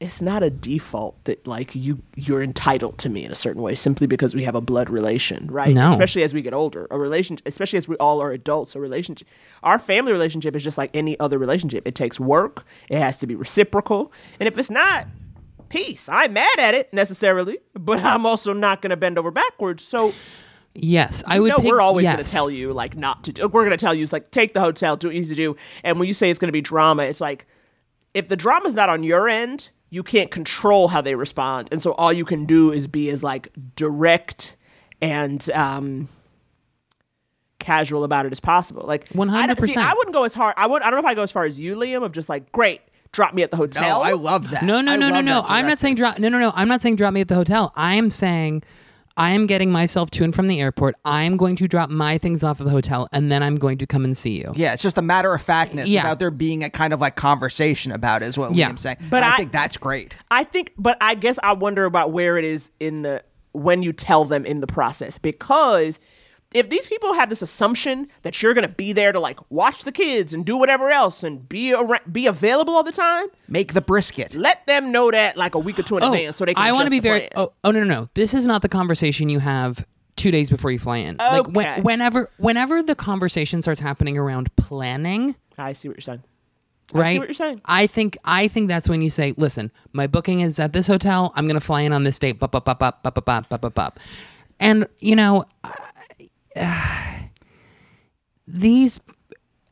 [0.00, 3.74] it's not a default that like you you're entitled to me in a certain way
[3.74, 5.74] simply because we have a blood relation, right?
[5.74, 5.90] No.
[5.90, 9.28] Especially as we get older, a relation, especially as we all are adults, a relationship,
[9.62, 11.86] our family relationship is just like any other relationship.
[11.86, 12.64] It takes work.
[12.90, 15.06] It has to be reciprocal, and if it's not,
[15.68, 16.08] peace.
[16.08, 19.84] I'm mad at it necessarily, but I'm also not going to bend over backwards.
[19.84, 20.12] So.
[20.74, 21.48] Yes, I You would.
[21.50, 23.42] know, pick- we're always going to tell you like not to do.
[23.48, 25.34] We're going to tell you it's like take the hotel, do what you need to
[25.36, 25.56] do.
[25.84, 27.46] And when you say it's going to be drama, it's like
[28.12, 31.92] if the drama's not on your end, you can't control how they respond, and so
[31.92, 34.56] all you can do is be as like direct
[35.00, 36.08] and um,
[37.58, 38.82] casual about it as possible.
[38.86, 39.78] Like I hundred percent.
[39.86, 40.54] I wouldn't go as hard.
[40.56, 40.82] I would.
[40.82, 42.80] I don't know if I go as far as you, Liam, of just like great,
[43.12, 43.82] drop me at the hotel.
[44.00, 44.64] No, I love that.
[44.64, 45.44] No, no, no, no, no.
[45.46, 46.18] I'm not saying drop.
[46.18, 46.52] No, no, no.
[46.54, 47.72] I'm not saying drop me at the hotel.
[47.76, 48.62] I am saying
[49.16, 50.96] I am getting myself to and from the airport.
[51.04, 53.78] I am going to drop my things off at the hotel, and then I'm going
[53.78, 54.52] to come and see you.
[54.56, 56.02] Yeah, it's just a matter of factness Yeah.
[56.02, 58.70] without there being a kind of like conversation about it, is what Yeah.
[58.70, 58.96] Liam's saying.
[59.10, 60.16] But I, I- think that's great.
[60.30, 63.92] I think, but I guess I wonder about where it is in the when you
[63.92, 66.00] tell them in the process because
[66.54, 69.82] if these people have this assumption that you're going to be there to like watch
[69.82, 73.74] the kids and do whatever else and be ar- be available all the time, Make
[73.74, 74.34] the brisket.
[74.34, 76.64] let them know that like a week or two in oh, advance so they can.
[76.64, 77.28] Oh, I want to be very.
[77.34, 78.08] Oh, oh no, no, no.
[78.14, 79.84] This is not the conversation you have
[80.16, 81.16] two days before you fly in.
[81.16, 81.50] Like Okay.
[81.50, 86.22] when, whenever, whenever the conversation starts happening around planning, I see what you're saying.
[86.94, 87.12] I right?
[87.12, 87.60] see what you're saying.
[87.64, 91.32] I think I think that's when you say, "Listen, my booking is at this hotel.
[91.34, 93.48] I'm going to fly in on this date." Bup, bup, bup, bup, bup, bup, bup,
[93.48, 94.00] bup, bup, bup.
[94.60, 95.44] And you know,
[98.46, 99.00] these.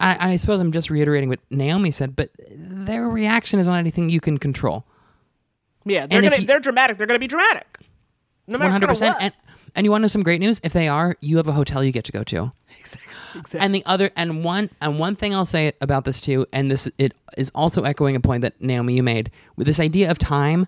[0.01, 4.11] I, I suppose I'm just reiterating what Naomi said, but their reaction is not anything
[4.11, 4.85] you can control.
[5.85, 6.99] Yeah, they're And gonna you- they're dramatic.
[6.99, 7.67] They're gonna be dramatic.
[8.49, 9.15] No matter One hundred percent.
[9.15, 9.23] what.
[9.23, 9.33] And
[9.75, 10.61] and you want to know some great news?
[10.65, 12.53] If they are, you have a hotel you get to go to.
[12.79, 13.61] Exactly.
[13.61, 16.91] And the other and one and one thing I'll say about this too, and this
[16.99, 20.67] it is also echoing a point that Naomi you made with this idea of time.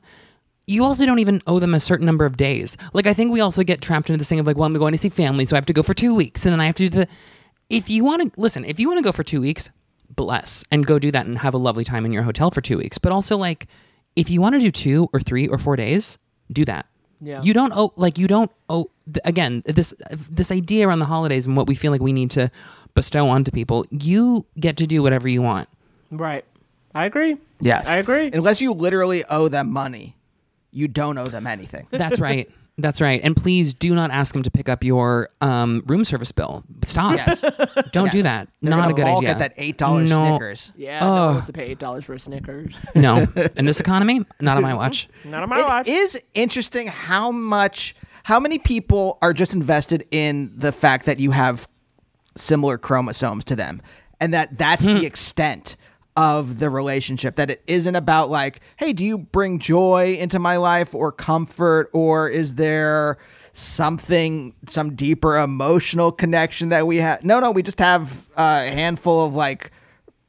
[0.67, 2.77] You also don't even owe them a certain number of days.
[2.93, 4.93] Like I think we also get trapped into this thing of like, well, I'm going
[4.93, 6.75] to see family, so I have to go for two weeks, and then I have
[6.77, 7.09] to do the.
[7.71, 9.71] If you want to listen, if you want to go for two weeks,
[10.15, 12.79] bless and go do that and have a lovely time in your hotel for two
[12.79, 12.99] weeks.
[12.99, 13.67] But also like,
[14.17, 16.19] if you want to do two or three or four days,
[16.53, 16.87] do that.
[17.21, 17.43] Yeah.
[17.43, 18.91] You don't owe like you don't owe
[19.25, 22.51] again this this idea around the holidays and what we feel like we need to
[22.95, 23.87] bestow onto people.
[23.91, 25.69] You get to do whatever you want.
[26.11, 26.45] Right.
[26.95, 27.39] I agree.
[27.61, 27.87] Yes.
[27.87, 28.31] I agree.
[28.33, 30.17] Unless you literally owe them money,
[30.75, 31.87] you don't owe them anything.
[31.91, 32.51] That's right.
[32.77, 33.21] That's right.
[33.23, 36.65] And please do not ask them to pick up your um, room service bill.
[36.85, 37.17] Stop.
[37.17, 37.45] Yes.
[37.93, 38.49] Don't do that.
[38.61, 39.13] They're not gonna a good idea.
[39.13, 39.35] all idea.
[39.35, 40.73] get that $8 no, Snickers.
[40.77, 41.13] Yeah, no Ugh.
[41.13, 42.75] one wants to pay eight dollars for a Snickers.
[42.97, 43.29] No.
[43.57, 45.09] In this economy, not on my watch.
[45.25, 45.87] Not on my watch.
[45.87, 47.95] It is interesting how much,
[48.25, 51.69] how many people are just invested in the fact that you have
[52.37, 53.83] similar chromosomes to them,
[54.19, 54.95] and that that's Hmm.
[54.95, 55.77] the extent
[56.17, 57.37] of the relationship.
[57.37, 61.91] That it isn't about like, hey, do you bring joy into my life or comfort,
[61.93, 63.19] or is there
[63.53, 67.25] something, some deeper emotional connection that we have?
[67.25, 69.71] No, no, we just have a handful of like.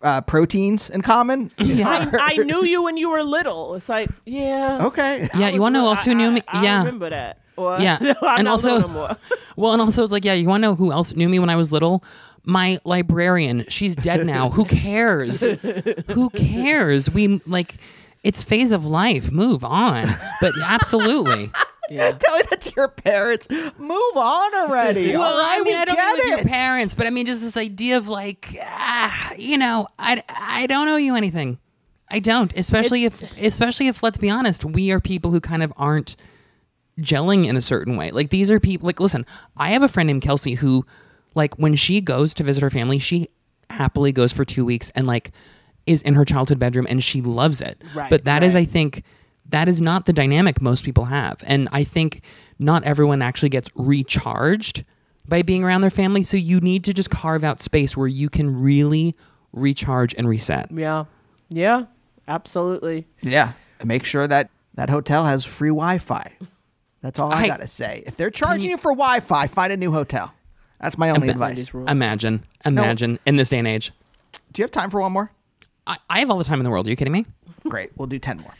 [0.01, 1.49] Uh, proteins in common.
[1.57, 3.73] I, I knew you when you were little.
[3.73, 4.85] It's like, yeah.
[4.85, 5.27] Okay.
[5.35, 6.41] Yeah, you want to know who else who knew me?
[6.47, 6.79] I yeah.
[6.79, 7.39] remember that.
[7.55, 7.81] What?
[7.81, 7.97] Yeah.
[7.99, 9.17] No, I'm and not also, no more.
[9.55, 11.49] well, and also it's like, yeah, you want to know who else knew me when
[11.49, 12.03] I was little?
[12.45, 13.65] My librarian.
[13.69, 14.49] She's dead now.
[14.49, 15.51] who cares?
[16.11, 17.09] who cares?
[17.09, 17.75] We like,
[18.23, 19.31] it's phase of life.
[19.31, 20.15] Move on.
[20.41, 21.51] But absolutely.
[21.87, 22.13] Yeah.
[22.13, 23.47] Tell that to your parents.
[23.47, 25.09] Move on already.
[25.09, 27.27] Well, All right, I mean, I don't get know with your parents, but I mean,
[27.27, 31.59] just this idea of like, ah, you know, I, I don't owe you anything.
[32.09, 35.71] I don't, especially if, especially if, let's be honest, we are people who kind of
[35.77, 36.15] aren't
[36.99, 38.09] gelling in a certain way.
[38.09, 38.87] Like these are people.
[38.87, 39.23] Like, listen,
[39.55, 40.87] I have a friend named Kelsey who,
[41.35, 43.27] like, when she goes to visit her family, she
[43.69, 45.31] happily goes for two weeks and like
[45.85, 47.81] is in her childhood bedroom and she loves it.
[47.93, 48.61] Right, but that is, right.
[48.61, 49.03] I think,
[49.49, 51.43] that is not the dynamic most people have.
[51.45, 52.23] And I think
[52.57, 54.83] not everyone actually gets recharged
[55.27, 56.23] by being around their family.
[56.23, 59.15] So you need to just carve out space where you can really
[59.53, 60.71] recharge and reset.
[60.71, 61.05] Yeah.
[61.49, 61.85] Yeah.
[62.27, 63.05] Absolutely.
[63.21, 63.51] Yeah.
[63.83, 66.31] Make sure that that hotel has free Wi-Fi.
[67.01, 68.03] That's all I, I- gotta say.
[68.07, 70.33] If they're charging you, for Wi-Fi, find a new hotel.
[70.79, 71.69] That's my only Ima- advice.
[71.87, 73.91] Imagine, imagine in this day and age.
[74.51, 75.31] Do you have time for one more?
[75.87, 76.87] I, I have all the time in the world.
[76.87, 77.25] Are you kidding me?
[77.67, 77.91] Great.
[77.95, 78.53] We'll do ten more.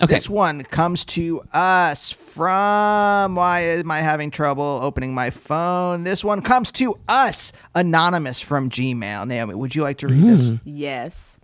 [0.00, 0.14] Okay.
[0.14, 3.34] This one comes to us from.
[3.34, 6.04] Why am I having trouble opening my phone?
[6.04, 9.26] This one comes to us, anonymous from Gmail.
[9.26, 10.42] Naomi, would you like to read this?
[10.42, 10.60] Mm.
[10.64, 11.36] Yes.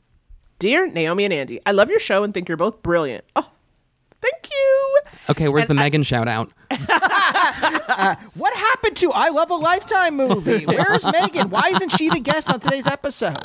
[0.60, 3.24] Dear Naomi and Andy, I love your show and think you're both brilliant.
[3.35, 3.51] Oh,
[4.24, 4.98] thank you.
[5.30, 6.51] Okay, where's the Megan shout out?
[7.96, 10.66] Uh, what happened to I Love a Lifetime movie?
[10.66, 11.51] Where's Megan?
[11.51, 13.36] Why isn't she the guest on today's episode?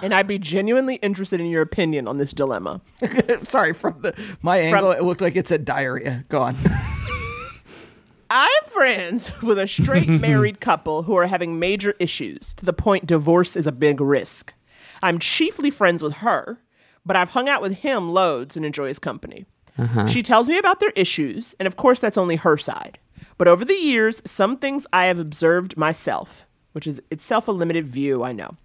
[0.00, 2.80] And I'd be genuinely interested in your opinion on this dilemma.
[3.42, 6.24] Sorry, from the my angle, it looked like it said diarrhea.
[6.28, 6.56] Go on.
[8.30, 13.06] I'm friends with a straight married couple who are having major issues to the point
[13.06, 14.54] divorce is a big risk.
[15.02, 16.60] I'm chiefly friends with her,
[17.04, 19.46] but I've hung out with him loads and enjoy his company.
[19.78, 20.08] Uh-huh.
[20.08, 22.98] She tells me about their issues, and of course, that's only her side.
[23.36, 27.86] But over the years, some things I have observed myself, which is itself a limited
[27.86, 28.56] view, I know.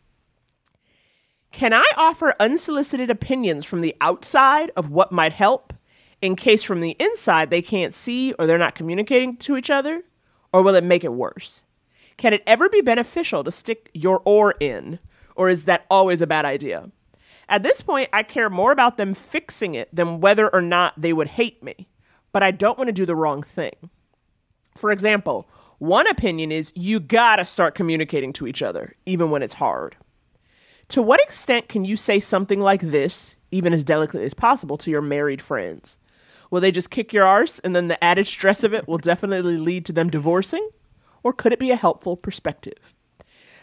[1.51, 5.71] Can I offer unsolicited opinions from the outside of what might help
[6.19, 10.03] in case from the inside they can't see or they're not communicating to each other?
[10.51, 11.63] Or will it make it worse?
[12.17, 14.99] Can it ever be beneficial to stick your oar in?
[15.35, 16.89] Or is that always a bad idea?
[17.49, 21.13] At this point, I care more about them fixing it than whether or not they
[21.13, 21.87] would hate me.
[22.31, 23.75] But I don't want to do the wrong thing.
[24.75, 25.47] For example,
[25.77, 29.97] one opinion is you gotta start communicating to each other, even when it's hard.
[30.89, 34.89] To what extent can you say something like this, even as delicately as possible, to
[34.89, 35.97] your married friends?
[36.49, 39.57] Will they just kick your arse and then the added stress of it will definitely
[39.57, 40.69] lead to them divorcing?
[41.23, 42.95] Or could it be a helpful perspective?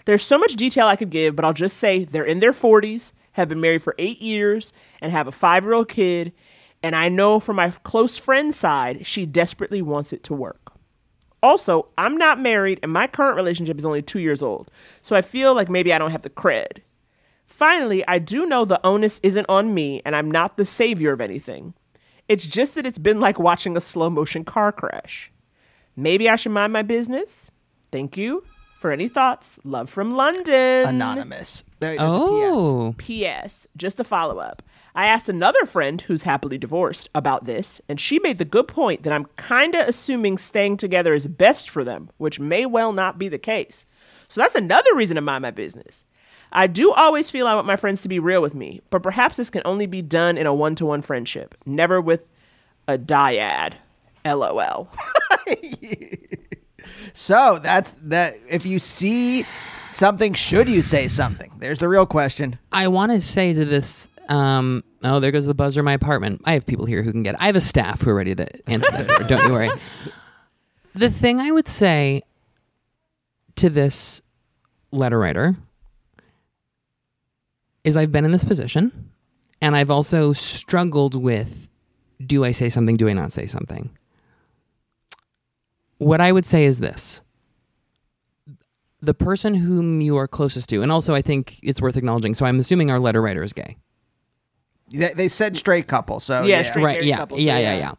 [0.07, 3.13] There's so much detail I could give, but I'll just say they're in their 40s,
[3.41, 6.33] have been married for eight years, and have a five year old kid.
[6.83, 10.73] And I know from my close friend's side, she desperately wants it to work.
[11.43, 15.23] Also, I'm not married, and my current relationship is only two years old, so I
[15.23, 16.79] feel like maybe I don't have the cred.
[17.47, 21.21] Finally, I do know the onus isn't on me, and I'm not the savior of
[21.21, 21.75] anything.
[22.29, 25.33] It's just that it's been like watching a slow motion car crash.
[25.97, 27.51] Maybe I should mind my business?
[27.91, 28.45] Thank you
[28.81, 29.59] for any thoughts.
[29.63, 30.89] Love from London.
[30.89, 31.65] Anonymous.
[31.81, 32.95] There, there's Oh.
[32.97, 33.67] P.S.
[33.77, 34.63] Just a follow up.
[34.95, 39.03] I asked another friend who's happily divorced about this, and she made the good point
[39.03, 43.29] that I'm kinda assuming staying together is best for them, which may well not be
[43.29, 43.85] the case.
[44.29, 46.03] So that's another reason to mind my business.
[46.51, 49.37] I do always feel I want my friends to be real with me, but perhaps
[49.37, 52.33] this can only be done in a one to one friendship, never with
[52.89, 53.75] a dyad.
[54.25, 54.89] LOL.
[57.15, 58.37] So that's that.
[58.49, 59.45] If you see
[59.93, 61.51] something, should you say something?
[61.59, 62.59] There's the real question.
[62.73, 66.43] I want to say to this Um, oh, there goes the buzzer in my apartment.
[66.45, 67.35] I have people here who can get.
[67.35, 67.41] It.
[67.41, 69.19] I have a staff who are ready to answer that door.
[69.29, 69.71] Don't you worry.
[70.93, 72.23] The thing I would say
[73.55, 74.21] to this
[74.91, 75.55] letter writer
[77.85, 79.13] is I've been in this position
[79.63, 81.69] and I've also struggled with
[82.25, 83.91] do I say something, do I not say something?
[86.01, 87.21] What I would say is this
[89.03, 92.35] the person whom you are closest to, and also I think it's worth acknowledging.
[92.35, 93.77] So I'm assuming our letter writer is gay.
[94.91, 96.71] They, they said straight couple, so Yeah, yeah.
[96.71, 97.03] straight right?
[97.03, 97.79] Yeah, couple, so yeah, yeah, yeah.
[97.79, 97.93] yeah.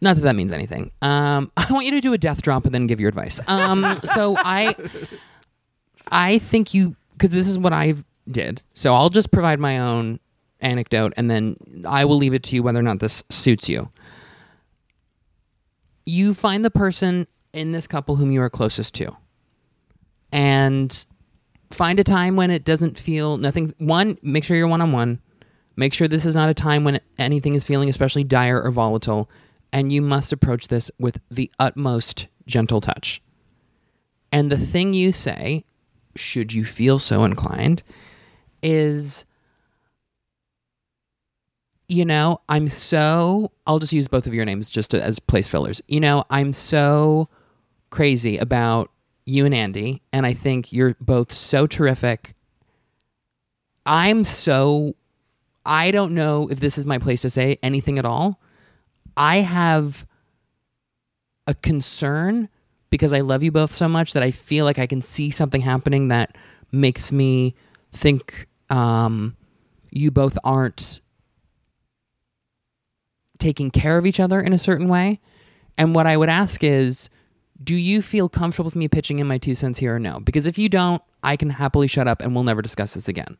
[0.00, 0.92] Not that that means anything.
[1.02, 3.40] Um, I want you to do a death drop and then give your advice.
[3.48, 4.76] Um, so I,
[6.10, 7.94] I think you because this is what I
[8.30, 8.62] did.
[8.74, 10.20] So I'll just provide my own
[10.60, 11.56] anecdote and then
[11.86, 13.90] I will leave it to you whether or not this suits you.
[16.06, 19.16] You find the person in this couple whom you are closest to,
[20.32, 21.06] and
[21.70, 23.74] find a time when it doesn't feel nothing.
[23.78, 25.20] One, make sure you're one on one.
[25.76, 29.28] Make sure this is not a time when anything is feeling especially dire or volatile,
[29.72, 33.20] and you must approach this with the utmost gentle touch.
[34.30, 35.64] And the thing you say,
[36.14, 37.82] should you feel so inclined,
[38.62, 39.24] is,
[41.88, 45.48] you know, I'm so, I'll just use both of your names just to, as place
[45.48, 45.82] fillers.
[45.88, 47.28] You know, I'm so
[47.90, 48.90] crazy about
[49.26, 52.34] you and Andy, and I think you're both so terrific.
[53.86, 54.94] I'm so
[55.66, 58.40] I don't know if this is my place to say anything at all.
[59.16, 60.06] I have
[61.46, 62.48] a concern
[62.90, 65.60] because I love you both so much that I feel like I can see something
[65.60, 66.36] happening that
[66.70, 67.54] makes me
[67.92, 69.36] think um,
[69.90, 71.00] you both aren't
[73.44, 75.20] taking care of each other in a certain way.
[75.76, 77.10] And what I would ask is,
[77.62, 80.18] do you feel comfortable with me pitching in my two cents here or no?
[80.18, 83.36] Because if you don't, I can happily shut up and we'll never discuss this again.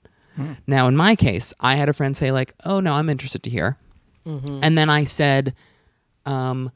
[0.66, 3.50] Now, in my case, I had a friend say, like, oh, no, I'm interested to
[3.50, 3.78] hear.
[4.64, 5.54] And then I said,
[6.26, 6.70] um,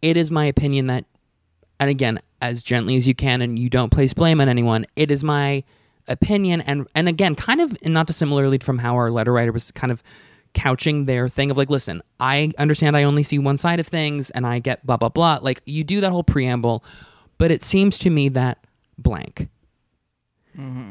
[0.00, 1.04] it is my opinion that,
[1.80, 5.10] and again, as gently as you can, and you don't place blame on anyone, it
[5.10, 5.64] is my
[6.08, 6.60] opinion.
[6.62, 10.02] And, and again, kind of not dissimilarly from how our letter writer was kind of
[10.54, 14.30] couching their thing of like, listen, I understand I only see one side of things
[14.30, 15.38] and I get blah, blah, blah.
[15.40, 16.84] Like, you do that whole preamble,
[17.38, 18.58] but it seems to me that
[18.98, 19.48] blank.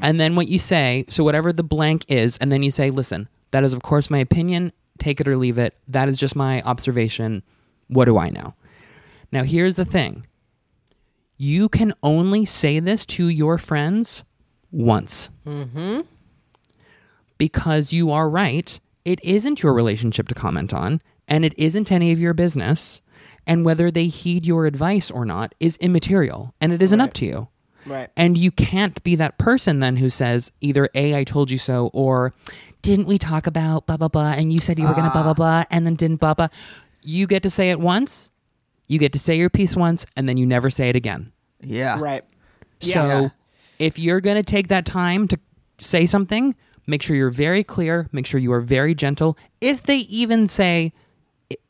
[0.01, 3.27] And then what you say, so whatever the blank is, and then you say, listen,
[3.51, 5.75] that is of course my opinion, take it or leave it.
[5.87, 7.43] That is just my observation.
[7.87, 8.55] What do I know?
[9.31, 10.25] Now, here's the thing
[11.37, 14.23] you can only say this to your friends
[14.71, 15.29] once.
[15.45, 16.01] Mm-hmm.
[17.37, 22.11] Because you are right, it isn't your relationship to comment on, and it isn't any
[22.11, 23.01] of your business.
[23.47, 27.25] And whether they heed your advice or not is immaterial, and it isn't up to
[27.25, 27.47] you.
[27.85, 28.09] Right.
[28.15, 31.89] And you can't be that person then who says either A, I told you so,
[31.93, 32.33] or
[32.81, 35.23] didn't we talk about blah, blah, blah, and you said you were going to blah,
[35.23, 36.49] blah, blah, and then didn't blah, blah.
[37.01, 38.29] You get to say it once,
[38.87, 41.31] you get to say your piece once, and then you never say it again.
[41.61, 41.99] Yeah.
[41.99, 42.23] Right.
[42.81, 43.29] So Yeah.
[43.79, 45.39] if you're going to take that time to
[45.79, 46.55] say something,
[46.89, 49.37] make sure you're very clear, make sure you are very gentle.
[49.61, 50.91] If they even say,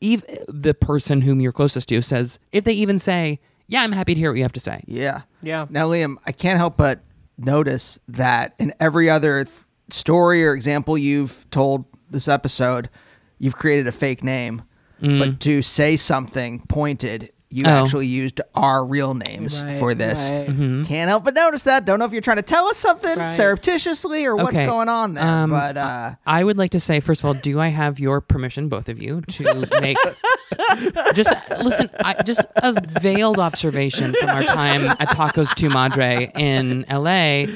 [0.02, 4.14] ev the person whom you're closest to says, if they even say, yeah, I'm happy
[4.14, 4.82] to hear what you have to say.
[4.86, 5.22] Yeah.
[5.42, 5.66] Yeah.
[5.70, 7.00] Now, Liam, I can't help but
[7.38, 9.56] notice that in every other th-
[9.90, 12.90] story or example you've told this episode,
[13.38, 14.62] you've created a fake name.
[15.00, 15.18] Mm-hmm.
[15.18, 17.64] But to say something pointed, you.
[17.66, 17.84] Oh.
[17.84, 20.30] actually used our real names Right, for this.
[20.30, 20.48] right.
[20.48, 20.84] Mm-hmm.
[20.84, 21.84] Can't help but notice that.
[21.84, 23.32] Don't know if you're trying to tell us something Right.
[23.32, 24.66] surreptitiously or what's Okay.
[24.66, 25.26] going on there.
[25.26, 28.20] Um, but uh, I would like to say, first of all, do I have your
[28.20, 29.98] permission, both of you, to make
[31.14, 31.30] just
[31.62, 31.90] listen?
[32.00, 37.48] I, just a veiled observation from our time at Tacos Tu Madre in L.A.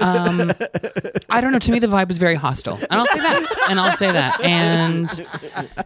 [0.00, 0.52] Um,
[1.28, 1.58] I don't know.
[1.58, 3.56] To me, the vibe was very hostile, and I'll say that.
[3.68, 4.40] And I'll say that.
[4.42, 5.08] And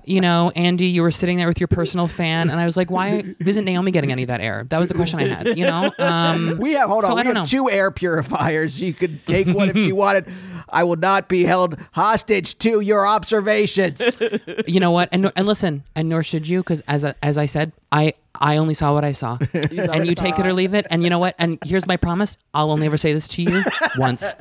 [0.04, 2.90] you know, Andy, you were sitting there with your personal fan, and I was like,
[2.90, 4.64] why isn't Naomi getting any of that air?
[4.68, 5.56] That was the question I had.
[5.58, 7.12] You know, um, we have hold so on.
[7.12, 7.46] I We don't have know.
[7.46, 8.80] two air purifiers.
[8.80, 10.26] You could take one if you wanted.
[10.72, 14.00] I will not be held hostage to your observations.
[14.66, 15.08] you know what?
[15.12, 18.56] And and listen, and nor should you, because as I- as I said, I I
[18.56, 20.86] only saw what I saw, and you take it or leave it.
[20.90, 21.34] And you know what?
[21.38, 23.62] And here's my promise: I'll only ever say this to you
[23.98, 24.34] once.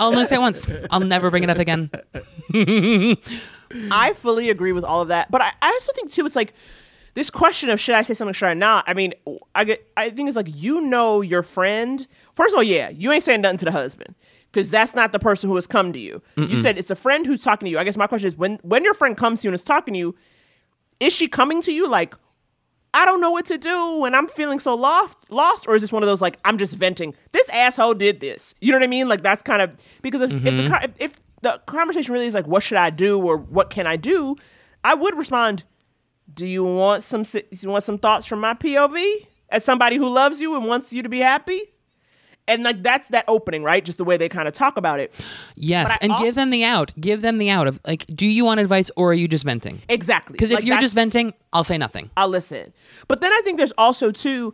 [0.00, 0.66] I'll only say it once.
[0.90, 1.90] I'll never bring it up again.
[3.90, 6.26] I fully agree with all of that, but I, I also think too.
[6.26, 6.54] It's like
[7.14, 8.84] this question of should I say something, should I not?
[8.88, 9.14] I mean,
[9.54, 9.86] I get.
[9.96, 12.06] I think it's like you know your friend.
[12.32, 14.14] First of all, yeah, you ain't saying nothing to the husband
[14.52, 16.22] because that's not the person who has come to you.
[16.36, 17.78] You said it's a friend who's talking to you.
[17.78, 19.94] I guess my question is when when your friend comes to you and is talking
[19.94, 20.16] to you,
[20.98, 22.14] is she coming to you like?
[22.92, 25.92] I don't know what to do and I'm feeling so lost lost or is this
[25.92, 28.88] one of those like I'm just venting this asshole did this you know what I
[28.88, 30.84] mean like that's kind of because if, if, the, mm-hmm.
[30.84, 33.96] if, if the conversation really is like, what should I do or what can I
[33.96, 34.36] do?
[34.84, 35.64] I would respond,
[36.32, 40.40] do you want some you want some thoughts from my POV as somebody who loves
[40.40, 41.62] you and wants you to be happy?
[42.50, 43.84] And like that's that opening, right?
[43.84, 45.14] Just the way they kind of talk about it.
[45.54, 46.92] Yes, and also- give them the out.
[47.00, 49.82] Give them the out of like, do you want advice or are you just venting?
[49.88, 50.34] Exactly.
[50.34, 52.10] Because if Like, you're just venting, I'll say nothing.
[52.16, 52.72] I'll listen.
[53.08, 54.52] But then I think there's also too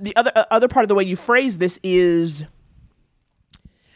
[0.00, 2.44] the other uh, other part of the way you phrase this is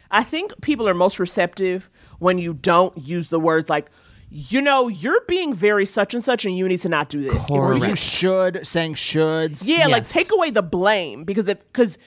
[0.09, 1.89] I think people are most receptive
[2.19, 3.89] when you don't use the words like
[4.29, 7.49] you know, you're being very such and such, and you need to not do this.
[7.49, 9.63] Or you should saying shoulds.
[9.65, 11.97] Yeah, like take away the blame because if because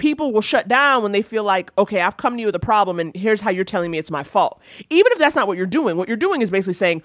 [0.00, 2.60] people will shut down when they feel like, okay, I've come to you with a
[2.60, 4.60] problem, and here's how you're telling me it's my fault.
[4.88, 7.02] Even if that's not what you're doing, what you're doing is basically saying.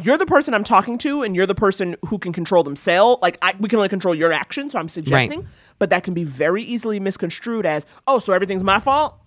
[0.00, 3.20] You're the person I'm talking to, and you're the person who can control themselves.
[3.20, 5.46] Like I, we can only control your actions, so I'm suggesting.
[5.78, 9.20] But that can be very easily misconstrued as, oh, so everything's my fault.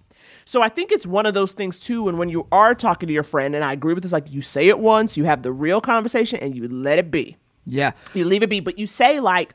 [0.43, 2.09] So I think it's one of those things too.
[2.09, 4.41] And when you are talking to your friend, and I agree with this, like you
[4.41, 7.37] say it once, you have the real conversation, and you let it be.
[7.67, 7.91] Yeah.
[8.15, 9.53] You leave it be, but you say like,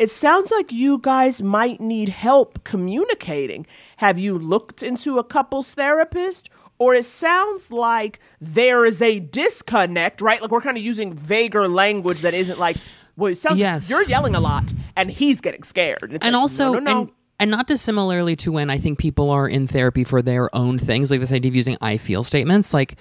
[0.00, 3.66] it sounds like you guys might need help communicating.
[3.98, 6.48] Have you looked into a couples therapist?
[6.78, 10.40] Or it sounds like there is a disconnect, right?
[10.40, 12.78] Like we're kind of using vaguer language that isn't like,
[13.16, 13.82] well, it sounds Yes.
[13.82, 16.10] like you're yelling a lot and he's getting scared.
[16.14, 17.00] It's and like, also no, no, no.
[17.02, 20.78] And, and not dissimilarly to when I think people are in therapy for their own
[20.78, 22.96] things, like this idea of using I feel statements, like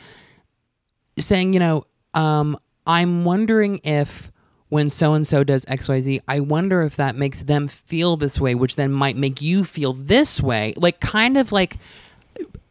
[1.18, 4.30] saying, you know, um, I'm wondering if
[4.70, 8.56] when so and so does XYZ, I wonder if that makes them feel this way,
[8.56, 10.74] which then might make you feel this way.
[10.78, 11.78] Like kind of like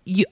[0.05, 0.25] you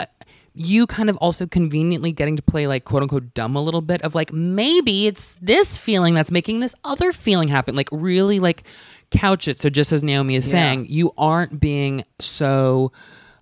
[0.54, 4.00] you kind of also conveniently getting to play like quote unquote dumb a little bit
[4.02, 7.74] of like maybe it's this feeling that's making this other feeling happen.
[7.76, 8.62] Like really like
[9.10, 9.60] couch it.
[9.60, 12.92] So just as naomi is saying you aren't being so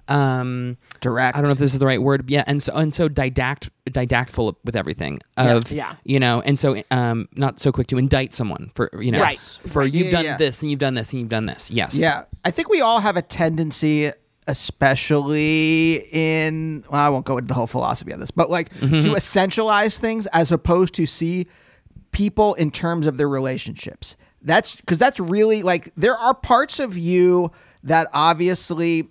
[0.09, 1.37] um Direct.
[1.37, 3.69] i don't know if this is the right word yeah and so and so didact
[3.89, 5.95] didactful with everything of Yeah.
[6.05, 9.39] you know and so um not so quick to indict someone for you know Right.
[9.67, 10.37] for you've Yeah, done yeah.
[10.39, 13.01] this and you've done this and you've done this yes Yeah, I think we all
[13.01, 14.11] have a tendency,
[14.47, 16.85] especially in.
[16.91, 19.01] Well, I won't go into the whole philosophy of this, but like Mm-hmm.
[19.03, 21.47] to essentialize things as opposed to see
[22.11, 24.17] people in terms of their relationships.
[24.43, 27.51] That's because that's really like there are parts of you
[27.83, 29.09] that obviously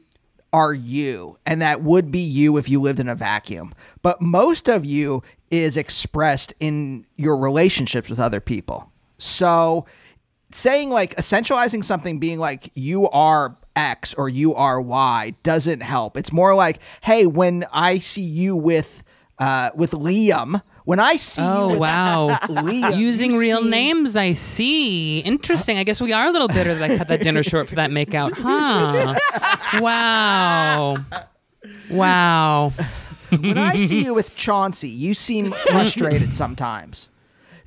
[0.53, 3.73] are you and that would be you if you lived in a vacuum.
[4.03, 8.91] But most of you is expressed in your relationships with other people.
[9.17, 9.85] So
[10.51, 16.15] saying like essentializing something being like you are X or you are Y doesn't help.
[16.15, 19.03] It's more like, hey, when I see you with
[19.39, 22.27] uh with Liam, when I see you Oh with wow!
[22.43, 25.19] Liam, Using real see- names, I see.
[25.19, 25.77] Interesting.
[25.77, 27.89] I guess we are a little bitter that I cut that dinner short for that
[27.89, 29.79] makeout, huh?
[29.81, 30.97] Wow!
[31.89, 32.73] Wow!
[33.29, 37.09] when I see you with Chauncey, you seem frustrated sometimes.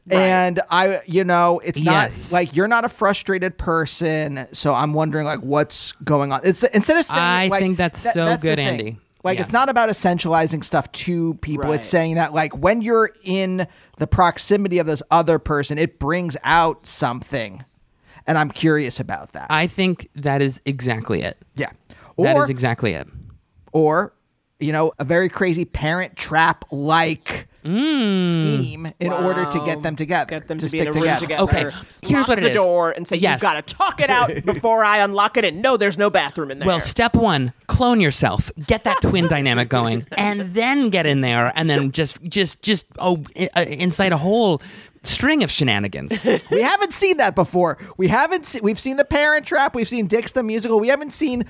[0.08, 2.30] And I, you know, it's not Yes.
[2.30, 4.46] like you're not a frustrated person.
[4.52, 6.42] So I'm wondering, like, what's going on?
[6.44, 8.60] It's instead of saying, I like, think that's so the good.
[8.60, 8.98] Andy.
[9.26, 9.48] Like, Yes.
[9.48, 11.70] it's not about essentializing stuff to people.
[11.70, 11.80] Right.
[11.80, 13.66] It's saying that, like, when you're in
[13.98, 17.64] the proximity of this other person, it brings out something.
[18.26, 19.46] And I'm curious about that.
[19.50, 21.36] I think that is exactly it.
[21.54, 21.70] yeah.
[22.18, 23.06] that Or, is exactly it.
[23.72, 24.12] or
[24.58, 28.30] you know, a very crazy parent trap like Mm.
[28.30, 30.28] scheme in order to get them together.
[30.28, 31.20] Get them to, to, be in stick a room together.
[31.20, 31.42] together.
[31.42, 32.56] Okay, here's lock what it the is.
[32.56, 33.34] door and say Yes.
[33.36, 35.44] you've got to talk it out before I unlock it.
[35.44, 36.66] And no, there's no bathroom in there.
[36.66, 41.52] Well, step one: clone yourself, get that twin dynamic going, and then get in there,
[41.56, 44.62] and then just, just, just oh, i- uh, incite a whole
[45.02, 46.24] string of shenanigans.
[46.50, 47.78] We haven't seen that before.
[47.96, 48.46] We haven't.
[48.46, 49.74] Se- we've seen the Parent Trap.
[49.74, 50.78] We've seen Dick's the musical.
[50.80, 51.44] We haven't seen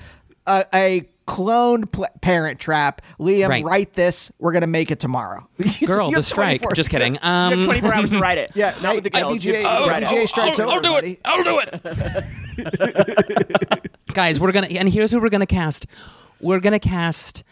[0.45, 3.01] a, a cloned pl- Parent Trap.
[3.19, 3.63] Liam, Right.
[3.63, 4.31] write this.
[4.39, 5.47] We're gonna make it tomorrow.
[5.85, 6.63] Girl, the strike.
[6.73, 7.15] Just kidding.
[7.15, 8.51] you have Um, 24 hours to write it.
[8.55, 9.43] Yeah, not with the hey, guild.
[9.43, 10.09] You WGA, have to write it.
[10.09, 11.11] WGA strikes I'll, over, I'll do buddy.
[11.11, 11.21] it.
[11.25, 13.07] I'll do it.
[14.13, 15.85] Guys, we're gonna and here's who we're gonna cast.
[16.39, 17.43] We're gonna cast.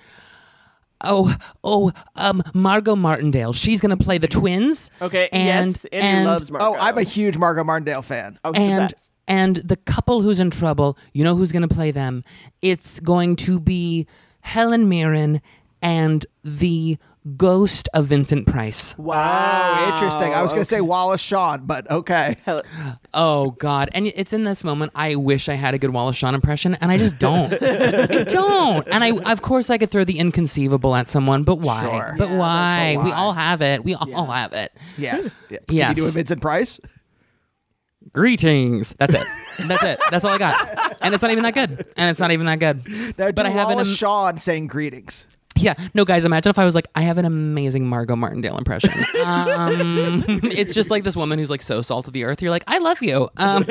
[1.01, 3.51] Oh, oh, um, Margo Martindale.
[3.53, 4.89] She's gonna play the twins.
[5.01, 5.27] Okay.
[5.31, 5.85] and yes.
[5.85, 6.65] Andrew and, loves Marco.
[6.65, 8.39] Oh, I'm a huge Margo Martindale fan.
[8.43, 9.11] Oh, and surprise.
[9.27, 10.97] And the couple who's in trouble.
[11.13, 12.23] You know who's gonna play them?
[12.61, 14.07] It's going to be
[14.41, 15.41] Helen Mirren
[15.81, 16.97] and the
[17.37, 18.95] ghost of Vincent Price.
[18.99, 20.31] Wow, interesting.
[20.31, 22.35] I was gonna say Wallace Shawn, but okay.
[23.15, 23.89] Oh God!
[23.93, 24.91] And it's in this moment.
[24.93, 27.51] I wish I had a good Wallace Shawn impression, and I just don't.
[27.53, 28.87] I don't.
[28.89, 31.81] And I, of course, I could throw the inconceivable at someone, but why?
[31.83, 32.15] Sure.
[32.17, 32.95] But why?
[32.97, 33.83] but We all have it.
[33.83, 34.71] We all have it.
[34.97, 35.33] Yes.
[35.49, 35.57] Yeah.
[35.67, 35.97] Can Yes.
[35.97, 36.79] you do a Vincent Price?
[38.15, 38.95] Greetings.
[38.97, 39.27] That's it.
[39.67, 39.99] That's it.
[40.09, 40.97] That's all I got.
[41.01, 41.85] And it's not even that good.
[41.97, 42.87] And it's not even that good.
[43.17, 43.75] Now, but I have an.
[43.75, 45.27] Wallace am- Shawn saying greetings.
[45.57, 46.25] Yeah, no, guys.
[46.25, 48.91] Imagine if I was like, I have an amazing Margo Martindale impression.
[49.23, 52.41] Um, it's just like this woman who's like so salt of the earth.
[52.41, 53.29] You're like, I love you.
[53.37, 53.63] Um,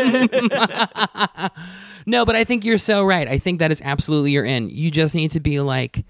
[2.06, 3.28] no, but I think you're so right.
[3.28, 4.70] I think that is absolutely your in.
[4.70, 6.04] You just need to be like,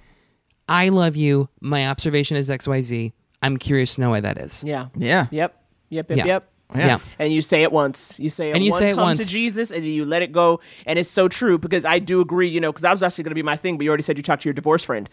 [0.68, 1.48] I love you.
[1.60, 3.12] My observation is X Y Z.
[3.42, 4.64] I'm curious to know why that is.
[4.64, 4.88] Yeah.
[4.96, 5.26] Yeah.
[5.30, 5.60] Yep.
[5.90, 6.08] Yep.
[6.10, 6.18] Yep.
[6.18, 6.26] Yeah.
[6.26, 6.50] Yep.
[6.74, 6.98] Yeah.
[7.18, 8.18] And you say it once.
[8.18, 9.18] You say it And you once, say it come once.
[9.20, 10.60] to Jesus, and you let it go.
[10.86, 13.32] And it's so true because I do agree, you know, because I was actually going
[13.32, 15.08] to be my thing, but you already said you talked to your divorce friend.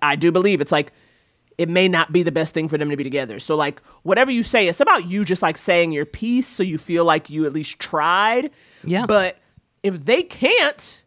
[0.00, 0.92] I do believe it's like,
[1.58, 3.38] it may not be the best thing for them to be together.
[3.38, 6.78] So, like, whatever you say, it's about you just like saying your piece so you
[6.78, 8.50] feel like you at least tried.
[8.84, 9.04] Yeah.
[9.04, 9.36] But
[9.82, 11.02] if they can't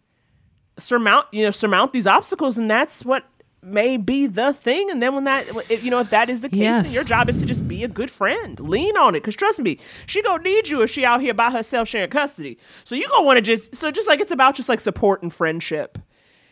[0.77, 3.25] surmount, you know, surmount these obstacles, and that's what
[3.65, 4.89] may be the thing.
[4.91, 6.85] And then when that, if, you know, if that is the case, Yes.
[6.87, 8.59] then your job is to just be a good friend.
[8.59, 9.23] Lean on it.
[9.23, 12.57] Cause trust me, she gonna need you if she out here by herself sharing custody.
[12.83, 15.33] So you gonna want to just, so just like it's about just like support and
[15.33, 15.97] friendship.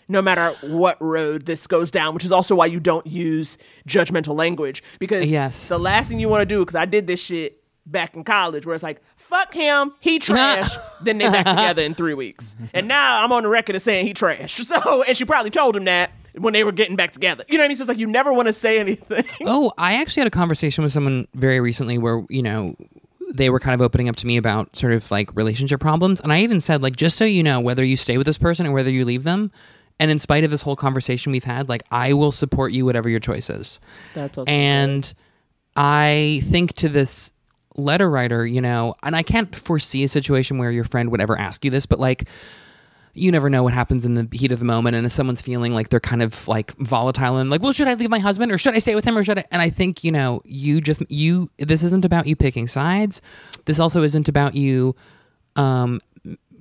[0.10, 3.58] No matter what road this goes down, which is also why you don't use
[3.88, 4.84] judgmental language.
[5.00, 5.70] Because Yes.
[5.70, 8.66] the last thing you want to do, because I did this shit back in college
[8.66, 10.70] where it's like, fuck him, he trash.
[11.04, 12.56] then they back together in three weeks.
[12.74, 14.56] And now I'm on the record of saying he trash.
[14.66, 17.44] So, and she probably told him that when they were getting back together.
[17.48, 17.78] You know what I mean?
[17.78, 19.26] So it's like you never want to say anything.
[19.46, 22.76] Oh, I actually had a conversation with someone very recently where, you know,
[23.34, 26.22] they were kind of opening up to me about sort of like relationship problems.
[26.22, 28.66] And I even said, like, just so you know, whether you stay with this person
[28.68, 29.52] or whether you leave them,
[30.00, 33.10] and in spite of this whole conversation we've had, like, I will support you, whatever
[33.10, 33.80] your choice is.
[34.14, 35.14] That's also And
[35.76, 37.32] I think to this
[37.76, 41.38] letter writer, you know, and I can't foresee a situation where your friend would ever
[41.38, 42.28] ask you this, but like,
[43.16, 44.96] you never know what happens in the heat of the moment.
[44.96, 47.94] And if someone's feeling like they're kind of like volatile and like, well, should I
[47.94, 49.46] leave my husband or should I stay with him or should I?
[49.52, 53.22] And I think, you know, you just, you, this isn't about you picking sides.
[53.66, 54.96] This also isn't about you,
[55.56, 56.02] um,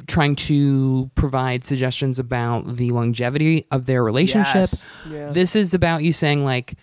[0.07, 4.69] trying to provide suggestions about the longevity of their relationship.
[4.71, 4.87] Yes.
[5.09, 5.31] Yeah.
[5.31, 6.75] This is about you saying like,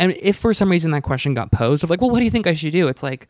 [0.00, 2.30] and if for some reason that question got posed of like, well, what do you
[2.30, 2.88] think I should do?
[2.88, 3.28] It's like,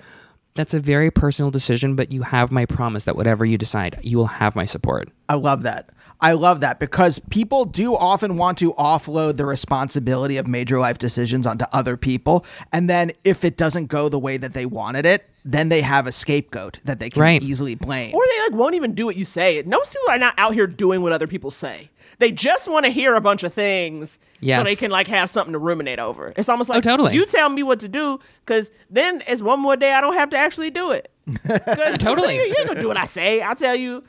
[0.54, 4.16] that's a very personal decision, but you have my promise that whatever you decide, you
[4.16, 5.08] will have my support.
[5.28, 5.90] I love that.
[6.24, 10.96] I love that because people do often want to offload the responsibility of major life
[10.98, 12.46] decisions onto other people.
[12.72, 16.06] And then if it doesn't go the way that they wanted it, then they have
[16.06, 17.42] a scapegoat that they can Right.
[17.42, 18.14] easily blame.
[18.14, 19.62] Or they like won't even do what you say.
[19.66, 21.90] Most people are not out here doing what other people say.
[22.20, 24.60] They just want to hear a bunch of things Yes.
[24.60, 26.32] so they can like have something to ruminate over.
[26.36, 27.14] It's almost oh, like Oh, totally.
[27.14, 30.30] you tell me what to do because then it's one more day I don't have
[30.30, 31.10] to actually do it.
[31.46, 32.36] 'Cause Totally.
[32.48, 33.42] You ain't gonna do what I say.
[33.42, 34.02] I'll tell you.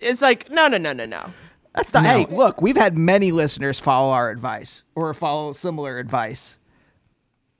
[0.00, 1.30] It's like no, no, no, no, no.
[1.78, 6.58] That's the, Hey, look, we've had many listeners follow our advice or follow similar advice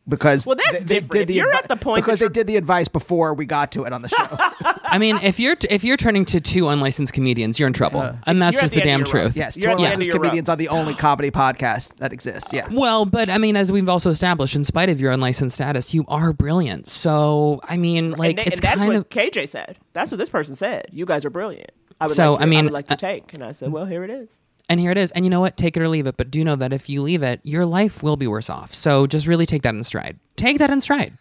[0.08, 1.12] because Well, that's they- they different.
[1.12, 3.44] did If the you're advi- at the point because they did the advice before we
[3.44, 4.26] got to it on the show.
[4.90, 8.40] I mean, if you're if you're turning to two unlicensed comedians, you're in trouble, and
[8.40, 9.24] that's You're just the the damn of your rope.
[9.32, 9.36] truth.
[9.36, 10.22] yes, You're two the end of licensed your rope.
[10.22, 12.54] comedians are the only comedy podcast that exists.
[12.54, 12.68] Yeah.
[12.72, 16.06] Well, but I mean, as we've also established, in spite of your unlicensed status, you
[16.08, 16.88] are brilliant.
[16.88, 19.76] So I mean, like and, it's and that's kind what of KJ said.
[19.92, 20.86] That's what this person said.
[20.90, 21.70] You guys are brilliant.
[22.00, 23.70] I would So, like I your- mean, would like your uh, take, and I said,
[23.72, 24.28] well, here it is.
[24.68, 25.10] and here it is.
[25.12, 25.56] And you know what?
[25.56, 26.16] Take it or leave it.
[26.16, 28.74] But do know that if you leave it, your life will be worse off.
[28.74, 30.18] So just really take that in stride.
[30.36, 31.14] Take that in stride.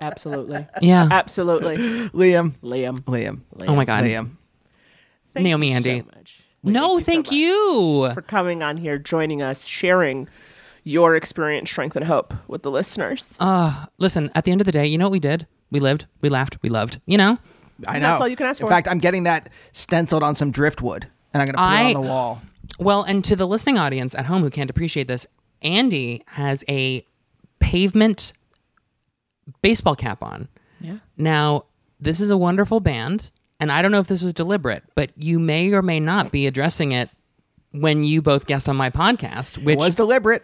[0.00, 0.66] Absolutely.
[0.82, 1.08] Yeah.
[1.10, 1.76] Absolutely.
[1.76, 2.54] Liam.
[2.62, 3.00] Liam.
[3.02, 3.40] Liam.
[3.66, 4.04] Oh my God.
[4.04, 4.30] Liam.
[5.34, 6.00] Thank Naomi you Andy.
[6.00, 7.34] So much no, you so thank much.
[7.34, 8.10] you.
[8.14, 10.28] for coming on here, joining us, sharing
[10.84, 13.36] your experience, strength, and hope with the listeners.
[13.40, 15.46] Uh, listen, at the end of the day, you know what we did?
[15.70, 17.00] We lived, we laughed, we loved.
[17.06, 17.38] You know?
[17.86, 18.06] I know.
[18.08, 18.66] That's all you can ask for.
[18.66, 21.96] In fact, I'm getting that stenciled on some driftwood, and I'm going to put it
[21.96, 22.42] on the wall.
[22.78, 25.26] Well, and to the listening audience at home who can't appreciate this,
[25.62, 27.04] Andy has a
[27.58, 28.32] pavement
[29.62, 30.48] baseball cap on.
[30.80, 30.98] Yeah.
[31.16, 31.64] Now,
[32.00, 35.38] this is a wonderful band, and I don't know if this was deliberate, but you
[35.38, 37.10] may or may not be addressing it
[37.72, 40.42] when you both guest on my podcast, which It was deliberate.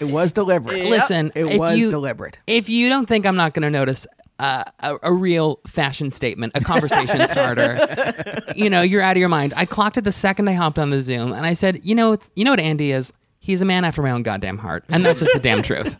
[0.00, 0.84] It was deliberate.
[0.84, 2.38] listen, It if was you, deliberate.
[2.46, 4.06] If you don't think I'm not going to notice
[4.38, 9.28] uh, a, a real fashion statement, a conversation starter, you know, you're out of your
[9.28, 9.52] mind.
[9.56, 12.12] I clocked it the second I hopped on the Zoom, and I said, you know,
[12.12, 13.12] it's you know what Andy is.
[13.48, 15.96] He's a man after my own goddamn heart, and that's just the damn truth.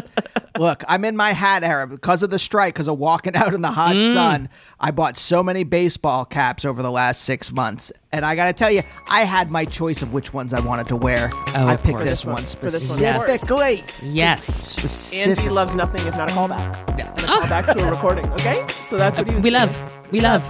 [0.58, 3.60] Look, I'm in my hat era because of the strike, because of walking out in
[3.60, 4.14] the hot Mm.
[4.14, 4.48] sun.
[4.80, 7.92] I bought so many baseball caps over the last six months.
[8.12, 10.86] And I got to tell you, I had my choice of which ones I wanted
[10.86, 11.28] to wear.
[11.34, 12.08] Oh, I picked course.
[12.08, 13.40] this one For this one, of course.
[13.42, 13.84] specifically.
[14.08, 16.88] Yes, Andy loves nothing if not a callback.
[16.98, 18.64] And a callback to a recording, okay?
[18.68, 19.60] So that's what he was we doing.
[19.60, 20.48] love, we love.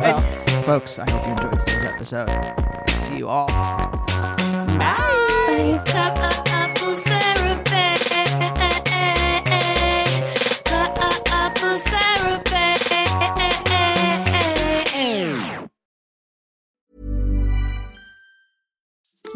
[0.00, 0.22] Well,
[0.62, 2.88] folks, I hope you enjoyed today's episode.
[2.88, 3.93] See you all.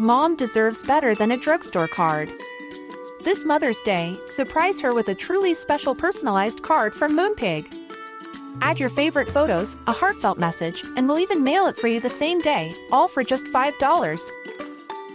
[0.01, 2.31] Mom deserves better than a drugstore card.
[3.23, 7.71] This Mother's Day, surprise her with a truly special personalized card from Moonpig.
[8.61, 12.09] Add your favorite photos, a heartfelt message, and we'll even mail it for you the
[12.09, 14.31] same day, all for just $5.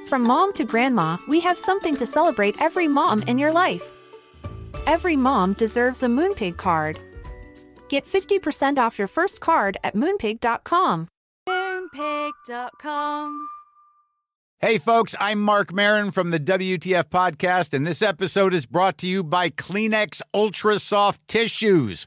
[0.06, 3.93] From mom to grandma, we have something to celebrate every mom in your life.
[4.86, 6.98] Every mom deserves a Moonpig card.
[7.89, 11.09] Get 50% off your first card at moonpig.com.
[11.48, 13.48] Moonpig.com.
[14.60, 19.06] Hey, folks, I'm Marc Maron from the WTF Podcast, and this episode is brought to
[19.06, 22.06] you by Kleenex Ultra Soft Tissues,